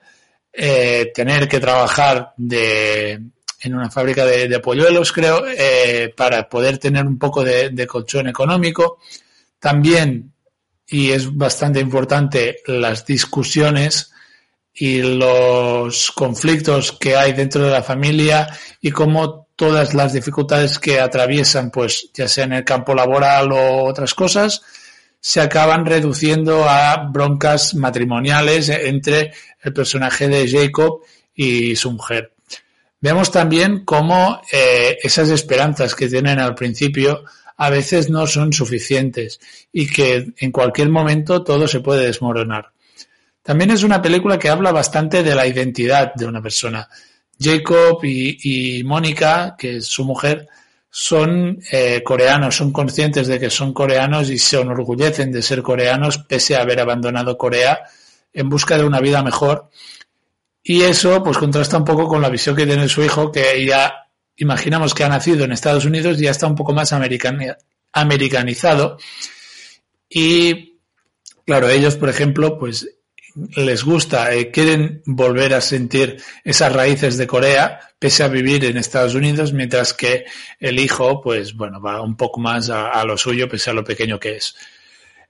eh, 0.51 1.09
tener 1.15 1.47
que 1.47 1.61
trabajar 1.61 2.33
de, 2.35 3.13
en 3.61 3.75
una 3.75 3.89
fábrica 3.89 4.25
de, 4.25 4.49
de 4.49 4.59
polluelos, 4.59 5.13
creo, 5.13 5.41
para 6.17 6.49
poder 6.49 6.79
tener 6.79 7.05
un 7.05 7.17
poco 7.17 7.45
de, 7.45 7.69
de, 7.69 7.87
colchón 7.87 8.27
económico. 8.27 8.99
También, 9.57 10.33
y 10.85 11.11
es 11.11 11.33
bastante 11.33 11.79
importante, 11.79 12.57
las 12.65 13.05
discusiones 13.05 14.11
y 14.79 15.01
los 15.01 16.09
conflictos 16.11 16.93
que 16.93 17.17
hay 17.17 17.33
dentro 17.33 17.65
de 17.65 17.71
la 17.71 17.83
familia 17.83 18.47
y 18.79 18.91
cómo 18.91 19.49
todas 19.57 19.93
las 19.93 20.13
dificultades 20.13 20.79
que 20.79 21.01
atraviesan, 21.01 21.69
pues 21.69 22.09
ya 22.13 22.29
sea 22.29 22.45
en 22.45 22.53
el 22.53 22.63
campo 22.63 22.95
laboral 22.95 23.51
o 23.51 23.83
otras 23.83 24.13
cosas, 24.13 24.61
se 25.19 25.41
acaban 25.41 25.85
reduciendo 25.85 26.63
a 26.63 27.09
broncas 27.11 27.75
matrimoniales 27.75 28.69
entre 28.69 29.33
el 29.61 29.73
personaje 29.73 30.29
de 30.29 30.49
Jacob 30.49 31.01
y 31.35 31.75
su 31.75 31.91
mujer. 31.91 32.31
Vemos 33.01 33.31
también 33.31 33.83
cómo 33.83 34.41
eh, 34.49 34.97
esas 35.03 35.29
esperanzas 35.29 35.93
que 35.93 36.07
tienen 36.07 36.39
al 36.39 36.55
principio 36.55 37.25
a 37.57 37.69
veces 37.69 38.09
no 38.09 38.25
son 38.27 38.53
suficientes 38.53 39.41
y 39.73 39.87
que 39.87 40.31
en 40.37 40.51
cualquier 40.53 40.87
momento 40.87 41.43
todo 41.43 41.67
se 41.67 41.81
puede 41.81 42.05
desmoronar. 42.05 42.71
También 43.49 43.71
es 43.71 43.81
una 43.81 43.99
película 43.99 44.37
que 44.37 44.47
habla 44.47 44.71
bastante 44.71 45.23
de 45.23 45.33
la 45.33 45.47
identidad 45.47 46.13
de 46.13 46.27
una 46.27 46.39
persona. 46.39 46.87
Jacob 47.39 47.99
y, 48.03 48.83
Mónica, 48.85 49.55
que 49.57 49.77
es 49.77 49.87
su 49.87 50.05
mujer, 50.05 50.47
son 50.87 51.59
eh, 51.71 52.03
coreanos, 52.03 52.55
son 52.55 52.71
conscientes 52.71 53.25
de 53.25 53.39
que 53.39 53.49
son 53.49 53.73
coreanos 53.73 54.29
y 54.29 54.37
se 54.37 54.61
enorgullecen 54.61 55.31
de 55.31 55.41
ser 55.41 55.63
coreanos 55.63 56.19
pese 56.19 56.55
a 56.55 56.61
haber 56.61 56.79
abandonado 56.79 57.39
Corea 57.39 57.79
en 58.31 58.49
busca 58.49 58.77
de 58.77 58.83
una 58.83 58.99
vida 58.99 59.23
mejor 59.23 59.71
y 60.61 60.83
eso 60.83 61.23
pues 61.23 61.39
contrasta 61.39 61.75
un 61.75 61.85
poco 61.85 62.07
con 62.07 62.21
la 62.21 62.29
visión 62.29 62.55
que 62.55 62.67
tiene 62.67 62.87
su 62.87 63.03
hijo, 63.03 63.31
que 63.31 63.65
ya 63.65 64.11
imaginamos 64.35 64.93
que 64.93 65.05
ha 65.05 65.09
nacido 65.09 65.45
en 65.45 65.53
Estados 65.53 65.85
Unidos 65.85 66.19
y 66.19 66.25
ya 66.25 66.31
está 66.31 66.45
un 66.45 66.55
poco 66.55 66.73
más 66.73 66.93
americanizado. 66.93 68.99
Y 70.07 70.77
claro, 71.47 71.67
ellos, 71.67 71.95
por 71.95 72.09
ejemplo, 72.09 72.59
pues 72.59 72.87
les 73.55 73.83
gusta, 73.83 74.33
eh, 74.33 74.51
quieren 74.51 75.01
volver 75.05 75.53
a 75.53 75.61
sentir 75.61 76.21
esas 76.43 76.73
raíces 76.73 77.17
de 77.17 77.27
Corea, 77.27 77.79
pese 77.97 78.23
a 78.23 78.27
vivir 78.27 78.65
en 78.65 78.77
Estados 78.77 79.15
Unidos, 79.15 79.53
mientras 79.53 79.93
que 79.93 80.25
el 80.59 80.79
hijo, 80.79 81.21
pues 81.21 81.55
bueno, 81.55 81.81
va 81.81 82.01
un 82.01 82.15
poco 82.15 82.39
más 82.39 82.69
a, 82.69 83.03
lo 83.05 83.17
suyo, 83.17 83.49
pese 83.49 83.69
a 83.69 83.73
lo 83.73 83.83
pequeño 83.83 84.19
que 84.19 84.37
es. 84.37 84.55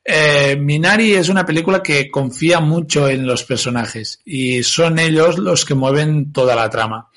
Eh, 0.04 0.56
Minari 0.56 1.14
es 1.14 1.30
una 1.30 1.46
película 1.46 1.84
que 1.84 2.10
confía 2.10 2.60
mucho 2.60 3.10
en 3.10 3.28
los 3.28 3.44
personajes 3.44 4.22
y 4.26 4.64
son 4.64 4.98
ellos 4.98 5.38
los 5.38 5.66
que 5.66 5.76
mueven 5.76 6.32
toda 6.32 6.56
la 6.56 6.70
trama. 6.70 7.10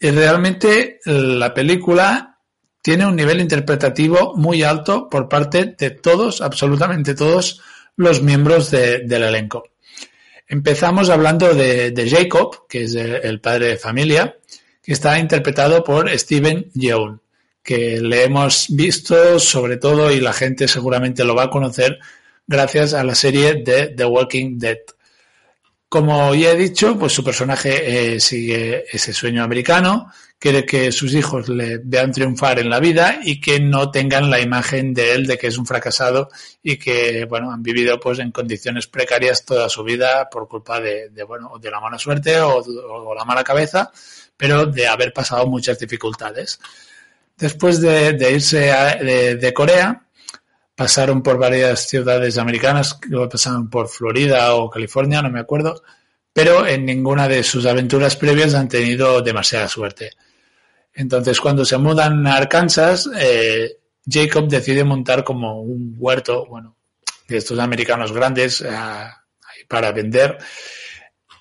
Y 0.00 0.10
realmente 0.10 1.00
la 1.04 1.54
película 1.54 2.38
tiene 2.82 3.06
un 3.06 3.16
nivel 3.16 3.40
interpretativo 3.40 4.34
muy 4.36 4.62
alto 4.62 5.08
por 5.08 5.28
parte 5.28 5.74
de 5.78 5.90
todos, 5.90 6.40
absolutamente 6.40 7.14
todos 7.14 7.62
los 7.96 8.22
miembros 8.22 8.70
de, 8.70 9.00
del 9.00 9.22
elenco. 9.22 9.64
Empezamos 10.46 11.10
hablando 11.10 11.54
de, 11.54 12.08
Jacob, 12.08 12.66
que 12.68 12.84
es 12.84 12.94
el 12.94 13.40
padre 13.40 13.68
de 13.68 13.76
familia, 13.76 14.36
que 14.82 14.92
está 14.92 15.18
interpretado 15.18 15.82
por 15.82 16.10
Steven 16.18 16.70
Yeun 16.74 17.20
que 17.64 17.98
le 17.98 18.24
hemos 18.24 18.66
visto 18.68 19.40
sobre 19.40 19.78
todo 19.78 20.12
y 20.12 20.20
la 20.20 20.34
gente 20.34 20.68
seguramente 20.68 21.24
lo 21.24 21.34
va 21.34 21.44
a 21.44 21.50
conocer 21.50 21.98
gracias 22.46 22.92
a 22.92 23.02
la 23.02 23.14
serie 23.14 23.54
de 23.64 23.88
The 23.88 24.04
Walking 24.04 24.58
Dead. 24.58 24.78
Como 25.94 26.34
ya 26.34 26.50
he 26.50 26.56
dicho, 26.56 26.98
pues 26.98 27.12
su 27.12 27.22
personaje 27.22 28.14
eh, 28.14 28.18
sigue 28.18 28.84
ese 28.90 29.12
sueño 29.12 29.44
americano, 29.44 30.10
quiere 30.40 30.66
que 30.66 30.90
sus 30.90 31.14
hijos 31.14 31.48
le 31.48 31.78
vean 31.84 32.10
triunfar 32.10 32.58
en 32.58 32.68
la 32.68 32.80
vida 32.80 33.20
y 33.22 33.40
que 33.40 33.60
no 33.60 33.92
tengan 33.92 34.28
la 34.28 34.40
imagen 34.40 34.92
de 34.92 35.12
él 35.12 35.24
de 35.24 35.38
que 35.38 35.46
es 35.46 35.56
un 35.56 35.66
fracasado 35.66 36.30
y 36.64 36.78
que, 36.78 37.26
bueno, 37.26 37.52
han 37.52 37.62
vivido 37.62 38.00
pues 38.00 38.18
en 38.18 38.32
condiciones 38.32 38.88
precarias 38.88 39.44
toda 39.44 39.68
su 39.68 39.84
vida 39.84 40.28
por 40.28 40.48
culpa 40.48 40.80
de, 40.80 41.10
bueno, 41.28 41.52
de 41.60 41.70
la 41.70 41.78
mala 41.78 41.96
suerte 41.96 42.40
o, 42.40 43.14
la 43.14 43.24
mala 43.24 43.44
cabeza, 43.44 43.92
pero 44.36 44.66
de 44.66 44.88
haber 44.88 45.12
pasado 45.12 45.46
muchas 45.46 45.78
dificultades. 45.78 46.58
Después 47.38 47.80
de, 47.80 48.32
irse 48.32 48.72
de, 49.38 49.52
Corea, 49.54 50.03
pasaron 50.74 51.22
por 51.22 51.38
varias 51.38 51.88
ciudades 51.88 52.38
americanas, 52.38 52.98
luego 53.08 53.28
pasaron 53.28 53.70
por 53.70 53.88
Florida 53.88 54.54
o 54.54 54.68
California, 54.68 55.22
no 55.22 55.30
me 55.30 55.40
acuerdo, 55.40 55.82
pero 56.32 56.66
en 56.66 56.84
ninguna 56.84 57.28
de 57.28 57.42
sus 57.44 57.64
aventuras 57.66 58.16
previas 58.16 58.54
han 58.54 58.68
tenido 58.68 59.22
demasiada 59.22 59.68
suerte. 59.68 60.12
Entonces, 60.92 61.40
cuando 61.40 61.64
se 61.64 61.76
mudan 61.78 62.26
a 62.26 62.36
Arkansas, 62.36 63.08
eh, 63.18 63.78
Jacob 64.06 64.48
decide 64.48 64.84
montar 64.84 65.24
como 65.24 65.60
un 65.60 65.94
huerto, 65.98 66.46
bueno, 66.46 66.76
de 67.26 67.38
estos 67.38 67.58
americanos 67.58 68.12
grandes 68.12 68.60
eh, 68.60 68.68
para 69.68 69.92
vender 69.92 70.38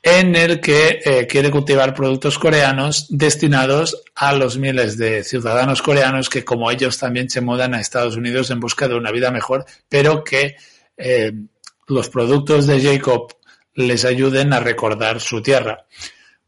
en 0.06 0.36
el 0.36 0.60
que 0.60 1.00
eh, 1.06 1.28
quiere 1.28 1.50
cultivar 1.50 1.94
productos 1.94 2.38
coreanos 2.38 3.08
destinados 3.10 4.04
a 4.16 4.34
los 4.34 4.58
miles 4.58 4.98
de 4.98 5.24
ciudadanos 5.24 5.82
coreanos 5.82 6.30
que 6.30 6.44
como 6.44 6.70
ellos 6.70 6.98
también 6.98 7.30
se 7.30 7.40
mudan 7.40 7.74
a 7.74 7.80
Estados 7.80 8.18
Unidos 8.18 8.52
en 8.52 8.60
busca 8.60 8.90
de 8.90 8.96
una 8.96 9.12
vida 9.12 9.32
mejor, 9.32 9.66
pero 9.88 10.22
que 10.22 10.58
eh, 10.98 11.32
los 11.88 12.10
productos 12.10 12.68
de 12.68 12.82
Jacob 12.82 13.34
les 13.76 14.04
ayuden 14.04 14.52
a 14.52 14.60
recordar 14.60 15.22
su 15.22 15.42
tierra. 15.42 15.86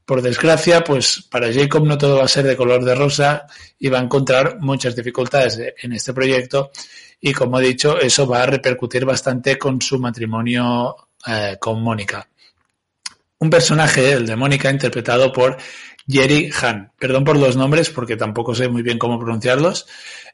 Por 0.06 0.22
desgracia, 0.22 0.84
pues 0.84 1.26
para 1.32 1.52
Jacob 1.52 1.86
no 1.88 1.98
todo 1.98 2.18
va 2.18 2.26
a 2.26 2.28
ser 2.28 2.46
de 2.46 2.58
color 2.58 2.84
de 2.84 2.94
rosa 2.94 3.48
y 3.80 3.88
va 3.88 4.00
a 4.00 4.04
encontrar 4.04 4.60
muchas 4.60 4.98
dificultades 4.98 5.60
en 5.82 5.94
este 5.94 6.14
proyecto 6.14 6.72
y 7.22 7.32
como 7.32 7.60
he 7.60 7.64
dicho, 7.64 8.00
eso 8.00 8.28
va 8.28 8.44
a 8.44 8.46
repercutir 8.46 9.06
bastante 9.06 9.58
con 9.58 9.82
su 9.82 9.98
matrimonio 9.98 10.96
eh, 11.26 11.56
con 11.58 11.82
Mónica. 11.82 12.28
Un 13.40 13.50
personaje, 13.50 14.14
el 14.14 14.26
de 14.26 14.36
Mónica, 14.36 14.70
interpretado 14.70 15.32
por 15.32 15.58
Jerry 16.08 16.52
Han. 16.62 16.92
Perdón 16.98 17.24
por 17.24 17.38
los 17.38 17.56
nombres 17.56 17.90
porque 17.90 18.16
tampoco 18.16 18.56
sé 18.56 18.70
muy 18.70 18.82
bien 18.82 18.98
cómo 18.98 19.20
pronunciarlos. 19.20 19.88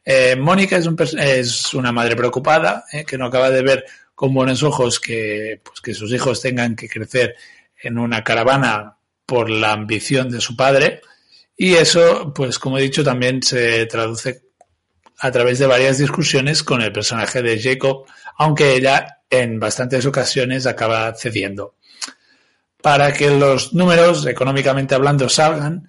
Eh, 0.04 0.36
Mónica 0.36 0.76
es, 0.76 0.86
un 0.86 0.96
es, 1.18 1.74
una 1.74 1.92
madre 1.92 2.16
preocupada 2.16 2.84
eh, 2.92 3.04
que 3.04 3.18
no 3.18 3.26
acaba 3.26 3.50
de 3.50 3.62
ver 3.62 3.84
con 4.14 4.34
buenos 4.34 4.62
ojos 4.62 5.00
que, 5.00 5.60
pues, 5.62 5.80
que 5.80 5.94
sus 5.94 6.12
hijos 6.12 6.40
tengan 6.40 6.76
que 6.76 6.88
crecer 6.88 7.34
en 7.80 7.98
una 7.98 8.22
caravana 8.22 8.96
por 9.26 9.50
la 9.50 9.72
ambición 9.72 10.30
de 10.30 10.40
su 10.40 10.56
padre. 10.56 11.00
Y 11.56 11.74
eso, 11.74 12.32
pues 12.34 12.58
como 12.58 12.78
he 12.78 12.82
dicho, 12.82 13.04
también 13.04 13.42
se 13.42 13.86
traduce 13.86 14.42
a 15.18 15.30
través 15.30 15.58
de 15.58 15.66
varias 15.66 15.98
discusiones 15.98 16.62
con 16.62 16.82
el 16.82 16.92
personaje 16.92 17.42
de 17.42 17.60
Jacob, 17.60 18.04
aunque 18.38 18.74
ella 18.74 19.18
en 19.30 19.58
bastantes 19.60 20.04
ocasiones 20.04 20.66
acaba 20.66 21.14
cediendo. 21.14 21.76
Para 22.82 23.12
que 23.12 23.30
los 23.30 23.72
números, 23.72 24.26
económicamente 24.26 24.94
hablando, 24.94 25.28
salgan, 25.28 25.88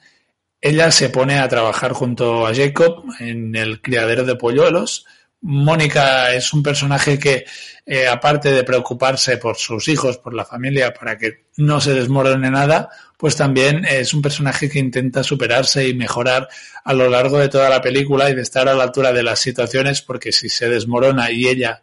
ella 0.61 0.91
se 0.91 1.09
pone 1.09 1.39
a 1.39 1.49
trabajar 1.49 1.91
junto 1.91 2.47
a 2.47 2.55
Jacob 2.55 3.03
en 3.19 3.55
el 3.55 3.81
criadero 3.81 4.23
de 4.23 4.35
polluelos. 4.35 5.05
Mónica 5.41 6.33
es 6.33 6.53
un 6.53 6.63
personaje 6.63 7.19
que, 7.19 7.45
eh, 7.85 8.07
aparte 8.07 8.53
de 8.53 8.63
preocuparse 8.63 9.37
por 9.37 9.57
sus 9.57 9.89
hijos, 9.89 10.17
por 10.17 10.33
la 10.33 10.45
familia, 10.45 10.93
para 10.93 11.17
que 11.17 11.47
no 11.57 11.81
se 11.81 11.93
desmorone 11.93 12.49
nada, 12.49 12.89
pues 13.17 13.35
también 13.35 13.83
es 13.83 14.13
un 14.13 14.21
personaje 14.21 14.69
que 14.69 14.79
intenta 14.79 15.21
superarse 15.21 15.85
y 15.85 15.93
mejorar 15.93 16.47
a 16.85 16.93
lo 16.93 17.09
largo 17.09 17.39
de 17.39 17.49
toda 17.49 17.69
la 17.69 17.81
película 17.81 18.29
y 18.29 18.35
de 18.35 18.41
estar 18.41 18.69
a 18.69 18.73
la 18.73 18.83
altura 18.83 19.11
de 19.11 19.23
las 19.23 19.39
situaciones, 19.39 20.01
porque 20.01 20.31
si 20.31 20.47
se 20.47 20.69
desmorona 20.69 21.29
y 21.29 21.47
ella 21.47 21.81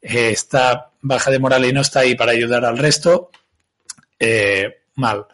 eh, 0.00 0.30
está 0.30 0.90
baja 1.00 1.32
de 1.32 1.38
moral 1.40 1.64
y 1.64 1.72
no 1.72 1.80
está 1.80 2.00
ahí 2.00 2.14
para 2.14 2.30
ayudar 2.30 2.64
al 2.64 2.78
resto, 2.78 3.30
eh, 4.20 4.82
mal. 4.96 5.26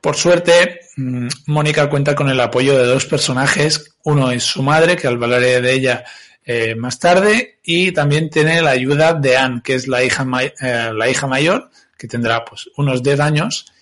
Por 0.00 0.16
suerte, 0.16 0.80
mm, 0.96 1.28
Mónica 1.46 1.88
cuenta 1.88 2.14
con 2.14 2.28
el 2.28 2.40
apoyo 2.40 2.78
de 2.78 2.86
dos 2.86 3.06
personajes. 3.06 3.96
Uno 4.04 4.30
es 4.30 4.44
su 4.44 4.62
madre, 4.62 4.96
que 4.96 5.08
hablaré 5.08 5.60
de 5.60 5.72
ella 5.72 6.04
eh, 6.44 6.74
más 6.74 6.98
tarde, 6.98 7.58
y 7.62 7.92
también 7.92 8.30
tiene 8.30 8.62
la 8.62 8.70
ayuda 8.70 9.14
de 9.14 9.36
Anne, 9.36 9.60
que 9.62 9.74
es 9.74 9.88
la 9.88 10.04
hija, 10.04 10.26
eh, 10.60 10.90
la 10.94 11.08
hija 11.08 11.26
mayor, 11.26 11.70
que 11.96 12.08
tendrá 12.08 12.44
pues, 12.44 12.70
unos 12.76 13.02
10 13.02 13.20
años. 13.20 13.72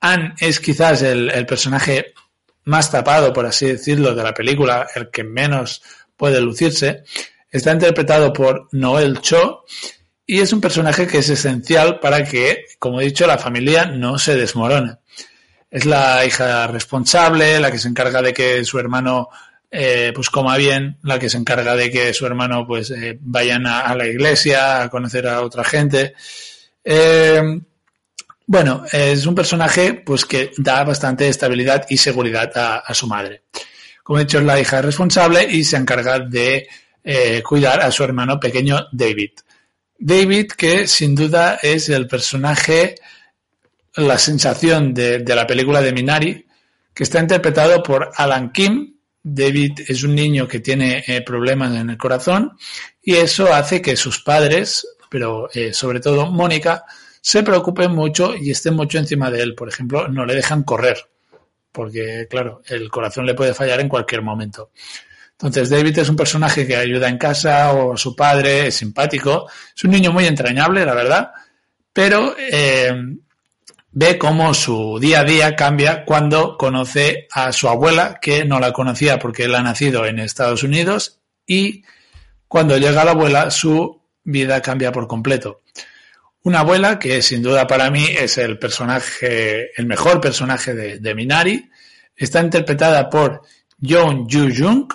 Anne 0.00 0.34
es 0.38 0.60
quizás 0.60 1.02
el, 1.02 1.30
el, 1.30 1.46
personaje 1.46 2.12
más 2.64 2.90
tapado, 2.90 3.32
por 3.32 3.46
así 3.46 3.66
decirlo, 3.66 4.14
de 4.14 4.22
la 4.22 4.34
película, 4.34 4.86
el 4.94 5.10
que 5.10 5.24
menos 5.24 5.82
puede 6.16 6.40
lucirse. 6.40 7.04
Está 7.50 7.72
interpretado 7.72 8.32
por 8.32 8.68
Noel 8.72 9.20
Cho 9.20 9.64
y 10.32 10.40
es 10.40 10.50
un 10.54 10.62
personaje 10.62 11.06
que 11.06 11.18
es 11.18 11.28
esencial 11.28 12.00
para 12.00 12.24
que, 12.24 12.64
como 12.78 13.02
he 13.02 13.04
dicho, 13.04 13.26
la 13.26 13.36
familia 13.36 13.84
no 13.84 14.18
se 14.18 14.34
desmorone. 14.34 14.96
Es 15.70 15.84
la 15.84 16.24
hija 16.24 16.66
responsable, 16.68 17.60
la 17.60 17.70
que 17.70 17.78
se 17.78 17.88
encarga 17.88 18.22
de 18.22 18.32
que 18.32 18.64
su 18.64 18.78
hermano 18.78 19.28
eh, 19.70 20.10
pues 20.14 20.30
coma 20.30 20.56
bien, 20.56 20.96
la 21.02 21.18
que 21.18 21.28
se 21.28 21.36
encarga 21.36 21.76
de 21.76 21.90
que 21.90 22.14
su 22.14 22.24
hermano 22.24 22.66
pues 22.66 22.90
eh, 22.92 23.18
vayan 23.20 23.66
a, 23.66 23.94
la 23.94 24.06
iglesia, 24.06 24.80
a 24.80 24.88
conocer 24.88 25.28
a 25.28 25.42
otra 25.42 25.64
gente. 25.64 26.14
Eh, 26.82 27.60
bueno, 28.46 28.84
es 28.90 29.26
un 29.26 29.34
personaje 29.34 29.92
pues 29.92 30.24
que 30.24 30.52
da 30.56 30.82
bastante 30.82 31.28
estabilidad 31.28 31.84
y 31.90 31.98
seguridad 31.98 32.56
a, 32.56 32.78
a, 32.78 32.94
su 32.94 33.06
madre. 33.06 33.42
Como 34.02 34.18
he 34.18 34.24
dicho, 34.24 34.38
es 34.38 34.44
la 34.46 34.58
hija 34.58 34.80
responsable 34.80 35.46
y 35.46 35.62
se 35.62 35.76
encarga 35.76 36.20
de 36.20 36.66
cuidar 37.44 37.82
a 37.82 37.90
su 37.90 38.02
hermano 38.02 38.40
pequeño 38.40 38.88
David. 38.92 39.32
David, 40.04 40.48
que 40.56 40.88
sin 40.88 41.14
duda 41.14 41.60
es 41.62 41.88
el 41.88 42.08
personaje, 42.08 42.96
la 43.94 44.18
sensación 44.18 44.92
de, 44.92 45.20
de, 45.20 45.36
la 45.36 45.46
película 45.46 45.80
de 45.80 45.92
Minari, 45.92 46.44
que 46.92 47.04
está 47.04 47.20
interpretado 47.20 47.80
por 47.84 48.10
Alan 48.16 48.50
Kim. 48.50 48.96
David 49.22 49.82
es 49.86 50.02
un 50.02 50.16
niño 50.16 50.48
que 50.48 50.58
tiene 50.58 51.04
eh, 51.06 51.22
problemas 51.22 51.76
en 51.76 51.90
el 51.90 51.96
corazón 51.96 52.58
y 53.00 53.14
eso 53.14 53.54
hace 53.54 53.80
que 53.80 53.94
sus 53.94 54.20
padres, 54.24 54.84
pero 55.08 55.48
eh, 55.54 55.72
sobre 55.72 56.00
todo 56.00 56.32
Mónica, 56.32 56.84
se 57.20 57.44
preocupen 57.44 57.92
mucho 57.92 58.34
y 58.34 58.50
estén 58.50 58.74
mucho 58.74 58.98
encima 58.98 59.30
de 59.30 59.40
él. 59.40 59.54
Por 59.54 59.68
ejemplo, 59.68 60.08
no 60.08 60.26
le 60.26 60.34
dejan 60.34 60.64
correr, 60.64 60.98
porque 61.70 62.26
claro, 62.28 62.62
el 62.66 62.90
corazón 62.90 63.24
le 63.24 63.34
puede 63.34 63.54
fallar 63.54 63.78
en 63.78 63.88
cualquier 63.88 64.22
momento. 64.22 64.70
Entonces 65.42 65.70
David 65.70 65.98
es 65.98 66.08
un 66.08 66.14
personaje 66.14 66.64
que 66.66 66.76
ayuda 66.76 67.08
en 67.08 67.18
casa 67.18 67.72
o 67.72 67.96
su 67.96 68.14
padre, 68.14 68.68
es 68.68 68.76
simpático, 68.76 69.50
es 69.76 69.82
un 69.82 69.90
niño 69.90 70.12
muy 70.12 70.26
entrañable, 70.26 70.86
la 70.86 70.94
verdad, 70.94 71.32
pero 71.92 72.36
eh, 72.38 72.94
ve 73.90 74.18
cómo 74.18 74.54
su 74.54 75.00
día 75.00 75.20
a 75.20 75.24
día 75.24 75.56
cambia 75.56 76.04
cuando 76.04 76.56
conoce 76.56 77.26
a 77.32 77.52
su 77.52 77.68
abuela, 77.68 78.20
que 78.22 78.44
no 78.44 78.60
la 78.60 78.72
conocía 78.72 79.18
porque 79.18 79.44
él 79.44 79.54
ha 79.56 79.62
nacido 79.62 80.06
en 80.06 80.20
Estados 80.20 80.62
Unidos, 80.62 81.18
y 81.44 81.82
cuando 82.46 82.78
llega 82.78 83.04
la 83.04 83.10
abuela 83.10 83.50
su 83.50 84.00
vida 84.22 84.62
cambia 84.62 84.92
por 84.92 85.08
completo. 85.08 85.62
Una 86.44 86.60
abuela 86.60 87.00
que 87.00 87.20
sin 87.20 87.42
duda 87.42 87.66
para 87.66 87.90
mí 87.90 88.06
es 88.16 88.38
el 88.38 88.60
personaje, 88.60 89.70
el 89.76 89.86
mejor 89.86 90.20
personaje 90.20 90.72
de, 90.74 91.14
Minari, 91.16 91.68
está 92.14 92.40
interpretada 92.40 93.10
por 93.10 93.42
Yoon 93.78 94.28
Joo 94.30 94.48
Jung, 94.56 94.92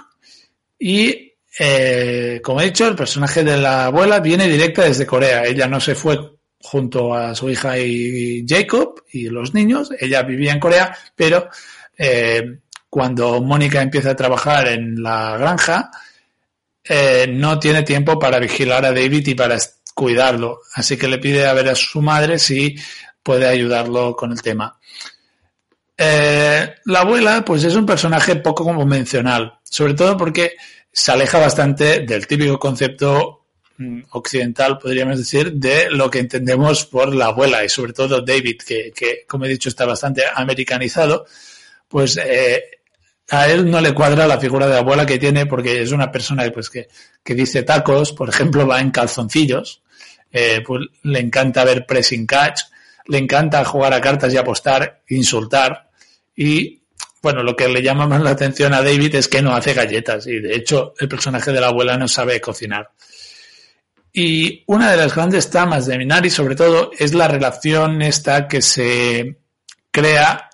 y, 0.79 1.33
eh, 1.59 2.39
como 2.43 2.61
he 2.61 2.65
dicho, 2.65 2.87
el 2.87 2.95
personaje 2.95 3.43
de 3.43 3.57
la 3.57 3.85
abuela 3.85 4.19
viene 4.19 4.47
directa 4.47 4.83
desde 4.83 5.05
Corea. 5.05 5.43
Ella 5.43 5.67
no 5.67 5.79
se 5.79 5.95
fue 5.95 6.19
junto 6.59 7.13
a 7.13 7.33
su 7.35 7.49
hija 7.49 7.77
y 7.79 8.45
Jacob 8.47 9.03
y 9.11 9.29
los 9.29 9.53
niños. 9.53 9.89
Ella 9.99 10.23
vivía 10.23 10.53
en 10.53 10.59
Corea, 10.59 10.95
pero 11.15 11.49
eh, 11.97 12.59
cuando 12.89 13.41
Mónica 13.41 13.81
empieza 13.81 14.11
a 14.11 14.15
trabajar 14.15 14.67
en 14.67 15.01
la 15.01 15.37
granja, 15.37 15.91
eh, 16.83 17.27
no 17.29 17.59
tiene 17.59 17.83
tiempo 17.83 18.17
para 18.17 18.39
vigilar 18.39 18.85
a 18.85 18.93
David 18.93 19.27
y 19.27 19.35
para 19.35 19.57
cuidarlo. 19.93 20.61
Así 20.73 20.97
que 20.97 21.07
le 21.07 21.17
pide 21.17 21.45
a 21.45 21.53
ver 21.53 21.69
a 21.69 21.75
su 21.75 22.01
madre 22.01 22.39
si 22.39 22.75
puede 23.23 23.47
ayudarlo 23.47 24.15
con 24.15 24.31
el 24.31 24.41
tema. 24.41 24.79
Eh, 25.97 26.75
la 26.85 26.99
abuela, 26.99 27.43
pues 27.43 27.63
es 27.63 27.75
un 27.75 27.85
personaje 27.85 28.35
poco 28.35 28.63
convencional, 28.63 29.59
sobre 29.63 29.95
todo 29.95 30.15
porque 30.15 30.55
se 30.91 31.11
aleja 31.11 31.39
bastante 31.39 32.01
del 32.01 32.27
típico 32.27 32.59
concepto 32.59 33.47
mm, 33.77 34.01
occidental, 34.11 34.77
podríamos 34.77 35.17
decir, 35.17 35.53
de 35.53 35.89
lo 35.89 36.09
que 36.09 36.19
entendemos 36.19 36.85
por 36.85 37.15
la 37.15 37.27
abuela 37.27 37.65
y 37.65 37.69
sobre 37.69 37.93
todo 37.93 38.21
David, 38.21 38.57
que, 38.65 38.91
que 38.95 39.25
como 39.27 39.45
he 39.45 39.49
dicho 39.49 39.69
está 39.69 39.85
bastante 39.85 40.21
americanizado, 40.35 41.25
pues 41.87 42.17
eh, 42.23 42.63
a 43.29 43.47
él 43.47 43.69
no 43.69 43.81
le 43.81 43.93
cuadra 43.93 44.27
la 44.27 44.39
figura 44.39 44.67
de 44.67 44.77
abuela 44.77 45.05
que 45.05 45.17
tiene 45.17 45.47
porque 45.47 45.81
es 45.81 45.91
una 45.91 46.11
persona 46.11 46.49
pues, 46.51 46.69
que, 46.69 46.87
que 47.23 47.33
dice 47.33 47.63
tacos, 47.63 48.13
por 48.13 48.29
ejemplo, 48.29 48.67
va 48.67 48.79
en 48.79 48.91
calzoncillos, 48.91 49.81
eh, 50.31 50.61
pues 50.65 50.85
le 51.03 51.19
encanta 51.19 51.63
ver 51.65 51.85
pressing 51.85 52.27
catch, 52.27 52.61
le 53.07 53.17
encanta 53.17 53.65
jugar 53.65 53.93
a 53.93 54.01
cartas 54.01 54.33
y 54.33 54.37
apostar, 54.37 55.01
insultar, 55.09 55.86
y 56.37 56.83
bueno, 57.21 57.43
lo 57.43 57.55
que 57.55 57.67
le 57.67 57.81
llama 57.81 58.07
más 58.07 58.21
la 58.21 58.29
atención 58.29 58.73
a 58.73 58.83
David 58.83 59.15
es 59.15 59.27
que 59.27 59.41
no 59.41 59.53
hace 59.53 59.73
galletas 59.73 60.27
y 60.27 60.39
de 60.39 60.55
hecho 60.55 60.93
el 60.99 61.09
personaje 61.09 61.51
de 61.51 61.59
la 61.59 61.67
abuela 61.67 61.97
no 61.97 62.07
sabe 62.07 62.39
cocinar. 62.39 62.91
Y 64.13 64.63
una 64.67 64.91
de 64.91 64.97
las 64.97 65.13
grandes 65.13 65.49
tramas 65.49 65.87
de 65.87 65.97
Minari 65.97 66.29
sobre 66.29 66.55
todo 66.55 66.91
es 66.97 67.13
la 67.13 67.27
relación 67.27 68.01
esta 68.01 68.47
que 68.47 68.61
se 68.61 69.39
crea 69.91 70.49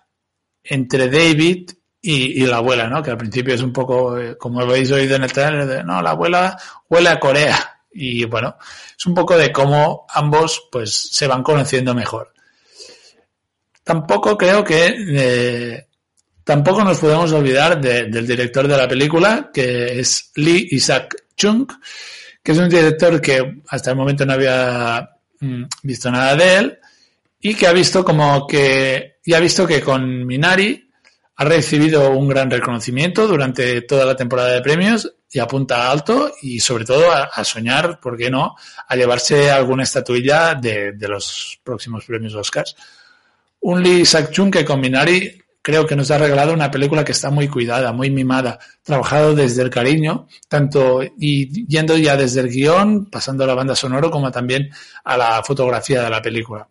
entre 0.64 1.10
David 1.10 1.72
y, 2.02 2.46
la 2.46 2.58
abuela, 2.58 2.90
¿no? 2.90 3.02
Que 3.02 3.12
al 3.12 3.18
principio 3.18 3.54
es 3.54 3.62
un 3.62 3.72
poco, 3.72 4.18
eh, 4.18 4.38
como 4.38 4.60
habéis 4.60 4.92
oído 4.92 5.16
en 5.16 5.24
el 5.24 5.32
trailer, 5.32 5.66
de, 5.66 5.84
no, 5.86 6.02
la 6.02 6.12
abuela 6.12 6.58
huele 6.90 7.10
a 7.10 7.20
Corea. 7.20 7.82
Y 7.94 8.26
bueno, 8.26 8.58
es 8.98 9.06
un 9.06 9.14
poco 9.14 9.38
de 9.38 9.52
cómo 9.52 10.06
ambos 10.10 10.68
pues 10.70 10.94
se 10.94 11.28
van 11.28 11.44
conociendo 11.44 11.94
mejor. 11.94 12.33
Tampoco 13.84 14.38
creo 14.38 14.64
que 14.64 14.96
eh, 14.98 15.88
tampoco 16.44 16.84
nos 16.84 17.00
podemos 17.00 17.32
olvidar 17.32 17.80
de, 17.80 18.06
del 18.06 18.26
director 18.26 18.68
de 18.68 18.78
la 18.78 18.88
película, 18.88 19.50
que 19.54 20.00
es 20.00 20.32
Lee 20.36 20.70
Isaac 20.72 21.16
Chung, 21.36 21.68
que 22.42 22.52
es 22.52 22.58
un 22.58 22.70
director 22.70 23.20
que 23.22 23.62
hasta 23.68 23.92
el 23.92 23.98
momento 23.98 24.26
no 24.26 24.34
había 24.34 25.10
mm, 25.40 25.64
visto 25.84 26.12
nada 26.12 26.36
de 26.36 26.58
él 26.58 26.80
y 27.40 27.56
que 27.56 27.68
ha 27.68 27.74
visto 27.74 28.04
como 28.06 28.48
que 28.48 29.18
y 29.26 29.34
ha 29.34 29.40
visto 29.40 29.66
que 29.66 29.82
con 29.82 30.26
Minari 30.26 30.90
ha 31.36 31.46
recibido 31.46 32.12
un 32.12 32.28
gran 32.28 32.50
reconocimiento 32.50 33.28
durante 33.28 33.82
toda 33.82 34.06
la 34.06 34.16
temporada 34.16 34.52
de 34.52 34.62
premios 34.62 35.14
y 35.32 35.40
apunta 35.40 35.90
alto 35.90 36.32
y 36.42 36.60
sobre 36.60 36.86
todo 36.86 37.12
a, 37.12 37.44
soñar, 37.44 38.00
¿por 38.00 38.16
qué 38.16 38.30
no?, 38.30 38.56
a 38.88 38.96
llevarse 38.96 39.50
alguna 39.50 39.84
estatuilla 39.84 40.54
de, 40.54 40.92
de 40.92 41.08
los 41.08 41.60
próximos 41.64 42.06
premios 42.06 42.36
Oscars. 42.36 42.76
Un 43.64 43.82
Lee 43.82 44.02
Isaac-Chung 44.02 44.52
que 44.52 44.66
con 44.66 44.82
Minari 44.82 45.42
creo 45.62 45.88
que 45.88 45.96
nos 45.96 46.12
ha 46.12 46.18
regalado 46.18 46.54
una 46.54 46.70
película 46.70 47.06
que 47.06 47.14
está 47.14 47.30
muy 47.30 47.48
cuidada, 47.48 47.94
muy 47.94 48.10
mimada, 48.10 48.60
trabajado 48.84 49.34
desde 49.34 49.62
el 49.62 49.70
cariño, 49.70 50.28
tanto 50.50 51.02
y 51.18 51.66
yendo 51.66 51.96
ya 51.96 52.18
desde 52.18 52.42
el 52.42 52.50
guion, 52.50 53.06
pasando 53.06 53.46
a 53.46 53.48
la 53.48 53.54
banda 53.54 53.74
sonoro, 53.74 54.12
como 54.12 54.30
también 54.32 54.70
a 55.06 55.16
la 55.16 55.42
fotografía 55.44 56.04
de 56.04 56.10
la 56.10 56.22
película. 56.22 56.68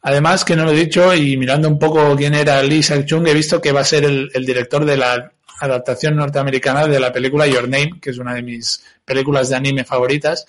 Además, 0.00 0.46
que 0.46 0.56
no 0.56 0.64
lo 0.64 0.70
he 0.72 0.76
dicho, 0.76 1.14
y 1.14 1.36
mirando 1.36 1.68
un 1.68 1.78
poco 1.78 2.16
quién 2.16 2.32
era 2.32 2.62
Lee 2.62 2.76
Isaac-Chung, 2.76 3.26
he 3.28 3.34
visto 3.34 3.60
que 3.60 3.72
va 3.72 3.80
a 3.80 3.84
ser 3.84 4.04
el, 4.04 4.30
el 4.32 4.46
director 4.46 4.86
de 4.86 4.96
la 4.96 5.30
adaptación 5.60 6.16
norteamericana 6.16 6.86
de 6.86 7.00
la 7.00 7.12
película 7.12 7.46
Your 7.46 7.68
Name, 7.68 8.00
que 8.00 8.10
es 8.10 8.18
una 8.18 8.34
de 8.34 8.42
mis 8.42 8.82
películas 9.04 9.50
de 9.50 9.56
anime 9.56 9.84
favoritas. 9.84 10.46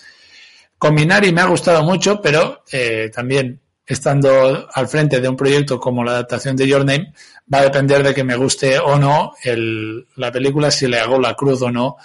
Con 0.78 0.94
Minari 0.94 1.32
me 1.32 1.42
ha 1.42 1.46
gustado 1.46 1.82
mucho, 1.82 2.20
pero 2.22 2.62
eh, 2.72 3.10
también 3.14 3.60
estando 3.86 4.68
al 4.72 4.88
frente 4.88 5.20
de 5.20 5.28
un 5.28 5.36
proyecto 5.36 5.78
como 5.78 6.02
la 6.02 6.12
adaptación 6.12 6.56
de 6.56 6.66
Your 6.66 6.84
Name, 6.84 7.12
va 7.52 7.58
a 7.58 7.62
depender 7.62 8.02
de 8.02 8.12
que 8.12 8.24
me 8.24 8.36
guste 8.36 8.78
o 8.78 8.98
no 8.98 9.34
el, 9.44 10.06
la 10.16 10.32
película, 10.32 10.70
si 10.70 10.88
le 10.88 10.98
hago 10.98 11.20
la 11.20 11.34
cruz 11.34 11.62
o 11.62 11.70
no 11.70 11.96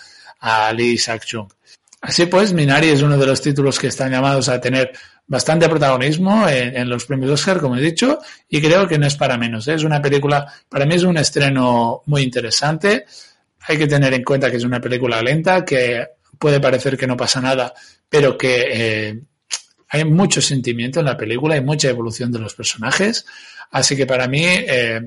a 0.42 0.72
Lee 0.74 0.94
Isaac-Chung. 0.94 1.48
Así 2.02 2.26
pues, 2.26 2.54
Minari 2.54 2.90
es 2.90 3.02
uno 3.02 3.18
de 3.18 3.26
los 3.26 3.42
títulos 3.42 3.78
que 3.78 3.88
están 3.88 4.12
llamados 4.12 4.50
a 4.50 4.60
tener 4.60 4.92
bastante 5.28 5.70
protagonismo 5.70 6.48
en, 6.48 6.76
en, 6.76 6.90
los 6.90 7.06
premios 7.06 7.32
Oscar, 7.32 7.60
como 7.60 7.78
he 7.78 7.82
dicho, 7.82 8.20
y 8.50 8.60
creo 8.60 8.88
que 8.88 8.98
no 8.98 9.06
es 9.06 9.16
para 9.16 9.38
menos. 9.38 9.68
¿eh? 9.68 9.76
Es 9.76 9.84
una 9.84 10.02
película, 10.02 10.52
para 10.68 10.86
mí 10.86 10.96
es 10.96 11.04
un 11.04 11.18
estreno 11.18 12.02
muy 12.08 12.24
interesante. 12.24 13.06
Hay 13.68 13.78
que 13.78 13.88
tener 13.88 14.14
en 14.14 14.24
cuenta 14.24 14.50
que 14.50 14.58
es 14.58 14.64
una 14.64 14.82
película 14.82 15.22
lenta, 15.22 15.64
que 15.64 16.08
puede 16.40 16.60
parecer 16.60 16.98
que 16.98 17.08
no 17.08 17.16
pasa 17.16 17.40
nada, 17.40 17.74
pero 18.10 18.36
que 18.36 18.66
eh, 18.72 19.22
hay 19.94 20.06
mucho 20.06 20.42
sentimiento 20.42 21.02
en 21.02 21.06
la 21.06 21.18
película, 21.18 21.56
hay 21.56 21.62
mucha 21.62 21.90
evolución 21.90 22.32
de 22.32 22.40
los 22.40 22.56
personajes. 22.56 23.26
Así 23.72 23.98
que 23.98 24.06
para 24.06 24.26
mí, 24.30 24.42
eh, 24.46 25.02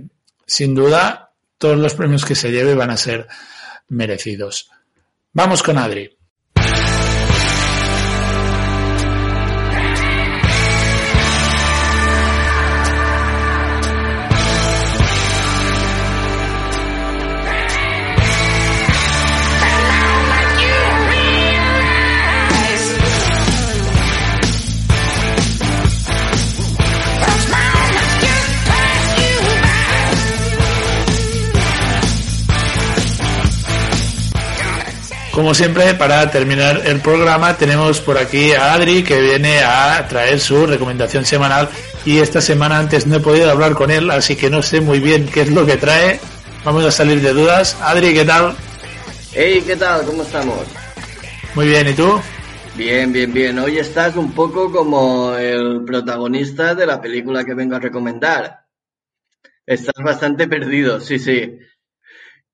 sin 0.46 0.74
duda, 0.74 1.32
todos 1.56 1.78
los 1.78 1.94
premios 1.94 2.26
que 2.26 2.34
se 2.34 2.52
lleve 2.52 2.74
van 2.74 2.90
a 2.90 2.98
ser 2.98 3.26
merecidos. 3.88 4.70
Vamos 5.32 5.62
con 5.62 5.78
Adri. 5.78 6.14
Como 35.34 35.52
siempre, 35.52 35.94
para 35.94 36.30
terminar 36.30 36.82
el 36.86 37.00
programa, 37.00 37.56
tenemos 37.56 38.00
por 38.00 38.16
aquí 38.18 38.52
a 38.52 38.72
Adri 38.72 39.02
que 39.02 39.20
viene 39.20 39.64
a 39.64 40.06
traer 40.06 40.38
su 40.38 40.64
recomendación 40.64 41.24
semanal 41.24 41.68
y 42.04 42.18
esta 42.18 42.40
semana 42.40 42.78
antes 42.78 43.08
no 43.08 43.16
he 43.16 43.20
podido 43.20 43.50
hablar 43.50 43.74
con 43.74 43.90
él, 43.90 44.12
así 44.12 44.36
que 44.36 44.48
no 44.48 44.62
sé 44.62 44.80
muy 44.80 45.00
bien 45.00 45.26
qué 45.26 45.40
es 45.40 45.50
lo 45.50 45.66
que 45.66 45.76
trae. 45.76 46.20
Vamos 46.64 46.84
a 46.84 46.92
salir 46.92 47.20
de 47.20 47.32
dudas. 47.32 47.76
Adri, 47.80 48.14
¿qué 48.14 48.24
tal? 48.24 48.54
Hey, 49.32 49.60
¿qué 49.66 49.74
tal? 49.74 50.06
¿Cómo 50.06 50.22
estamos? 50.22 50.60
Muy 51.56 51.66
bien, 51.66 51.88
¿y 51.88 51.94
tú? 51.94 52.20
Bien, 52.76 53.12
bien, 53.12 53.32
bien. 53.32 53.58
Hoy 53.58 53.78
estás 53.78 54.14
un 54.14 54.32
poco 54.32 54.70
como 54.70 55.34
el 55.34 55.84
protagonista 55.84 56.76
de 56.76 56.86
la 56.86 57.00
película 57.00 57.44
que 57.44 57.54
vengo 57.54 57.74
a 57.74 57.80
recomendar. 57.80 58.66
Estás 59.66 60.00
bastante 60.04 60.46
perdido, 60.46 61.00
sí, 61.00 61.18
sí. 61.18 61.58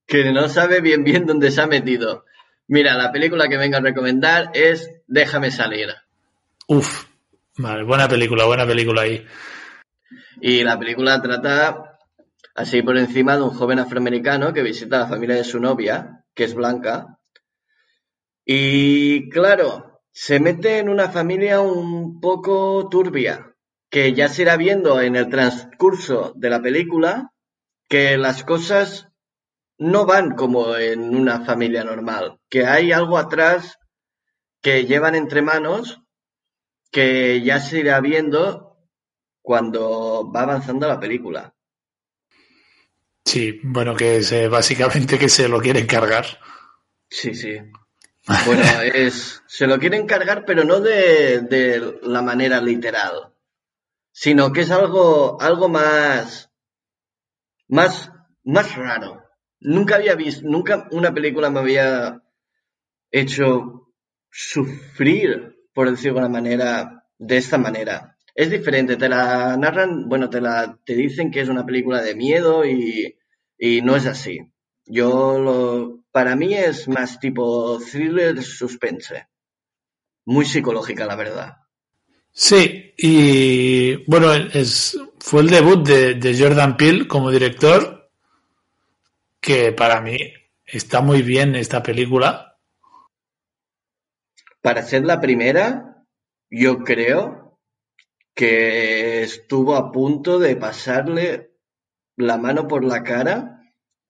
Que 0.06 0.32
no 0.32 0.48
sabe 0.48 0.80
bien 0.80 1.04
bien 1.04 1.26
dónde 1.26 1.50
se 1.50 1.60
ha 1.60 1.66
metido. 1.66 2.24
Mira, 2.72 2.96
la 2.96 3.10
película 3.10 3.48
que 3.48 3.56
vengo 3.56 3.78
a 3.78 3.80
recomendar 3.80 4.52
es 4.54 4.88
Déjame 5.08 5.50
salir. 5.50 5.88
Uf, 6.68 7.04
vale, 7.58 7.82
buena 7.82 8.06
película, 8.06 8.44
buena 8.44 8.64
película 8.64 9.02
ahí. 9.02 9.26
Y 10.40 10.62
la 10.62 10.78
película 10.78 11.20
trata, 11.20 11.98
así 12.54 12.82
por 12.82 12.96
encima, 12.96 13.36
de 13.36 13.42
un 13.42 13.50
joven 13.50 13.80
afroamericano 13.80 14.52
que 14.52 14.62
visita 14.62 14.98
a 14.98 15.00
la 15.00 15.08
familia 15.08 15.34
de 15.34 15.42
su 15.42 15.58
novia, 15.58 16.24
que 16.32 16.44
es 16.44 16.54
blanca. 16.54 17.18
Y 18.44 19.28
claro, 19.30 20.02
se 20.12 20.38
mete 20.38 20.78
en 20.78 20.88
una 20.88 21.08
familia 21.08 21.60
un 21.60 22.20
poco 22.20 22.88
turbia, 22.88 23.52
que 23.90 24.14
ya 24.14 24.28
se 24.28 24.42
irá 24.42 24.56
viendo 24.56 25.00
en 25.00 25.16
el 25.16 25.28
transcurso 25.28 26.34
de 26.36 26.50
la 26.50 26.62
película 26.62 27.32
que 27.88 28.16
las 28.16 28.44
cosas 28.44 29.09
no 29.80 30.04
van 30.04 30.36
como 30.36 30.76
en 30.76 31.16
una 31.16 31.44
familia 31.44 31.82
normal, 31.84 32.38
que 32.50 32.66
hay 32.66 32.92
algo 32.92 33.16
atrás 33.16 33.78
que 34.60 34.84
llevan 34.84 35.14
entre 35.14 35.40
manos 35.40 36.02
que 36.92 37.40
ya 37.40 37.60
se 37.60 37.80
irá 37.80 37.98
viendo 38.00 38.76
cuando 39.40 40.30
va 40.30 40.42
avanzando 40.42 40.86
la 40.86 41.00
película. 41.00 41.54
Sí, 43.24 43.58
bueno, 43.62 43.96
que 43.96 44.22
se, 44.22 44.48
básicamente 44.48 45.18
que 45.18 45.30
se 45.30 45.48
lo 45.48 45.60
quieren 45.60 45.86
cargar. 45.86 46.26
Sí, 47.08 47.34
sí. 47.34 47.56
Bueno, 48.44 48.62
es, 48.94 49.42
se 49.46 49.66
lo 49.66 49.78
quieren 49.78 50.06
cargar, 50.06 50.44
pero 50.44 50.62
no 50.62 50.80
de, 50.80 51.40
de 51.40 52.00
la 52.02 52.20
manera 52.20 52.60
literal, 52.60 53.32
sino 54.12 54.52
que 54.52 54.60
es 54.60 54.70
algo, 54.70 55.40
algo 55.40 55.70
más, 55.70 56.50
más, 57.68 58.10
más 58.44 58.76
raro. 58.76 59.19
Nunca 59.60 59.96
había 59.96 60.14
visto, 60.14 60.48
nunca 60.48 60.88
una 60.90 61.12
película 61.12 61.50
me 61.50 61.60
había 61.60 62.22
hecho 63.10 63.92
sufrir, 64.30 65.56
por 65.74 65.90
decirlo 65.90 66.20
de 66.20 66.26
una 66.26 66.28
manera, 66.28 67.04
de 67.18 67.36
esta 67.36 67.58
manera. 67.58 68.16
Es 68.34 68.50
diferente, 68.50 68.96
te 68.96 69.08
la 69.08 69.56
narran, 69.56 70.08
bueno, 70.08 70.30
te 70.30 70.40
la, 70.40 70.78
te 70.84 70.94
dicen 70.94 71.30
que 71.30 71.40
es 71.40 71.48
una 71.48 71.66
película 71.66 72.00
de 72.00 72.14
miedo 72.14 72.64
y, 72.64 73.16
y 73.58 73.82
no 73.82 73.96
es 73.96 74.06
así. 74.06 74.40
Yo 74.86 75.38
lo, 75.38 76.04
para 76.10 76.36
mí 76.36 76.54
es 76.54 76.88
más 76.88 77.20
tipo 77.20 77.78
thriller 77.78 78.42
suspense. 78.42 79.26
Muy 80.24 80.46
psicológica, 80.46 81.06
la 81.06 81.16
verdad. 81.16 81.56
Sí, 82.32 82.94
y 82.96 83.96
bueno, 84.08 84.32
es, 84.32 84.98
fue 85.18 85.42
el 85.42 85.50
debut 85.50 85.86
de, 85.86 86.14
de 86.14 86.38
Jordan 86.38 86.76
Peele 86.76 87.08
como 87.08 87.30
director 87.30 87.99
que 89.40 89.72
para 89.72 90.00
mí 90.00 90.18
está 90.64 91.00
muy 91.00 91.22
bien 91.22 91.54
esta 91.54 91.82
película. 91.82 92.58
Para 94.60 94.82
ser 94.82 95.04
la 95.04 95.20
primera, 95.20 96.04
yo 96.50 96.78
creo 96.78 97.58
que 98.34 99.22
estuvo 99.22 99.76
a 99.76 99.90
punto 99.90 100.38
de 100.38 100.56
pasarle 100.56 101.50
la 102.16 102.38
mano 102.38 102.68
por 102.68 102.84
la 102.84 103.02
cara 103.02 103.60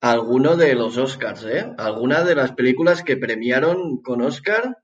a 0.00 0.10
alguno 0.10 0.56
de 0.56 0.74
los 0.74 0.96
Oscars, 0.96 1.44
¿eh? 1.44 1.72
Alguna 1.78 2.24
de 2.24 2.34
las 2.34 2.52
películas 2.52 3.02
que 3.02 3.16
premiaron 3.16 4.02
con 4.02 4.22
Oscar 4.22 4.78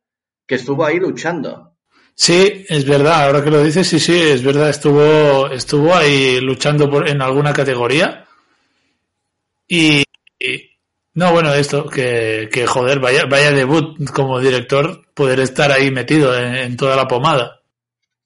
que 0.47 0.55
estuvo 0.55 0.84
ahí 0.84 0.99
luchando. 0.99 1.76
Sí, 2.14 2.64
es 2.68 2.86
verdad, 2.86 3.24
ahora 3.24 3.44
que 3.44 3.51
lo 3.51 3.62
dices, 3.62 3.86
sí, 3.86 3.99
sí, 3.99 4.18
es 4.18 4.42
verdad, 4.42 4.70
estuvo, 4.70 5.49
estuvo 5.49 5.94
ahí 5.94 6.40
luchando 6.40 6.88
por, 6.88 7.09
en 7.09 7.20
alguna 7.20 7.53
categoría. 7.53 8.26
Y, 9.68 10.05
y, 10.39 10.70
no, 11.14 11.32
bueno, 11.32 11.55
esto, 11.55 11.87
que, 11.89 12.49
que 12.53 12.66
joder, 12.66 13.01
vaya, 13.01 13.24
vaya 13.24 13.53
debut 13.53 13.99
como 14.11 14.39
director, 14.41 15.07
poder 15.14 15.41
estar 15.41 15.72
ahí 15.72 15.91
metido 15.91 16.37
en, 16.37 16.55
en, 16.55 16.76
toda 16.76 16.95
la 16.97 17.09
pomada. 17.09 17.62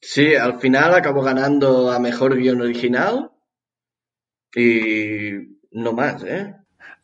Sí, 0.00 0.34
al 0.34 0.58
final 0.58 0.94
acabó 0.94 1.22
ganando 1.22 1.90
a 1.90 1.98
mejor 1.98 2.36
guion 2.36 2.62
original 2.62 3.30
y 4.54 5.32
no 5.72 5.92
más, 5.92 6.24
¿eh? 6.24 6.54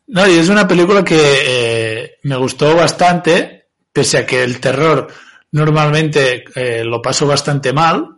No, 0.07 0.27
y 0.27 0.37
es 0.37 0.49
una 0.49 0.67
película 0.67 1.03
que 1.03 1.17
eh, 1.17 2.17
me 2.23 2.37
gustó 2.37 2.75
bastante, 2.75 3.69
pese 3.91 4.19
a 4.19 4.25
que 4.25 4.43
el 4.43 4.59
terror 4.59 5.07
normalmente 5.51 6.45
eh, 6.55 6.83
lo 6.83 7.01
paso 7.01 7.27
bastante 7.27 7.73
mal, 7.73 8.16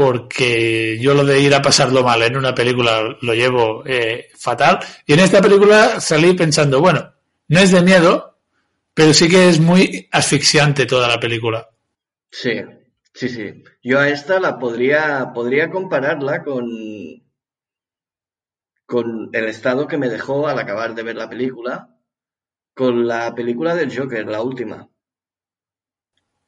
porque 0.00 0.98
yo 0.98 1.12
lo 1.12 1.26
de 1.26 1.42
ir 1.42 1.54
a 1.54 1.60
pasarlo 1.60 2.02
mal 2.02 2.22
en 2.22 2.34
una 2.34 2.54
película 2.54 3.18
lo 3.20 3.34
llevo 3.34 3.82
eh, 3.84 4.30
fatal. 4.34 4.78
Y 5.04 5.12
en 5.12 5.20
esta 5.20 5.42
película 5.42 6.00
salí 6.00 6.32
pensando, 6.32 6.80
bueno, 6.80 7.12
no 7.48 7.60
es 7.60 7.70
de 7.70 7.82
miedo, 7.82 8.38
pero 8.94 9.12
sí 9.12 9.28
que 9.28 9.50
es 9.50 9.60
muy 9.60 10.08
asfixiante 10.10 10.86
toda 10.86 11.06
la 11.06 11.20
película. 11.20 11.68
Sí, 12.30 12.62
sí, 13.12 13.28
sí. 13.28 13.62
Yo 13.82 13.98
a 14.00 14.08
esta 14.08 14.40
la 14.40 14.58
podría, 14.58 15.32
podría 15.34 15.68
compararla 15.68 16.44
con, 16.44 16.66
con 18.86 19.28
el 19.34 19.44
estado 19.48 19.86
que 19.86 19.98
me 19.98 20.08
dejó 20.08 20.48
al 20.48 20.58
acabar 20.58 20.94
de 20.94 21.02
ver 21.02 21.16
la 21.16 21.28
película, 21.28 21.94
con 22.72 23.06
la 23.06 23.34
película 23.34 23.74
del 23.74 23.94
Joker, 23.94 24.26
la 24.26 24.40
última. 24.40 24.88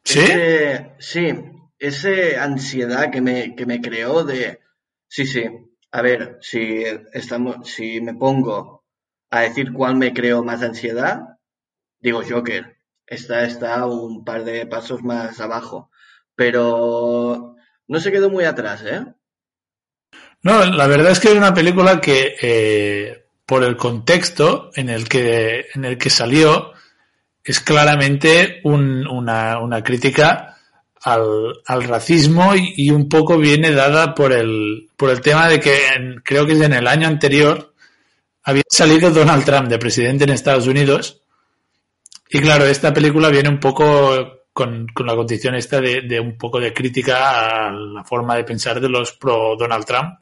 ¿Sí? 0.04 0.22
Sí, 0.98 1.34
esa 1.88 2.42
ansiedad 2.44 3.10
que 3.10 3.20
me, 3.20 3.54
que 3.56 3.66
me 3.66 3.80
creó 3.80 4.24
de... 4.24 4.60
Sí, 5.08 5.26
sí. 5.26 5.44
a 5.90 6.02
ver, 6.02 6.38
si 6.40 6.84
estamos, 7.12 7.68
si 7.68 8.00
me 8.00 8.14
pongo 8.14 8.84
a 9.30 9.40
decir 9.42 9.72
cuál 9.72 9.96
me 9.96 10.12
creo 10.12 10.42
más 10.44 10.62
ansiedad, 10.62 11.38
digo 12.00 12.22
Joker. 12.28 12.76
Esta 13.06 13.44
está 13.44 13.86
un 13.86 14.24
par 14.24 14.44
de 14.44 14.66
pasos 14.66 15.02
más 15.02 15.40
abajo. 15.40 15.90
Pero 16.34 17.56
no 17.88 18.00
se 18.00 18.10
quedó 18.12 18.30
muy 18.30 18.44
atrás, 18.44 18.82
¿eh? 18.86 19.04
No, 20.42 20.64
la 20.64 20.86
verdad 20.86 21.12
es 21.12 21.20
que 21.20 21.28
es 21.28 21.34
una 21.34 21.54
película 21.54 22.00
que, 22.00 22.36
eh, 22.40 23.24
por 23.46 23.62
el 23.64 23.76
contexto 23.76 24.70
en 24.74 24.88
el 24.88 25.08
que, 25.08 25.66
en 25.74 25.84
el 25.84 25.98
que 25.98 26.10
salió, 26.10 26.72
es 27.44 27.60
claramente 27.60 28.60
un- 28.64 29.06
una, 29.06 29.58
una 29.60 29.82
crítica 29.84 30.51
al, 31.04 31.54
al 31.66 31.82
racismo 31.84 32.52
y, 32.54 32.90
un 32.90 33.08
poco 33.08 33.36
viene 33.38 33.72
dada 33.72 34.14
por 34.14 34.32
el, 34.32 34.88
por 34.96 35.10
el 35.10 35.20
tema 35.20 35.48
de 35.48 35.60
que 35.60 35.86
en- 35.96 36.20
creo 36.24 36.46
que 36.46 36.52
es 36.52 36.60
en 36.60 36.72
el 36.74 36.86
año 36.86 37.08
anterior 37.08 37.74
había 38.44 38.62
salido 38.68 39.10
Donald 39.10 39.44
Trump 39.44 39.68
de 39.68 39.78
presidente 39.78 40.24
en 40.24 40.30
Estados 40.30 40.66
Unidos 40.66 41.22
y 42.28 42.40
claro, 42.40 42.64
esta 42.66 42.92
película 42.94 43.28
viene 43.28 43.48
un 43.48 43.60
poco 43.60 44.46
con, 44.52 44.86
con 44.88 45.06
la 45.06 45.14
condición 45.16 45.54
esta 45.54 45.80
de, 45.80 46.02
de 46.02 46.20
un 46.20 46.36
poco 46.38 46.60
de 46.60 46.72
crítica 46.72 47.68
a 47.68 47.72
la 47.72 48.04
forma 48.04 48.36
de 48.36 48.44
pensar 48.44 48.80
de 48.80 48.88
los 48.88 49.12
pro 49.12 49.56
Donald 49.58 49.84
Trump. 49.84 50.18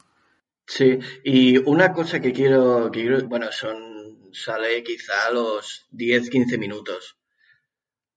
Sí, 0.66 0.98
y 1.24 1.56
una 1.58 1.92
cosa 1.92 2.20
que 2.20 2.32
quiero, 2.32 2.90
que 2.92 3.00
quiero- 3.02 3.26
bueno, 3.28 3.50
son, 3.52 4.28
sale 4.32 4.82
quizá 4.84 5.26
a 5.28 5.30
los 5.32 5.86
10, 5.90 6.30
15 6.30 6.58
minutos. 6.58 7.16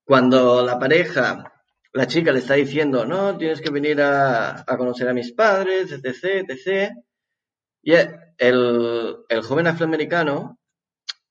Cuando 0.03 0.63
la 0.65 0.77
pareja, 0.77 1.52
la 1.93 2.07
chica 2.07 2.31
le 2.31 2.39
está 2.39 2.55
diciendo, 2.55 3.05
no, 3.05 3.37
tienes 3.37 3.61
que 3.61 3.69
venir 3.69 4.01
a, 4.01 4.65
conocer 4.77 5.07
a 5.07 5.13
mis 5.13 5.31
padres, 5.31 5.91
etc., 5.91 6.49
etc., 6.49 6.91
y 7.85 7.93
el, 8.37 9.17
el 9.27 9.41
joven 9.41 9.67
afroamericano 9.67 10.57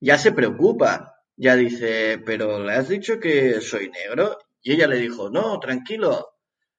ya 0.00 0.18
se 0.18 0.32
preocupa, 0.32 1.16
ya 1.36 1.56
dice, 1.56 2.18
pero 2.24 2.58
¿le 2.58 2.74
has 2.74 2.88
dicho 2.88 3.18
que 3.18 3.60
soy 3.60 3.88
negro? 3.88 4.38
Y 4.60 4.72
ella 4.72 4.86
le 4.86 4.96
dijo, 4.96 5.30
no, 5.30 5.58
tranquilo, 5.58 6.34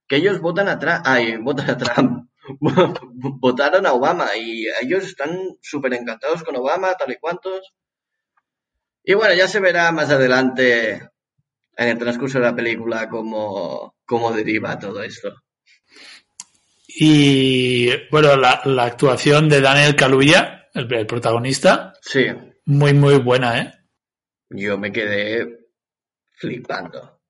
que 0.08 0.18
ellos 0.18 0.40
votan 0.40 0.70
a 0.70 0.80
Trump, 0.80 1.02
ay, 1.06 1.38
votan 1.42 1.70
a 1.72 1.78
Trump, 1.78 2.30
votaron 3.40 3.86
a 3.86 3.94
Obama 3.94 4.36
y 4.38 4.68
ellos 4.82 5.06
están 5.06 5.58
súper 5.62 5.94
encantados 5.94 6.44
con 6.44 6.56
Obama, 6.56 6.94
tal 6.96 7.12
y 7.12 7.18
cuantos. 7.18 7.74
Y 9.04 9.16
bueno, 9.16 9.34
ya 9.34 9.48
se 9.48 9.60
verá 9.60 9.92
más 9.92 10.10
adelante 10.12 11.10
en 11.78 11.90
el 11.90 11.98
transcurso 11.98 12.40
de 12.40 12.46
la 12.46 12.56
película 12.56 13.10
cómo, 13.10 13.96
cómo 14.06 14.32
deriva 14.32 14.78
todo 14.80 15.02
esto. 15.04 15.34
Y 16.88 17.90
bueno, 18.12 18.36
la, 18.36 18.62
la 18.66 18.86
actuación 18.86 19.50
de 19.50 19.62
Daniel 19.62 19.96
Kaluuya, 19.96 20.70
el, 20.74 20.92
el 20.94 21.08
protagonista, 21.08 21.94
Sí, 22.02 22.26
muy, 22.66 22.94
muy 22.94 23.18
buena, 23.18 23.60
¿eh? 23.60 23.74
yo 24.50 24.78
me 24.78 24.92
quedé 24.92 25.68
flipando, 26.34 27.22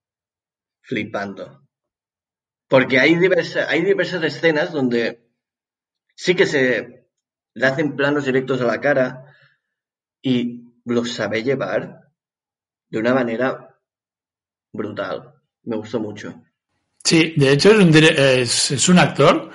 flipando. 0.81 1.67
Porque 2.67 2.99
hay, 2.99 3.15
diversa- 3.15 3.67
hay 3.69 3.83
diversas 3.83 4.23
escenas 4.23 4.71
donde 4.73 5.29
sí 6.15 6.35
que 6.35 6.45
se 6.45 7.07
le 7.53 7.65
hacen 7.65 7.95
planos 7.95 8.25
directos 8.25 8.59
a 8.61 8.65
la 8.65 8.81
cara 8.81 9.35
y 10.21 10.73
los 10.85 11.13
sabe 11.13 11.43
llevar 11.43 12.09
de 12.89 12.99
una 12.99 13.13
manera 13.13 13.72
brutal. 14.73 15.33
Me 15.63 15.77
gustó 15.77 15.99
mucho. 15.99 16.43
Sí, 17.03 17.33
de 17.37 17.53
hecho 17.53 17.71
es 17.71 17.77
un, 17.77 17.95
es, 17.95 18.71
es 18.71 18.89
un 18.89 18.99
actor 18.99 19.49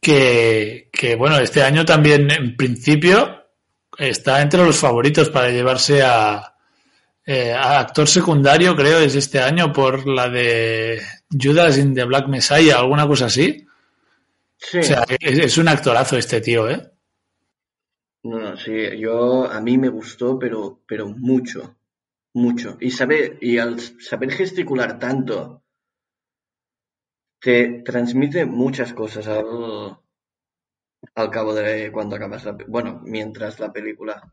que, 0.00 0.88
que, 0.92 1.14
bueno, 1.16 1.38
este 1.38 1.62
año 1.62 1.84
también 1.84 2.30
en 2.30 2.56
principio 2.56 3.46
está 3.98 4.40
entre 4.40 4.64
los 4.64 4.76
favoritos 4.76 5.28
para 5.30 5.50
llevarse 5.50 6.02
a, 6.02 6.54
eh, 7.24 7.52
a 7.52 7.80
actor 7.80 8.08
secundario, 8.08 8.74
creo, 8.74 8.98
es 8.98 9.14
este 9.14 9.40
año 9.40 9.72
por 9.72 10.06
la 10.06 10.28
de 10.28 11.00
Judas 11.30 11.78
in 11.78 11.94
the 11.94 12.04
Black 12.04 12.28
Messiah, 12.28 12.78
alguna 12.78 13.06
cosa 13.06 13.26
así. 13.26 13.66
Sí. 14.56 14.78
O 14.78 14.82
sea, 14.82 15.04
es, 15.20 15.38
es 15.38 15.58
un 15.58 15.68
actorazo 15.68 16.16
este 16.16 16.40
tío, 16.40 16.68
¿eh? 16.70 16.90
No, 18.24 18.38
no, 18.38 18.56
sí, 18.56 18.72
yo 18.98 19.50
a 19.50 19.60
mí 19.60 19.78
me 19.78 19.88
gustó, 19.88 20.38
pero, 20.38 20.80
pero 20.86 21.08
mucho, 21.08 21.76
mucho. 22.34 22.76
Y 22.80 22.90
sabe, 22.90 23.38
y 23.40 23.58
al 23.58 23.80
saber 23.80 24.32
gesticular 24.32 24.98
tanto, 24.98 25.62
te 27.40 27.82
transmite 27.84 28.46
muchas 28.46 28.94
cosas 28.94 29.26
al, 29.28 29.98
al 31.14 31.30
cabo 31.30 31.54
de 31.54 31.90
cuando 31.92 32.16
acabas 32.16 32.44
la, 32.44 32.56
bueno, 32.68 33.00
mientras 33.04 33.58
la 33.60 33.72
película. 33.72 34.32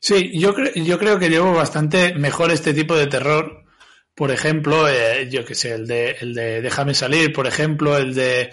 Sí, 0.00 0.38
yo, 0.38 0.54
cre- 0.54 0.82
yo 0.82 0.98
creo 0.98 1.18
que 1.18 1.28
llevo 1.28 1.52
bastante 1.52 2.14
mejor 2.14 2.50
este 2.50 2.72
tipo 2.74 2.96
de 2.96 3.06
terror. 3.06 3.64
Por 4.14 4.30
ejemplo, 4.30 4.88
eh, 4.88 5.28
yo 5.30 5.44
que 5.44 5.54
sé, 5.54 5.72
el 5.72 5.86
de, 5.86 6.16
el 6.20 6.34
de 6.34 6.62
Déjame 6.62 6.94
salir, 6.94 7.32
por 7.32 7.46
ejemplo, 7.46 7.96
el 7.96 8.14
de 8.14 8.50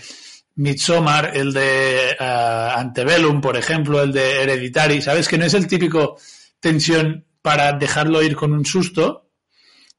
Midsommar, 0.56 1.36
el 1.38 1.54
de 1.54 2.16
ah, 2.20 2.76
Antebellum, 2.78 3.42
por 3.42 3.58
ejemplo, 3.58 4.02
el 4.02 4.12
de 4.12 4.44
Hereditary. 4.44 5.02
¿Sabes? 5.02 5.28
Que 5.28 5.38
no 5.38 5.46
es 5.46 5.54
el 5.54 5.68
típico 5.68 6.18
tensión 6.60 7.26
para 7.48 7.72
dejarlo 7.74 8.22
ir 8.24 8.36
con 8.36 8.52
un 8.54 8.66
susto, 8.66 9.32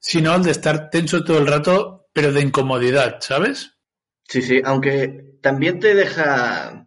sino 0.00 0.34
el 0.36 0.44
de 0.44 0.52
estar 0.52 0.90
tenso 0.90 1.24
todo 1.24 1.38
el 1.38 1.46
rato, 1.48 2.08
pero 2.12 2.32
de 2.32 2.42
incomodidad, 2.42 3.18
¿sabes? 3.20 3.56
Sí, 4.28 4.42
sí, 4.42 4.60
aunque 4.64 5.38
también 5.42 5.80
te 5.80 5.92
deja, 5.92 6.86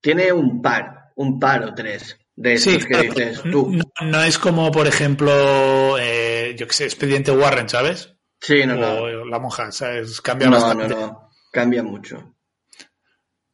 tiene 0.00 0.32
un 0.32 0.60
par, 0.60 1.12
un 1.14 1.38
par 1.38 1.62
o 1.62 1.72
tres 1.72 2.18
de 2.34 2.54
estos 2.54 2.82
Sí, 2.82 2.86
que 2.88 2.88
claro, 2.88 3.14
dices 3.14 3.46
tú. 3.48 3.78
no, 3.78 3.84
no 4.02 4.22
es 4.22 4.38
como, 4.38 4.70
por 4.72 4.86
ejemplo, 4.86 5.96
eh, 5.98 6.54
yo 6.58 6.66
que 6.66 6.72
sé, 6.74 6.84
Expediente 6.84 7.30
Warren, 7.30 7.68
¿sabes? 7.68 8.14
Sí, 8.40 8.66
no, 8.66 8.76
o 8.76 8.76
no. 8.76 9.24
La 9.26 9.38
monja, 9.38 9.70
¿sabes? 9.72 10.20
Cambia 10.20 10.48
No, 10.48 10.58
bastante. 10.58 10.88
no, 10.88 11.00
no, 11.00 11.30
cambia 11.52 11.82
mucho. 11.82 12.34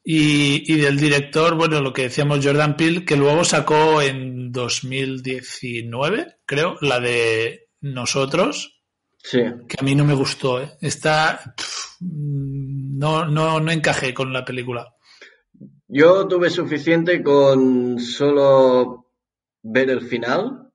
Y, 0.07 0.71
y 0.71 0.77
del 0.81 0.99
director, 0.99 1.55
bueno, 1.55 1.81
lo 1.81 1.93
que 1.95 2.03
decíamos 2.03 2.45
Jordan 2.45 2.77
Peele, 2.77 3.05
que 3.07 3.17
luego 3.17 3.43
sacó 3.43 4.03
en 4.03 4.53
2019, 4.53 6.37
creo, 6.45 6.77
la 6.83 7.01
de 7.01 7.69
Nosotros, 7.81 8.71
Sí. 9.23 9.41
que 9.67 9.77
a 9.81 9.83
mí 9.83 9.95
no 9.95 10.05
me 10.05 10.13
gustó, 10.13 10.61
¿eh? 10.61 10.73
Está... 10.83 11.55
no, 12.01 13.25
no, 13.25 13.59
no 13.61 13.73
encajé 13.73 14.13
con 14.13 14.33
la 14.35 14.45
película. 14.45 14.95
Yo 15.89 16.29
tuve 16.29 16.51
suficiente 16.51 17.23
con 17.23 17.99
solo 17.99 19.11
ver 19.63 19.89
el 19.89 20.03
final. 20.03 20.71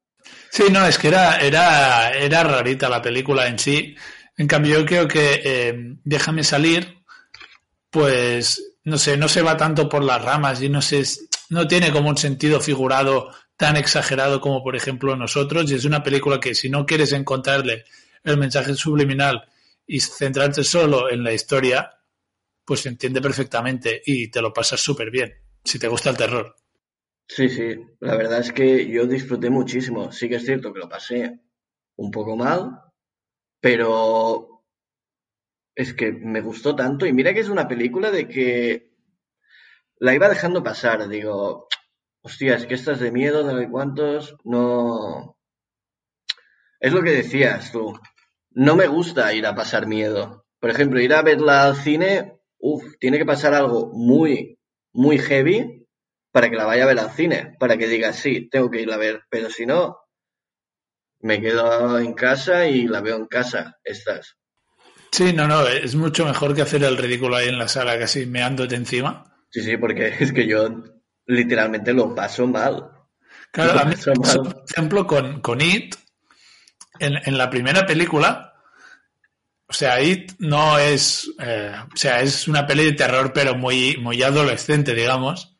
Sí, 0.50 0.64
no, 0.72 0.86
es 0.88 0.98
que 0.98 1.10
era, 1.10 1.38
era, 1.40 2.10
era 2.12 2.44
rarita 2.44 2.90
la 2.90 3.02
película 3.02 3.48
en 3.48 3.60
sí. 3.60 3.96
En 4.38 4.48
cambio, 4.48 4.80
yo 4.80 4.86
creo 4.86 5.08
que 5.08 5.42
eh, 5.44 5.76
Déjame 6.04 6.44
salir, 6.44 7.04
pues, 7.92 8.69
no 8.90 8.98
sé, 8.98 9.16
no 9.16 9.28
se 9.28 9.42
va 9.42 9.56
tanto 9.56 9.88
por 9.88 10.04
las 10.04 10.22
ramas 10.24 10.62
y 10.62 10.70
no 10.70 10.82
sé, 10.82 11.04
no 11.50 11.68
tiene 11.68 11.92
como 11.92 12.10
un 12.10 12.18
sentido 12.18 12.60
figurado 12.60 13.32
tan 13.56 13.78
exagerado 13.78 14.42
como, 14.42 14.64
por 14.64 14.76
ejemplo, 14.76 15.16
nosotros. 15.16 15.70
Y 15.72 15.76
es 15.76 15.86
una 15.86 16.04
película 16.04 16.40
que 16.40 16.56
si 16.56 16.70
no 16.70 16.86
quieres 16.86 17.14
encontrarle 17.14 17.86
el 18.24 18.38
mensaje 18.38 18.74
subliminal 18.74 19.48
y 19.86 20.00
centrarte 20.00 20.64
solo 20.64 21.10
en 21.10 21.24
la 21.24 21.34
historia, 21.34 22.00
pues 22.66 22.82
se 22.82 22.90
entiende 22.90 23.22
perfectamente 23.22 24.02
y 24.06 24.30
te 24.30 24.42
lo 24.42 24.54
pasas 24.54 24.80
súper 24.80 25.10
bien, 25.10 25.34
si 25.64 25.80
te 25.80 25.88
gusta 25.88 26.10
el 26.10 26.18
terror. 26.18 26.56
Sí, 27.28 27.48
sí, 27.50 27.76
la 28.00 28.16
verdad 28.16 28.40
es 28.40 28.52
que 28.52 28.88
yo 28.88 29.06
disfruté 29.06 29.50
muchísimo. 29.50 30.12
Sí 30.12 30.28
que 30.28 30.36
es 30.36 30.46
cierto 30.46 30.74
que 30.74 30.80
lo 30.80 30.90
pasé 30.90 31.40
un 31.98 32.12
poco 32.12 32.36
mal, 32.36 32.82
pero 33.60 34.49
es 35.80 35.94
que 35.94 36.12
me 36.12 36.42
gustó 36.42 36.76
tanto. 36.76 37.06
Y 37.06 37.14
mira 37.14 37.34
que 37.34 37.40
es 37.40 37.48
una 37.48 37.68
película 37.70 38.12
de 38.12 38.28
que 38.28 38.92
la 39.98 40.14
iba 40.14 40.28
dejando 40.28 40.62
pasar. 40.62 41.08
Digo, 41.08 41.70
hostia, 42.22 42.56
es 42.56 42.66
que 42.66 42.74
estas 42.74 43.00
de 43.00 43.14
miedo, 43.14 43.46
de 43.46 43.66
no 43.66 43.72
cuántos, 43.72 44.36
no. 44.44 45.38
Es 46.82 46.92
lo 46.92 47.02
que 47.02 47.12
decías 47.12 47.72
tú. 47.72 47.98
No 48.50 48.76
me 48.76 48.88
gusta 48.88 49.34
ir 49.34 49.46
a 49.46 49.56
pasar 49.56 49.88
miedo. 49.88 50.46
Por 50.60 50.70
ejemplo, 50.70 51.00
ir 51.00 51.14
a 51.14 51.22
verla 51.22 51.64
al 51.64 51.78
cine, 51.78 52.42
uff, 52.58 52.84
tiene 53.00 53.18
que 53.18 53.26
pasar 53.26 53.54
algo 53.54 53.90
muy, 53.94 54.60
muy 54.92 55.18
heavy 55.18 55.88
para 56.34 56.50
que 56.50 56.58
la 56.58 56.66
vaya 56.66 56.84
a 56.84 56.88
ver 56.88 57.00
al 57.00 57.12
cine, 57.12 57.56
para 57.58 57.78
que 57.78 57.88
diga, 57.88 58.12
sí, 58.12 58.50
tengo 58.50 58.70
que 58.70 58.82
ir 58.82 58.92
a 58.92 58.98
ver, 58.98 59.22
pero 59.30 59.50
si 59.50 59.66
no, 59.66 59.98
me 61.22 61.40
quedo 61.40 62.00
en 62.00 62.14
casa 62.14 62.68
y 62.68 62.86
la 62.86 63.00
veo 63.00 63.16
en 63.16 63.28
casa, 63.28 63.78
estas. 63.86 64.39
Sí, 65.12 65.34
no, 65.34 65.48
no, 65.48 65.68
es 65.68 65.96
mucho 65.96 66.26
mejor 66.26 66.56
que 66.56 66.62
hacer 66.62 66.84
el 66.84 66.98
ridículo 66.98 67.36
ahí 67.36 67.50
en 67.50 67.58
la 67.58 67.68
sala 67.68 67.98
casi 68.00 68.26
meándote 68.26 68.76
encima. 68.76 69.24
Sí, 69.50 69.62
sí, 69.64 69.78
porque 69.78 70.08
es 70.20 70.32
que 70.32 70.48
yo 70.48 70.68
literalmente 71.26 71.94
lo 71.94 72.14
paso 72.14 72.48
mal. 72.48 72.92
Claro, 73.52 73.74
Lo 73.74 73.80
a 73.80 73.86
mí, 73.86 73.96
mal. 74.24 74.42
por 74.44 74.64
ejemplo, 74.70 75.08
con, 75.08 75.42
con 75.42 75.62
It, 75.62 75.96
en, 77.00 77.16
en 77.26 77.38
la 77.38 77.50
primera 77.50 77.86
película, 77.86 78.54
o 79.68 79.74
sea, 79.74 80.02
It 80.02 80.34
no 80.40 80.78
es, 80.80 81.32
eh, 81.40 81.74
o 81.94 81.98
sea, 81.98 82.22
es 82.22 82.48
una 82.48 82.66
peli 82.68 82.86
de 82.86 82.94
terror, 82.94 83.32
pero 83.34 83.56
muy, 83.56 83.98
muy 83.98 84.22
adolescente, 84.24 84.94
digamos. 84.96 85.56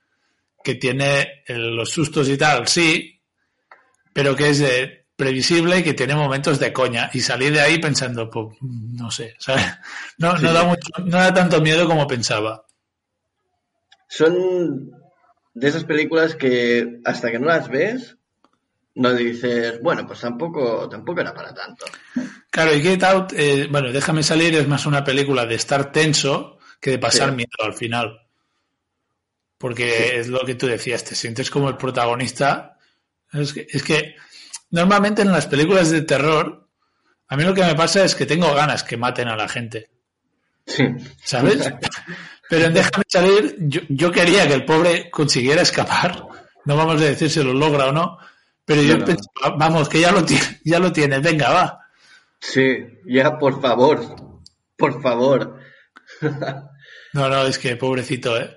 que 0.64 0.76
tiene 0.76 1.44
eh, 1.48 1.56
los 1.56 1.90
sustos 1.92 2.30
y 2.30 2.38
tal, 2.38 2.68
sí, 2.68 3.22
pero 4.14 4.36
que 4.36 4.50
es 4.50 4.62
eh, 4.62 4.99
previsible 5.20 5.78
y 5.80 5.84
que 5.84 5.94
tiene 5.94 6.16
momentos 6.16 6.58
de 6.60 6.74
coña. 6.74 7.12
Y 7.14 7.20
salí 7.20 7.52
de 7.52 7.60
ahí 7.62 7.78
pensando, 7.78 8.30
pues, 8.30 8.58
no 8.62 9.12
sé, 9.12 9.36
¿sabes? 9.38 9.66
No, 10.18 10.36
no, 10.38 10.52
da 10.54 10.64
mucho, 10.64 10.90
no 11.06 11.18
da 11.18 11.34
tanto 11.34 11.62
miedo 11.62 11.86
como 11.88 12.08
pensaba. 12.08 12.66
Son 14.08 14.92
de 15.54 15.68
esas 15.68 15.84
películas 15.84 16.36
que 16.36 17.02
hasta 17.06 17.30
que 17.32 17.38
no 17.40 17.48
las 17.48 17.70
ves, 17.70 18.18
no 18.96 19.14
dices, 19.14 19.80
bueno, 19.82 20.08
pues 20.08 20.22
tampoco, 20.22 20.90
tampoco 20.90 21.22
era 21.22 21.34
para 21.34 21.54
tanto. 21.54 21.86
Claro, 22.50 22.74
y 22.74 22.82
Get 22.82 23.04
Out, 23.04 23.34
eh, 23.36 23.68
bueno, 23.70 23.92
déjame 23.92 24.24
salir, 24.24 24.56
es 24.56 24.68
más 24.68 24.86
una 24.86 25.04
película 25.04 25.46
de 25.46 25.56
estar 25.56 25.92
tenso 25.92 26.58
que 26.82 26.92
de 26.92 27.00
pasar 27.00 27.30
Sí. 27.30 27.36
miedo 27.36 27.50
al 27.60 27.74
final. 27.74 28.20
Porque 29.58 30.18
es 30.20 30.30
lo 30.30 30.40
que 30.46 30.56
tú 30.56 30.68
decías, 30.68 31.04
te 31.04 31.16
sientes 31.16 31.52
como 31.52 31.70
el 31.70 31.76
protagonista. 31.78 32.78
Es 33.34 33.54
que, 33.54 33.68
es 33.70 33.84
que 33.84 34.16
normalmente 34.72 35.22
en 35.22 35.32
las 35.32 35.48
películas 35.48 35.90
de 35.92 36.02
terror, 36.02 36.68
a 37.28 37.38
mí 37.38 37.44
lo 37.44 37.54
que 37.54 37.64
me 37.64 37.76
pasa 37.76 38.04
es 38.04 38.16
que 38.16 38.26
tengo 38.26 38.54
ganas 38.54 38.84
que 38.84 38.98
maten 38.98 39.28
a 39.28 39.36
la 39.36 39.48
gente. 39.48 39.90
Sí. 40.66 40.86
¿Sabes? 41.24 41.72
Pero 42.50 42.66
en 42.66 42.74
Déjame 42.74 43.04
salir, 43.08 43.56
yo, 43.60 43.82
yo 43.90 44.12
quería 44.12 44.48
que 44.48 44.56
el 44.56 44.66
pobre 44.66 45.10
consiguiera 45.12 45.62
escapar. 45.62 46.24
No 46.66 46.76
vamos 46.76 47.02
a 47.02 47.06
decir 47.06 47.30
si 47.30 47.44
lo 47.44 47.54
logra 47.54 47.88
o 47.88 47.92
no. 47.92 48.18
Pero 48.66 48.82
yo 48.82 48.94
No, 48.94 49.00
no. 49.00 49.06
pensaba, 49.06 49.56
vamos, 49.58 49.88
que 49.90 50.00
ya 50.02 50.12
lo, 50.12 50.24
tiene, 50.26 50.60
ya 50.64 50.80
lo 50.80 50.92
tiene, 50.92 51.20
venga, 51.20 51.50
va. 51.52 51.80
Sí, 52.40 52.78
ya, 53.06 53.38
por 53.38 53.62
favor, 53.62 54.00
por 54.78 55.02
favor. 55.02 55.60
No, 57.14 57.28
no, 57.28 57.42
es 57.48 57.58
que 57.58 57.76
pobrecito, 57.76 58.40
¿eh? 58.40 58.56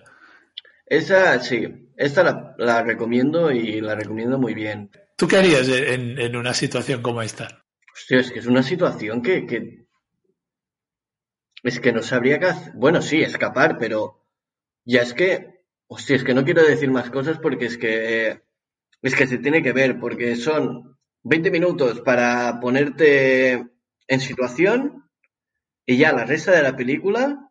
Esa, 0.87 1.41
sí, 1.41 1.91
esta 1.97 2.23
la, 2.23 2.55
la 2.59 2.83
recomiendo 2.83 3.51
y 3.51 3.81
la 3.81 3.95
recomiendo 3.95 4.39
muy 4.39 4.53
bien. 4.53 4.91
¿Tú 5.23 5.29
qué 5.29 5.37
harías 5.37 5.69
en, 5.69 6.19
en 6.19 6.35
una 6.35 6.53
situación 6.53 7.01
como 7.01 7.23
esta? 7.23 7.65
Hostia, 7.95 8.19
es 8.19 8.33
que 8.33 8.41
es 8.41 8.47
una 8.47 8.65
situación 8.65 9.23
que, 9.23 9.47
que... 9.47 9.87
Es 11.63 11.79
que 11.79 11.93
no 11.93 12.03
sabría 12.03 12.41
qué 12.41 12.47
hacer. 12.47 12.73
Bueno, 12.75 13.01
sí, 13.01 13.23
escapar, 13.23 13.79
pero 13.79 14.27
ya 14.85 15.03
es 15.03 15.15
que... 15.15 15.63
Hostia, 15.87 16.17
es 16.17 16.25
que 16.25 16.35
no 16.35 16.45
quiero 16.45 16.65
decir 16.65 16.91
más 16.91 17.09
cosas 17.09 17.39
porque 17.39 17.67
es 17.67 17.79
que... 17.79 18.43
Es 19.01 19.15
que 19.15 19.29
se 19.29 19.39
tiene 19.39 19.63
que 19.63 19.71
ver, 19.71 20.01
porque 20.01 20.35
son 20.35 20.99
20 21.23 21.53
minutos 21.53 22.01
para 22.01 22.59
ponerte 22.59 23.65
en 24.09 24.21
situación 24.21 25.09
y 25.87 25.99
ya 25.99 26.13
la 26.13 26.25
resta 26.25 26.51
de 26.51 26.65
la 26.65 26.75
película... 26.75 27.49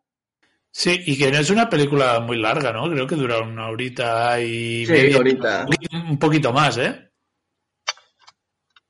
Sí, 0.70 1.02
y 1.06 1.16
que 1.16 1.32
no 1.32 1.38
es 1.38 1.48
una 1.48 1.70
película 1.70 2.20
muy 2.20 2.36
larga, 2.38 2.70
¿no? 2.70 2.90
Creo 2.90 3.06
que 3.06 3.16
dura 3.16 3.40
una 3.40 3.68
horita 3.68 4.38
y 4.42 4.84
Sí, 4.84 4.92
media, 4.92 5.16
ahorita. 5.16 5.66
Un 6.10 6.18
poquito 6.18 6.52
más, 6.52 6.76
¿eh? 6.76 7.11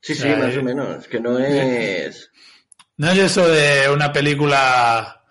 Sí, 0.03 0.13
O 0.13 0.17
sí, 0.17 0.29
más 0.29 0.55
eh, 0.55 0.59
o 0.59 0.63
menos. 0.63 1.09
Que 1.09 1.21
no 1.21 1.39
es... 1.39 2.31
No 2.99 3.11
es 3.11 3.19
eso 3.19 3.49
de 3.49 3.89
una 3.89 4.13
película 4.13 5.25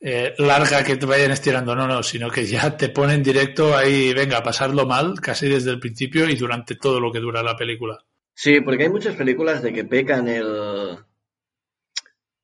eh, 0.00 0.34
larga 0.38 0.84
que 0.84 0.96
te 0.96 1.06
vayan 1.06 1.32
estirando, 1.32 1.74
no, 1.74 1.88
no, 1.88 2.02
sino 2.02 2.30
que 2.30 2.46
ya 2.46 2.76
te 2.76 2.90
ponen 2.90 3.22
directo 3.22 3.76
ahí, 3.76 4.14
venga, 4.14 4.38
a 4.38 4.42
pasarlo 4.42 4.86
mal, 4.86 5.20
casi 5.20 5.48
desde 5.48 5.72
el 5.72 5.80
principio 5.80 6.28
y 6.28 6.36
durante 6.36 6.76
todo 6.76 7.00
lo 7.00 7.10
que 7.10 7.18
dura 7.18 7.42
la 7.42 7.56
película. 7.56 7.98
Sí, 8.34 8.60
porque 8.60 8.84
hay 8.84 8.90
muchas 8.90 9.16
películas 9.16 9.62
de 9.62 9.72
que 9.72 9.84
pecan 9.84 10.28
el 10.28 10.98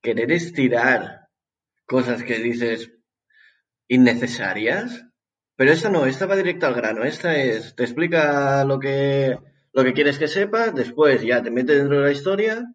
querer 0.02 0.32
estirar 0.32 1.28
cosas 1.86 2.24
que 2.24 2.40
dices 2.40 2.90
innecesarias, 3.86 5.04
pero 5.54 5.70
esta 5.70 5.90
no, 5.90 6.06
esta 6.06 6.26
va 6.26 6.34
directo 6.34 6.66
al 6.66 6.74
grano, 6.74 7.04
esta 7.04 7.36
es, 7.36 7.76
te 7.76 7.84
explica 7.84 8.64
lo 8.64 8.80
que, 8.80 9.38
lo 9.74 9.84
que 9.84 9.92
quieres 9.92 10.18
que 10.18 10.28
sepas, 10.28 10.74
después 10.74 11.22
ya 11.22 11.42
te 11.42 11.50
mete 11.50 11.74
dentro 11.74 11.98
de 11.98 12.04
la 12.04 12.12
historia 12.12 12.72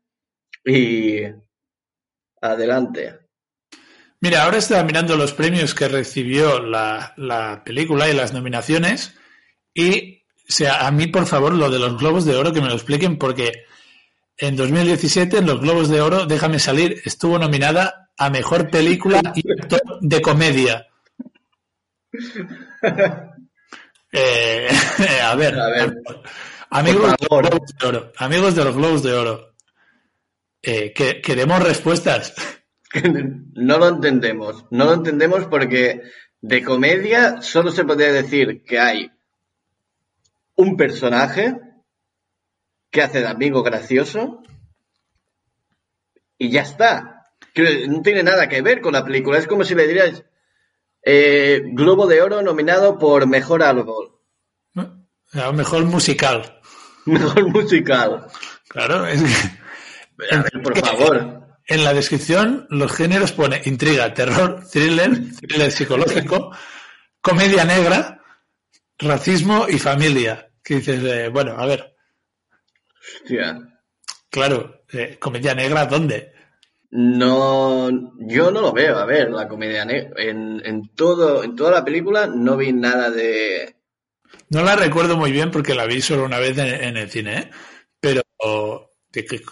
y 0.66 1.22
adelante. 2.42 3.20
Mira, 4.22 4.44
ahora 4.44 4.58
estaba 4.58 4.84
mirando 4.84 5.16
los 5.16 5.34
premios 5.34 5.74
que 5.74 5.88
recibió 5.88 6.60
la, 6.60 7.14
la 7.16 7.64
película 7.64 8.10
y 8.10 8.14
las 8.14 8.34
nominaciones 8.34 9.18
y, 9.74 10.18
o 10.18 10.52
sea, 10.52 10.86
a 10.86 10.92
mí, 10.92 11.08
por 11.08 11.26
favor, 11.26 11.54
lo 11.54 11.70
de 11.70 11.80
los 11.80 11.98
Globos 11.98 12.26
de 12.26 12.36
Oro, 12.36 12.52
que 12.52 12.60
me 12.60 12.68
lo 12.68 12.74
expliquen, 12.74 13.18
porque 13.18 13.64
en 14.38 14.58
2017, 14.58 15.38
en 15.38 15.46
los 15.46 15.62
Globos 15.62 15.88
de 15.88 16.02
Oro, 16.02 16.26
Déjame 16.26 16.60
salir, 16.60 17.02
estuvo 17.06 17.40
nominada 17.40 18.10
a 18.18 18.30
Mejor 18.30 18.70
Película 18.70 19.22
y 19.36 19.50
Actor 19.52 19.82
de 20.02 20.22
Comedia. 20.22 20.88
Eh, 24.12 24.68
a 25.24 25.36
ver, 25.36 25.60
A 25.60 25.70
ver, 25.70 26.02
amigos, 26.70 27.16
de 27.18 27.28
los. 27.30 27.50
Globos 27.50 27.76
de 27.80 27.88
Oro, 27.88 28.12
amigos 28.18 28.56
de 28.56 28.64
los 28.64 28.76
Globos 28.76 29.04
de 29.04 29.14
Oro, 29.14 29.56
eh, 30.62 30.94
que, 30.94 31.22
queremos 31.22 31.64
respuestas. 31.64 32.34
No 33.54 33.78
lo 33.78 33.88
entendemos, 33.88 34.66
no 34.72 34.86
lo 34.86 34.94
entendemos 34.96 35.46
porque 35.46 36.02
de 36.42 36.64
comedia 36.64 37.40
solo 37.40 37.70
se 37.70 37.86
podría 37.86 38.12
decir 38.12 38.64
que 38.64 38.80
hay 38.80 39.12
un 40.56 40.76
personaje 40.76 41.56
que 42.90 43.04
hace 43.04 43.20
de 43.20 43.28
amigo 43.28 43.62
gracioso 43.62 44.42
y 46.40 46.50
ya 46.50 46.64
está. 46.64 47.26
Que 47.54 47.88
no 47.88 48.02
tiene 48.02 48.24
nada 48.24 48.50
que 48.50 48.64
ver 48.64 48.82
con 48.82 48.94
la 48.94 49.06
película, 49.06 49.38
es 49.38 49.46
como 49.46 49.64
si 49.64 49.76
le 49.76 49.86
dirías 49.86 50.24
eh, 51.04 51.62
Globo 51.74 52.08
de 52.08 52.24
Oro 52.24 52.42
nominado 52.42 52.98
por 52.98 53.28
Mejor 53.28 53.62
Árbol, 53.62 54.20
mejor 55.54 55.86
musical. 55.86 56.59
Mejor 57.06 57.48
Musical. 57.50 58.28
Claro, 58.68 59.06
es 59.08 59.22
que, 59.22 60.36
A 60.36 60.42
ver, 60.44 60.62
por 60.64 60.78
favor. 60.78 61.40
En 61.66 61.84
la 61.84 61.94
descripción, 61.94 62.66
los 62.70 62.92
géneros 62.92 63.32
pone 63.32 63.62
intriga, 63.66 64.12
terror, 64.14 64.64
thriller, 64.72 65.12
thriller 65.36 65.72
psicológico, 65.72 66.52
comedia 67.22 67.64
negra, 67.64 68.22
racismo 68.98 69.68
y 69.70 69.78
familia. 69.78 70.50
Que 70.64 70.76
dices, 70.76 71.04
eh, 71.04 71.30
bueno, 71.30 71.56
a 71.58 71.66
ver, 71.68 71.96
Hostia. 73.22 73.60
claro, 74.30 74.84
eh, 74.92 75.18
comedia 75.20 75.54
negra, 75.54 75.86
¿dónde? 75.86 76.34
No, 76.92 77.90
yo 78.20 78.50
no 78.50 78.62
lo 78.62 78.74
veo. 78.74 78.98
A 78.98 79.06
ver, 79.06 79.30
la 79.30 79.48
comedia 79.48 79.86
negra. 79.86 80.12
En, 80.18 80.62
en 80.66 80.90
todo, 80.96 81.44
en 81.44 81.56
toda 81.56 81.70
la 81.72 81.86
película 81.86 82.26
no 82.28 82.58
vi 82.58 82.74
nada 82.74 83.12
de. 83.12 83.76
No 84.50 84.64
la 84.64 84.76
recuerdo 84.76 85.18
muy 85.18 85.32
bien 85.32 85.52
porque 85.52 85.76
la 85.76 85.86
vi 85.86 86.02
solo 86.02 86.26
una 86.26 86.40
vez 86.40 86.58
en, 86.58 86.98
el 86.98 87.10
cine, 87.10 87.52
pero 88.00 88.22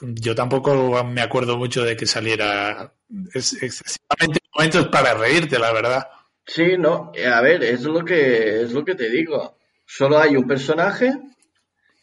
yo 0.02 0.36
tampoco 0.36 1.04
me 1.04 1.22
acuerdo 1.22 1.58
mucho 1.58 1.84
de 1.84 1.96
que 1.96 2.06
saliera 2.06 2.94
es, 3.34 3.54
excesivamente 3.62 4.40
momentos 4.54 4.88
para 4.88 5.14
reírte, 5.14 5.60
la 5.60 5.72
verdad. 5.72 6.08
Sí, 6.46 6.78
no. 6.78 7.12
A 7.32 7.42
ver, 7.42 7.64
es 7.64 7.84
lo 7.84 8.04
que 8.04 8.62
es 8.62 8.72
lo 8.72 8.84
que 8.84 8.96
te 8.96 9.10
digo. 9.10 9.58
Solo 9.86 10.18
hay 10.18 10.36
un 10.36 10.48
personaje 10.48 11.14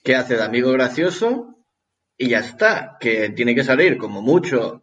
que 0.02 0.16
hace 0.16 0.36
de 0.36 0.44
amigo 0.44 0.72
gracioso 0.72 1.58
y 2.16 2.28
ya 2.28 2.40
está. 2.40 2.96
Que 3.00 3.30
tiene 3.30 3.54
que 3.54 3.64
salir 3.64 3.96
como 3.96 4.22
mucho 4.22 4.82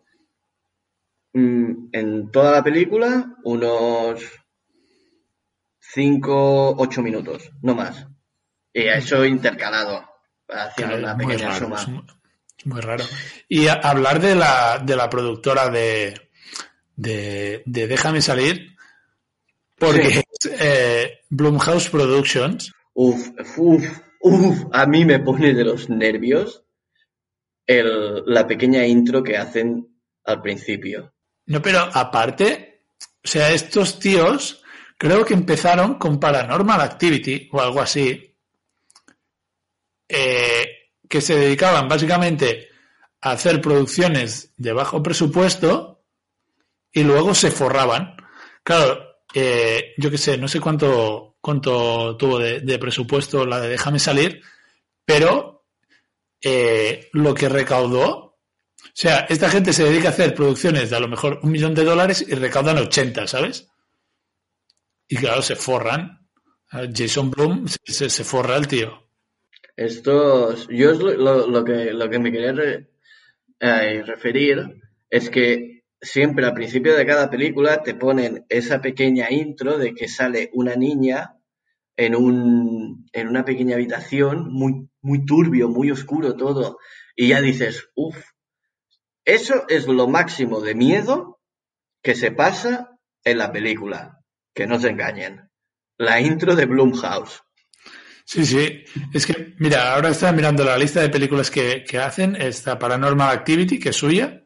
mm, 1.34 1.90
en 1.92 2.32
toda 2.32 2.52
la 2.52 2.64
película 2.64 3.38
unos 3.44 4.41
5, 5.94 6.76
8 6.78 7.02
minutos, 7.02 7.52
no 7.62 7.76
más. 7.76 8.08
Y 8.74 8.84
eso 8.84 9.26
intercalado, 9.26 10.06
haciendo 10.48 10.98
Claro, 10.98 11.16
una 11.16 11.18
pequeña 11.18 11.50
raro, 11.50 11.66
suma. 11.66 11.82
es 11.82 12.66
muy- 12.66 12.82
raro. 12.82 13.04
Y 13.50 13.68
a- 13.68 13.74
hablar 13.74 14.22
de 14.22 14.36
la, 14.36 14.80
de 14.84 14.96
la 14.96 15.10
productora 15.10 15.70
de, 15.70 16.30
de, 16.96 17.64
de 17.66 17.88
Déjame 17.88 18.22
salir, 18.22 18.76
porque 19.78 20.10
Sí. 20.12 20.20
es 20.20 20.62
eh, 20.62 21.20
Blumhouse 21.30 21.90
Productions. 21.90 22.72
Uf, 22.94 23.30
uf, 23.58 23.84
uf, 24.22 24.58
a 24.72 24.86
mí 24.86 25.04
me 25.06 25.20
pone 25.20 25.54
de 25.54 25.64
los 25.66 25.90
nervios 25.90 26.64
el, 27.66 28.24
la 28.26 28.46
pequeña 28.48 28.86
intro 28.86 29.24
que 29.24 29.38
hacen 29.38 29.88
al 30.26 30.42
principio. 30.42 31.14
No, 31.48 31.62
pero 31.62 31.80
aparte, 31.94 32.84
o 33.24 33.28
sea, 33.28 33.52
estos 33.52 33.98
tíos 34.00 34.61
creo 35.02 35.26
que 35.26 35.34
empezaron 35.34 35.96
con 35.96 36.20
Paranormal 36.20 36.80
Activity 36.80 37.50
o 37.52 37.60
algo 37.60 37.82
así, 37.82 38.38
eh, 40.08 40.92
que 41.10 41.22
se 41.22 41.36
dedicaban 41.36 41.88
básicamente 41.88 42.70
a 43.20 43.32
hacer 43.32 43.60
producciones 43.60 44.54
de 44.58 44.74
bajo 44.74 45.02
presupuesto 45.02 46.04
y 46.92 47.02
luego 47.02 47.34
se 47.34 47.50
forraban. 47.50 48.16
Claro, 48.62 49.24
eh, 49.34 49.96
yo 49.98 50.12
qué 50.12 50.20
sé, 50.20 50.38
no 50.38 50.48
sé 50.48 50.60
cuánto, 50.60 51.38
cuánto 51.42 52.16
tuvo 52.16 52.38
de, 52.38 52.78
presupuesto 52.78 53.44
la 53.44 53.60
de 53.60 53.70
Déjame 53.70 53.98
salir, 53.98 54.44
pero 55.04 55.66
eh, 56.40 57.10
lo 57.14 57.34
que 57.34 57.50
recaudó 57.50 58.38
o 58.84 58.94
sea, 58.94 59.26
esta 59.30 59.50
gente 59.50 59.74
se 59.74 59.86
dedica 59.86 60.10
a 60.10 60.12
hacer 60.12 60.36
producciones 60.36 60.92
de 60.92 60.98
a 60.98 61.00
lo 61.00 61.08
mejor 61.08 61.40
un 61.42 61.52
millón 61.52 61.74
de 61.74 61.86
dólares 61.86 62.24
y 62.28 62.36
recaudan 62.36 62.78
80, 62.78 63.26
¿sabes? 63.26 63.71
Y 65.12 65.18
claro, 65.18 65.42
se 65.42 65.58
forran 65.58 66.20
Jason 66.72 67.30
Blum 67.30 67.68
se, 67.68 68.10
se, 68.10 68.24
forra 68.24 68.56
el 68.56 68.66
tío. 68.68 69.10
Estos, 69.76 70.70
yo 70.70 70.92
es 70.92 71.00
lo, 71.00 71.48
lo- 71.48 71.66
que, 71.66 71.92
lo 71.92 72.10
que 72.10 72.18
me 72.20 72.32
quería 72.32 72.54
eh, 73.60 74.04
referir 74.04 74.82
es 75.10 75.30
que 75.30 75.84
siempre 76.02 76.46
al 76.46 76.54
principio 76.54 76.96
de 76.96 77.06
cada 77.06 77.30
película 77.30 77.84
te 77.84 77.94
ponen 77.94 78.46
esa 78.48 78.80
pequeña 78.80 79.30
intro 79.30 79.78
de 79.78 79.94
que 79.94 80.08
sale 80.08 80.50
una 80.54 80.76
niña 80.78 81.36
en 81.98 82.16
un, 82.16 83.06
en 83.12 83.28
una 83.28 83.44
pequeña 83.44 83.76
habitación 83.76 84.48
muy, 84.50 84.90
muy 85.02 85.26
turbio, 85.26 85.68
muy 85.68 85.92
oscuro 85.92 86.38
todo, 86.38 86.78
y 87.18 87.28
ya 87.28 87.42
dices, 87.42 87.90
uff, 87.96 88.18
eso 89.26 89.66
es 89.68 89.88
lo 89.88 90.08
máximo 90.08 90.62
de 90.62 90.74
miedo 90.74 91.42
que 92.02 92.16
se 92.16 92.32
pasa 92.32 92.98
en 93.26 93.38
la 93.40 93.52
película, 93.52 94.21
que 94.54 94.68
no 94.68 94.80
se 94.80 94.90
engañen. 94.90 95.50
La 95.98 96.20
intro 96.20 96.56
de 96.56 96.66
Blumhouse. 96.66 97.44
Sí, 98.26 98.46
sí. 98.46 98.84
Es 99.14 99.26
que, 99.26 99.54
mira, 99.60 99.94
ahora 99.94 100.10
estaba 100.10 100.32
mirando 100.32 100.64
la 100.64 100.78
lista 100.78 101.02
de 101.02 101.10
películas 101.10 101.52
que, 101.52 101.84
que 101.84 102.00
hacen. 102.00 102.36
Está 102.36 102.80
Paranormal 102.80 103.30
Activity, 103.30 103.80
que 103.80 103.90
es 103.90 103.96
suya. 103.96 104.42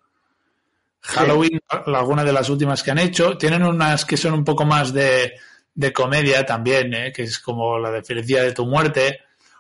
Halloween, 1.01 1.60
alguna 1.70 2.24
de 2.24 2.34
las 2.34 2.49
últimas 2.49 2.82
que 2.82 2.91
han 2.91 2.97
hecho. 2.99 3.38
Tienen 3.38 3.64
unas 3.64 4.06
que 4.06 4.18
son 4.18 4.34
un 4.34 4.43
poco 4.43 4.66
más 4.66 4.91
de, 4.91 5.34
de 5.74 5.93
comedia 5.93 6.45
también, 6.45 6.93
¿eh? 6.93 7.12
que 7.14 7.24
es 7.24 7.38
como 7.39 7.78
la 7.78 7.91
de 7.91 8.03
Felicidad 8.03 8.41
de 8.43 8.53
tu 8.53 8.66
muerte. 8.66 9.20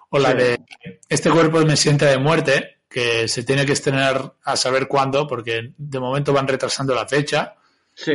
O 0.09 0.17
la 0.19 0.31
Sí. 0.31 0.37
de 0.37 0.59
Este 1.07 1.29
cuerpo 1.29 1.59
me 1.65 1.75
siente 1.75 2.05
de 2.05 2.17
muerte, 2.17 2.77
que 2.89 3.27
se 3.27 3.43
tiene 3.43 3.65
que 3.65 3.73
estrenar 3.73 4.33
a 4.43 4.55
saber 4.55 4.87
cuándo, 4.87 5.27
porque 5.27 5.73
de 5.77 5.99
momento 5.99 6.33
van 6.33 6.47
retrasando 6.47 6.95
la 6.95 7.07
fecha. 7.07 7.55
Sí. 7.93 8.13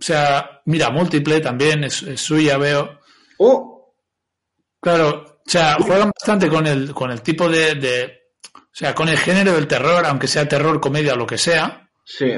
O 0.00 0.02
sea, 0.02 0.60
mira, 0.66 0.90
múltiple 0.90 1.40
también 1.40 1.84
es, 1.84 2.02
es 2.02 2.20
suya, 2.20 2.56
veo. 2.58 3.00
Oh, 3.38 3.94
Claro, 4.80 5.40
o 5.44 5.50
sea, 5.50 5.74
juegan 5.80 6.10
bastante 6.14 6.48
con 6.48 6.66
el, 6.66 6.94
con 6.94 7.10
el 7.10 7.20
tipo 7.22 7.48
de, 7.48 7.74
de- 7.74 8.18
o 8.54 8.78
sea, 8.78 8.94
con 8.94 9.08
el 9.08 9.18
género 9.18 9.54
del 9.54 9.66
terror, 9.66 10.06
aunque 10.06 10.28
sea 10.28 10.46
terror, 10.48 10.80
comedia 10.80 11.14
o 11.14 11.16
lo 11.16 11.26
que 11.26 11.36
sea. 11.38 11.90
sí. 12.04 12.32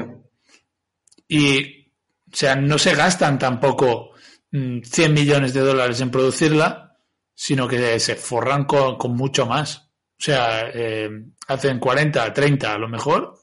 Y, 1.27 1.87
o 2.31 2.35
sea, 2.35 2.55
no 2.55 2.77
se 2.77 2.95
gastan 2.95 3.37
tampoco 3.39 4.11
mm, 4.51 4.81
100 4.81 5.13
millones 5.13 5.53
de 5.53 5.61
dólares 5.61 6.01
en 6.01 6.11
producirla, 6.11 6.97
sino 7.33 7.67
que 7.67 7.99
se 7.99 8.15
forran 8.15 8.65
con, 8.65 8.97
con 8.97 9.15
mucho 9.15 9.45
más. 9.45 9.77
O 9.77 10.23
sea, 10.23 10.69
eh, 10.73 11.09
hacen 11.47 11.79
40, 11.79 12.33
30 12.33 12.73
a 12.73 12.77
lo 12.77 12.87
mejor 12.89 13.35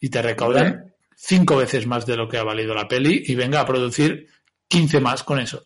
y 0.00 0.08
te 0.08 0.22
recaudan 0.22 0.94
cinco 1.16 1.56
veces 1.56 1.86
más 1.86 2.06
de 2.06 2.16
lo 2.16 2.28
que 2.28 2.38
ha 2.38 2.44
valido 2.44 2.74
la 2.74 2.86
peli 2.88 3.22
y 3.26 3.34
venga 3.34 3.60
a 3.60 3.66
producir 3.66 4.28
15 4.68 5.00
más 5.00 5.24
con 5.24 5.40
eso. 5.40 5.62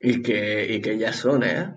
Y 0.00 0.20
que, 0.22 0.66
y 0.74 0.80
que 0.82 0.98
ya 0.98 1.12
son, 1.12 1.42
¿eh? 1.44 1.72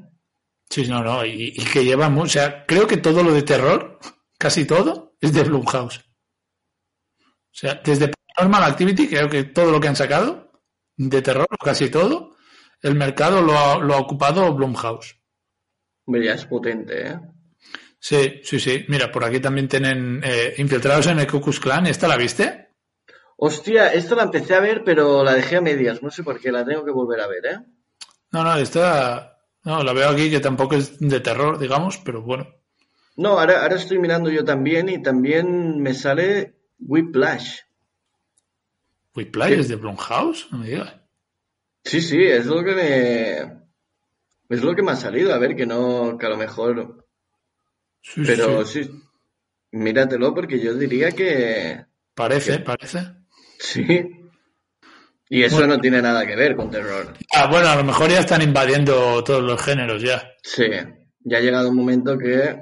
Sí, 0.70 0.86
no, 0.88 1.02
no, 1.04 1.24
y, 1.26 1.54
y 1.56 1.64
que 1.66 1.86
llevan, 1.86 2.14
mu- 2.14 2.24
o 2.24 2.28
sea, 2.28 2.66
creo 2.66 2.86
que 2.88 2.98
todo 2.98 3.24
lo 3.24 3.32
de 3.34 3.43
terror, 3.43 4.00
casi 4.38 4.66
todo, 4.66 5.16
es 5.22 5.32
de 5.34 5.43
Blumhouse. 5.43 6.00
O 6.00 7.60
sea, 7.60 7.82
desde 7.84 8.12
Paranormal 8.36 8.70
Activity, 8.72 9.08
creo 9.08 9.30
que 9.30 9.45
todo 9.45 9.72
lo 9.72 9.80
que 9.80 9.88
han 9.88 9.95
sacado 9.95 10.52
de 10.98 11.22
terror, 11.22 11.48
casi 11.64 11.89
todo, 11.89 12.36
el 12.82 12.95
mercado 12.95 13.41
lo 13.41 13.58
ha, 13.58 13.80
lo 13.80 13.93
ha 13.95 14.00
ocupado 14.00 14.54
Blumhouse. 14.54 15.16
Hombre, 16.06 16.26
ya 16.26 16.34
es 16.34 16.45
potente, 16.45 17.08
¿eh? 17.08 17.20
Sí, 18.00 18.41
sí, 18.43 18.60
sí. 18.60 18.86
Mira, 18.89 19.12
por 19.12 19.24
aquí 19.24 19.39
también 19.39 19.68
tienen 19.68 20.22
eh, 20.24 20.54
Infiltrados 20.58 21.08
en 21.08 21.20
el 21.20 21.28
Ku 21.28 21.41
Klux 21.41 21.60
Klan. 21.60 21.88
¿Esta 21.88 22.08
la 22.08 22.16
viste? 22.18 22.66
Hostia, 23.39 23.93
esta 23.93 24.15
la 24.15 24.23
empecé 24.23 24.55
a 24.55 24.59
ver, 24.59 24.83
pero 24.83 25.23
la 25.23 25.33
dejé 25.33 25.57
a 25.57 25.61
medias. 25.61 26.01
No 26.01 26.09
sé 26.09 26.23
por 26.23 26.39
qué, 26.39 26.51
la 26.51 26.65
tengo 26.65 26.83
que 26.83 26.91
volver 26.91 27.21
a 27.21 27.27
ver, 27.27 27.45
¿eh? 27.45 27.59
No, 28.31 28.43
no, 28.43 28.55
esta... 28.57 29.38
No, 29.63 29.83
la 29.83 29.93
veo 29.93 30.09
aquí 30.09 30.31
que 30.31 30.39
tampoco 30.39 30.75
es 30.75 30.97
de 30.99 31.19
terror, 31.19 31.59
digamos, 31.59 31.99
pero 31.99 32.21
bueno. 32.21 32.47
No, 33.15 33.39
ahora, 33.39 33.61
ahora 33.61 33.75
estoy 33.75 33.99
mirando 33.99 34.31
yo 34.31 34.43
también 34.43 34.89
y 34.89 35.01
también 35.01 35.79
me 35.79 35.93
sale 35.93 36.55
Whiplash. 36.79 37.59
Whiplash 39.15 39.53
es 39.53 39.67
de 39.67 39.75
Blumhouse, 39.75 40.47
no 40.51 40.59
me 40.59 40.69
digas. 40.69 40.95
Sí, 41.83 42.01
sí, 42.01 42.23
es 42.23 42.45
lo 42.47 42.63
que 42.63 42.73
me... 42.73 43.57
Es 44.49 44.63
lo 44.63 44.75
que 44.75 44.81
me 44.81 44.91
ha 44.91 44.95
salido. 44.95 45.33
A 45.33 45.38
ver, 45.38 45.55
que 45.55 45.65
no... 45.65 46.17
Que 46.17 46.25
a 46.25 46.29
lo 46.29 46.38
mejor... 46.38 47.07
Sí, 48.01 48.23
Pero 48.25 48.65
sí. 48.65 48.83
sí. 48.83 48.91
Míratelo 49.71 50.33
porque 50.33 50.59
yo 50.59 50.73
diría 50.73 51.11
que... 51.11 51.85
Parece, 52.15 52.59
parece. 52.59 53.17
Sí. 53.60 54.10
Y 55.30 55.43
eso 55.43 55.58
Bueno. 55.58 55.76
no 55.76 55.82
tiene 55.82 56.01
nada 56.01 56.26
que 56.26 56.36
ver 56.36 56.55
con 56.55 56.72
terror. 56.72 57.14
Ah, 57.36 57.47
bueno, 57.47 57.68
a 57.68 57.76
lo 57.76 57.84
mejor 57.84 58.10
ya 58.10 58.20
están 58.20 58.41
invadiendo 58.41 59.24
todos 59.24 59.43
los 59.43 59.62
géneros 59.62 60.01
ya. 60.01 60.32
Sí. 60.41 60.66
Ya 61.22 61.38
ha 61.38 61.41
llegado 61.41 61.70
un 61.70 61.76
momento 61.76 62.18
que... 62.18 62.55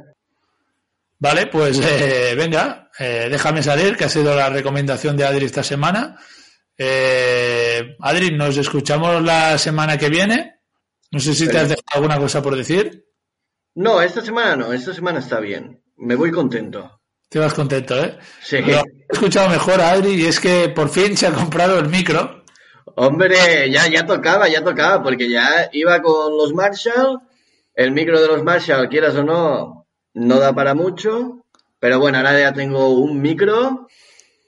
Vale, 1.20 1.48
pues 1.48 1.80
eh, 1.80 2.34
venga, 2.36 2.90
eh, 3.00 3.28
déjame 3.30 3.62
salir, 3.64 3.96
que 3.96 4.06
ha 4.06 4.10
sido 4.10 4.36
la 4.36 4.50
recomendación 4.50 5.16
de 5.16 5.26
Adri 5.26 5.46
esta 5.46 5.64
semana. 5.64 6.18
Eh, 6.78 7.96
Adri, 8.00 8.32
nos 8.36 8.58
escuchamos 8.58 9.22
la 9.24 9.58
semana 9.58 9.98
que 9.98 10.10
viene. 10.10 10.60
No 11.12 11.20
sé 11.20 11.34
si 11.34 11.48
te 11.48 11.58
has 11.58 11.70
dejado 11.70 11.86
alguna 11.94 12.18
cosa 12.18 12.42
por 12.42 12.56
decir. 12.56 13.06
No, 13.76 14.02
esta 14.02 14.22
semana 14.22 14.56
no. 14.56 14.74
Esta 14.74 14.94
semana 14.94 15.20
está 15.20 15.40
bien. 15.40 15.84
Me 15.98 16.16
voy 16.16 16.32
contento. 16.32 17.02
Te 17.30 17.40
vas 17.40 17.54
contento, 17.54 18.02
¿eh? 18.04 18.18
Sí. 18.42 18.62
Lo 18.62 18.80
he 18.80 18.84
escuchado 19.10 19.50
mejor 19.50 19.82
a 19.82 19.92
Adri 19.92 20.14
y 20.14 20.26
es 20.26 20.40
que 20.40 20.70
por 20.70 20.90
fin 20.90 21.18
se 21.18 21.28
ha 21.28 21.32
comprado 21.32 21.80
el 21.80 21.90
micro. 21.90 22.44
Hombre, 22.96 23.70
ya, 23.70 23.88
ya 23.88 24.06
tocaba, 24.06 24.48
ya 24.48 24.64
tocaba, 24.64 25.04
porque 25.04 25.30
ya 25.30 25.70
iba 25.74 26.02
con 26.02 26.38
los 26.38 26.54
Marshall. 26.54 27.20
El 27.74 27.92
micro 27.92 28.22
de 28.22 28.28
los 28.28 28.44
Marshall, 28.44 28.88
quieras 28.88 29.16
o 29.16 29.24
no, 29.24 29.88
no 30.14 30.40
da 30.40 30.54
para 30.54 30.74
mucho. 30.74 31.46
Pero 31.80 32.00
bueno, 32.00 32.18
ahora 32.18 32.40
ya 32.40 32.54
tengo 32.54 32.90
un 32.90 33.22
micro, 33.22 33.88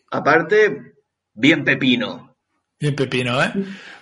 aparte, 0.09 0.93
bien 1.33 1.65
pepino. 1.65 2.35
Bien 2.79 2.95
pepino, 2.95 3.43
¿eh? 3.43 3.51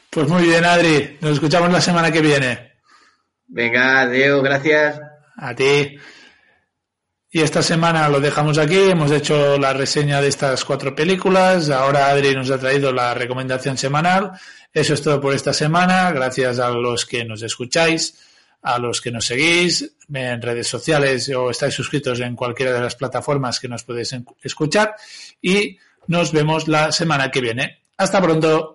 Pues 0.09 0.27
muy 0.27 0.43
bien, 0.43 0.63
Adri. 0.63 1.17
Nos 1.21 1.33
escuchamos 1.33 1.71
la 1.71 1.81
semana 1.81 2.11
que 2.11 2.21
viene. 2.21 2.73
Venga, 3.47 4.01
adiós, 4.01 4.43
gracias. 4.43 5.01
A 5.37 5.55
ti. 5.55 5.97
Y 7.35 7.41
esta 7.41 7.61
semana 7.61 8.07
lo 8.07 8.21
dejamos 8.21 8.57
aquí. 8.57 8.77
Hemos 8.77 9.11
hecho 9.11 9.57
la 9.57 9.73
reseña 9.73 10.21
de 10.21 10.29
estas 10.29 10.63
cuatro 10.63 10.95
películas. 10.95 11.69
Ahora 11.69 12.07
Adri 12.07 12.33
nos 12.33 12.49
ha 12.49 12.57
traído 12.57 12.93
la 12.93 13.13
recomendación 13.13 13.77
semanal. 13.77 14.31
Eso 14.71 14.93
es 14.93 15.01
todo 15.01 15.19
por 15.19 15.33
esta 15.33 15.51
semana. 15.51 16.13
Gracias 16.13 16.59
a 16.59 16.69
los 16.69 17.05
que 17.05 17.25
nos 17.25 17.43
escucháis, 17.43 18.17
a 18.61 18.79
los 18.79 19.01
que 19.01 19.11
nos 19.11 19.25
seguís 19.25 19.97
en 20.13 20.41
redes 20.41 20.69
sociales 20.69 21.27
o 21.27 21.49
estáis 21.49 21.73
suscritos 21.73 22.21
en 22.21 22.37
cualquiera 22.37 22.71
de 22.71 22.79
las 22.79 22.95
plataformas 22.95 23.59
que 23.59 23.67
nos 23.67 23.83
podéis 23.83 24.15
escuchar. 24.41 24.95
Y 25.41 25.77
nos 26.07 26.31
vemos 26.31 26.69
la 26.69 26.93
semana 26.93 27.31
que 27.31 27.41
viene. 27.41 27.81
Hasta 27.97 28.21
pronto. 28.21 28.74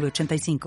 906985. 0.00 0.58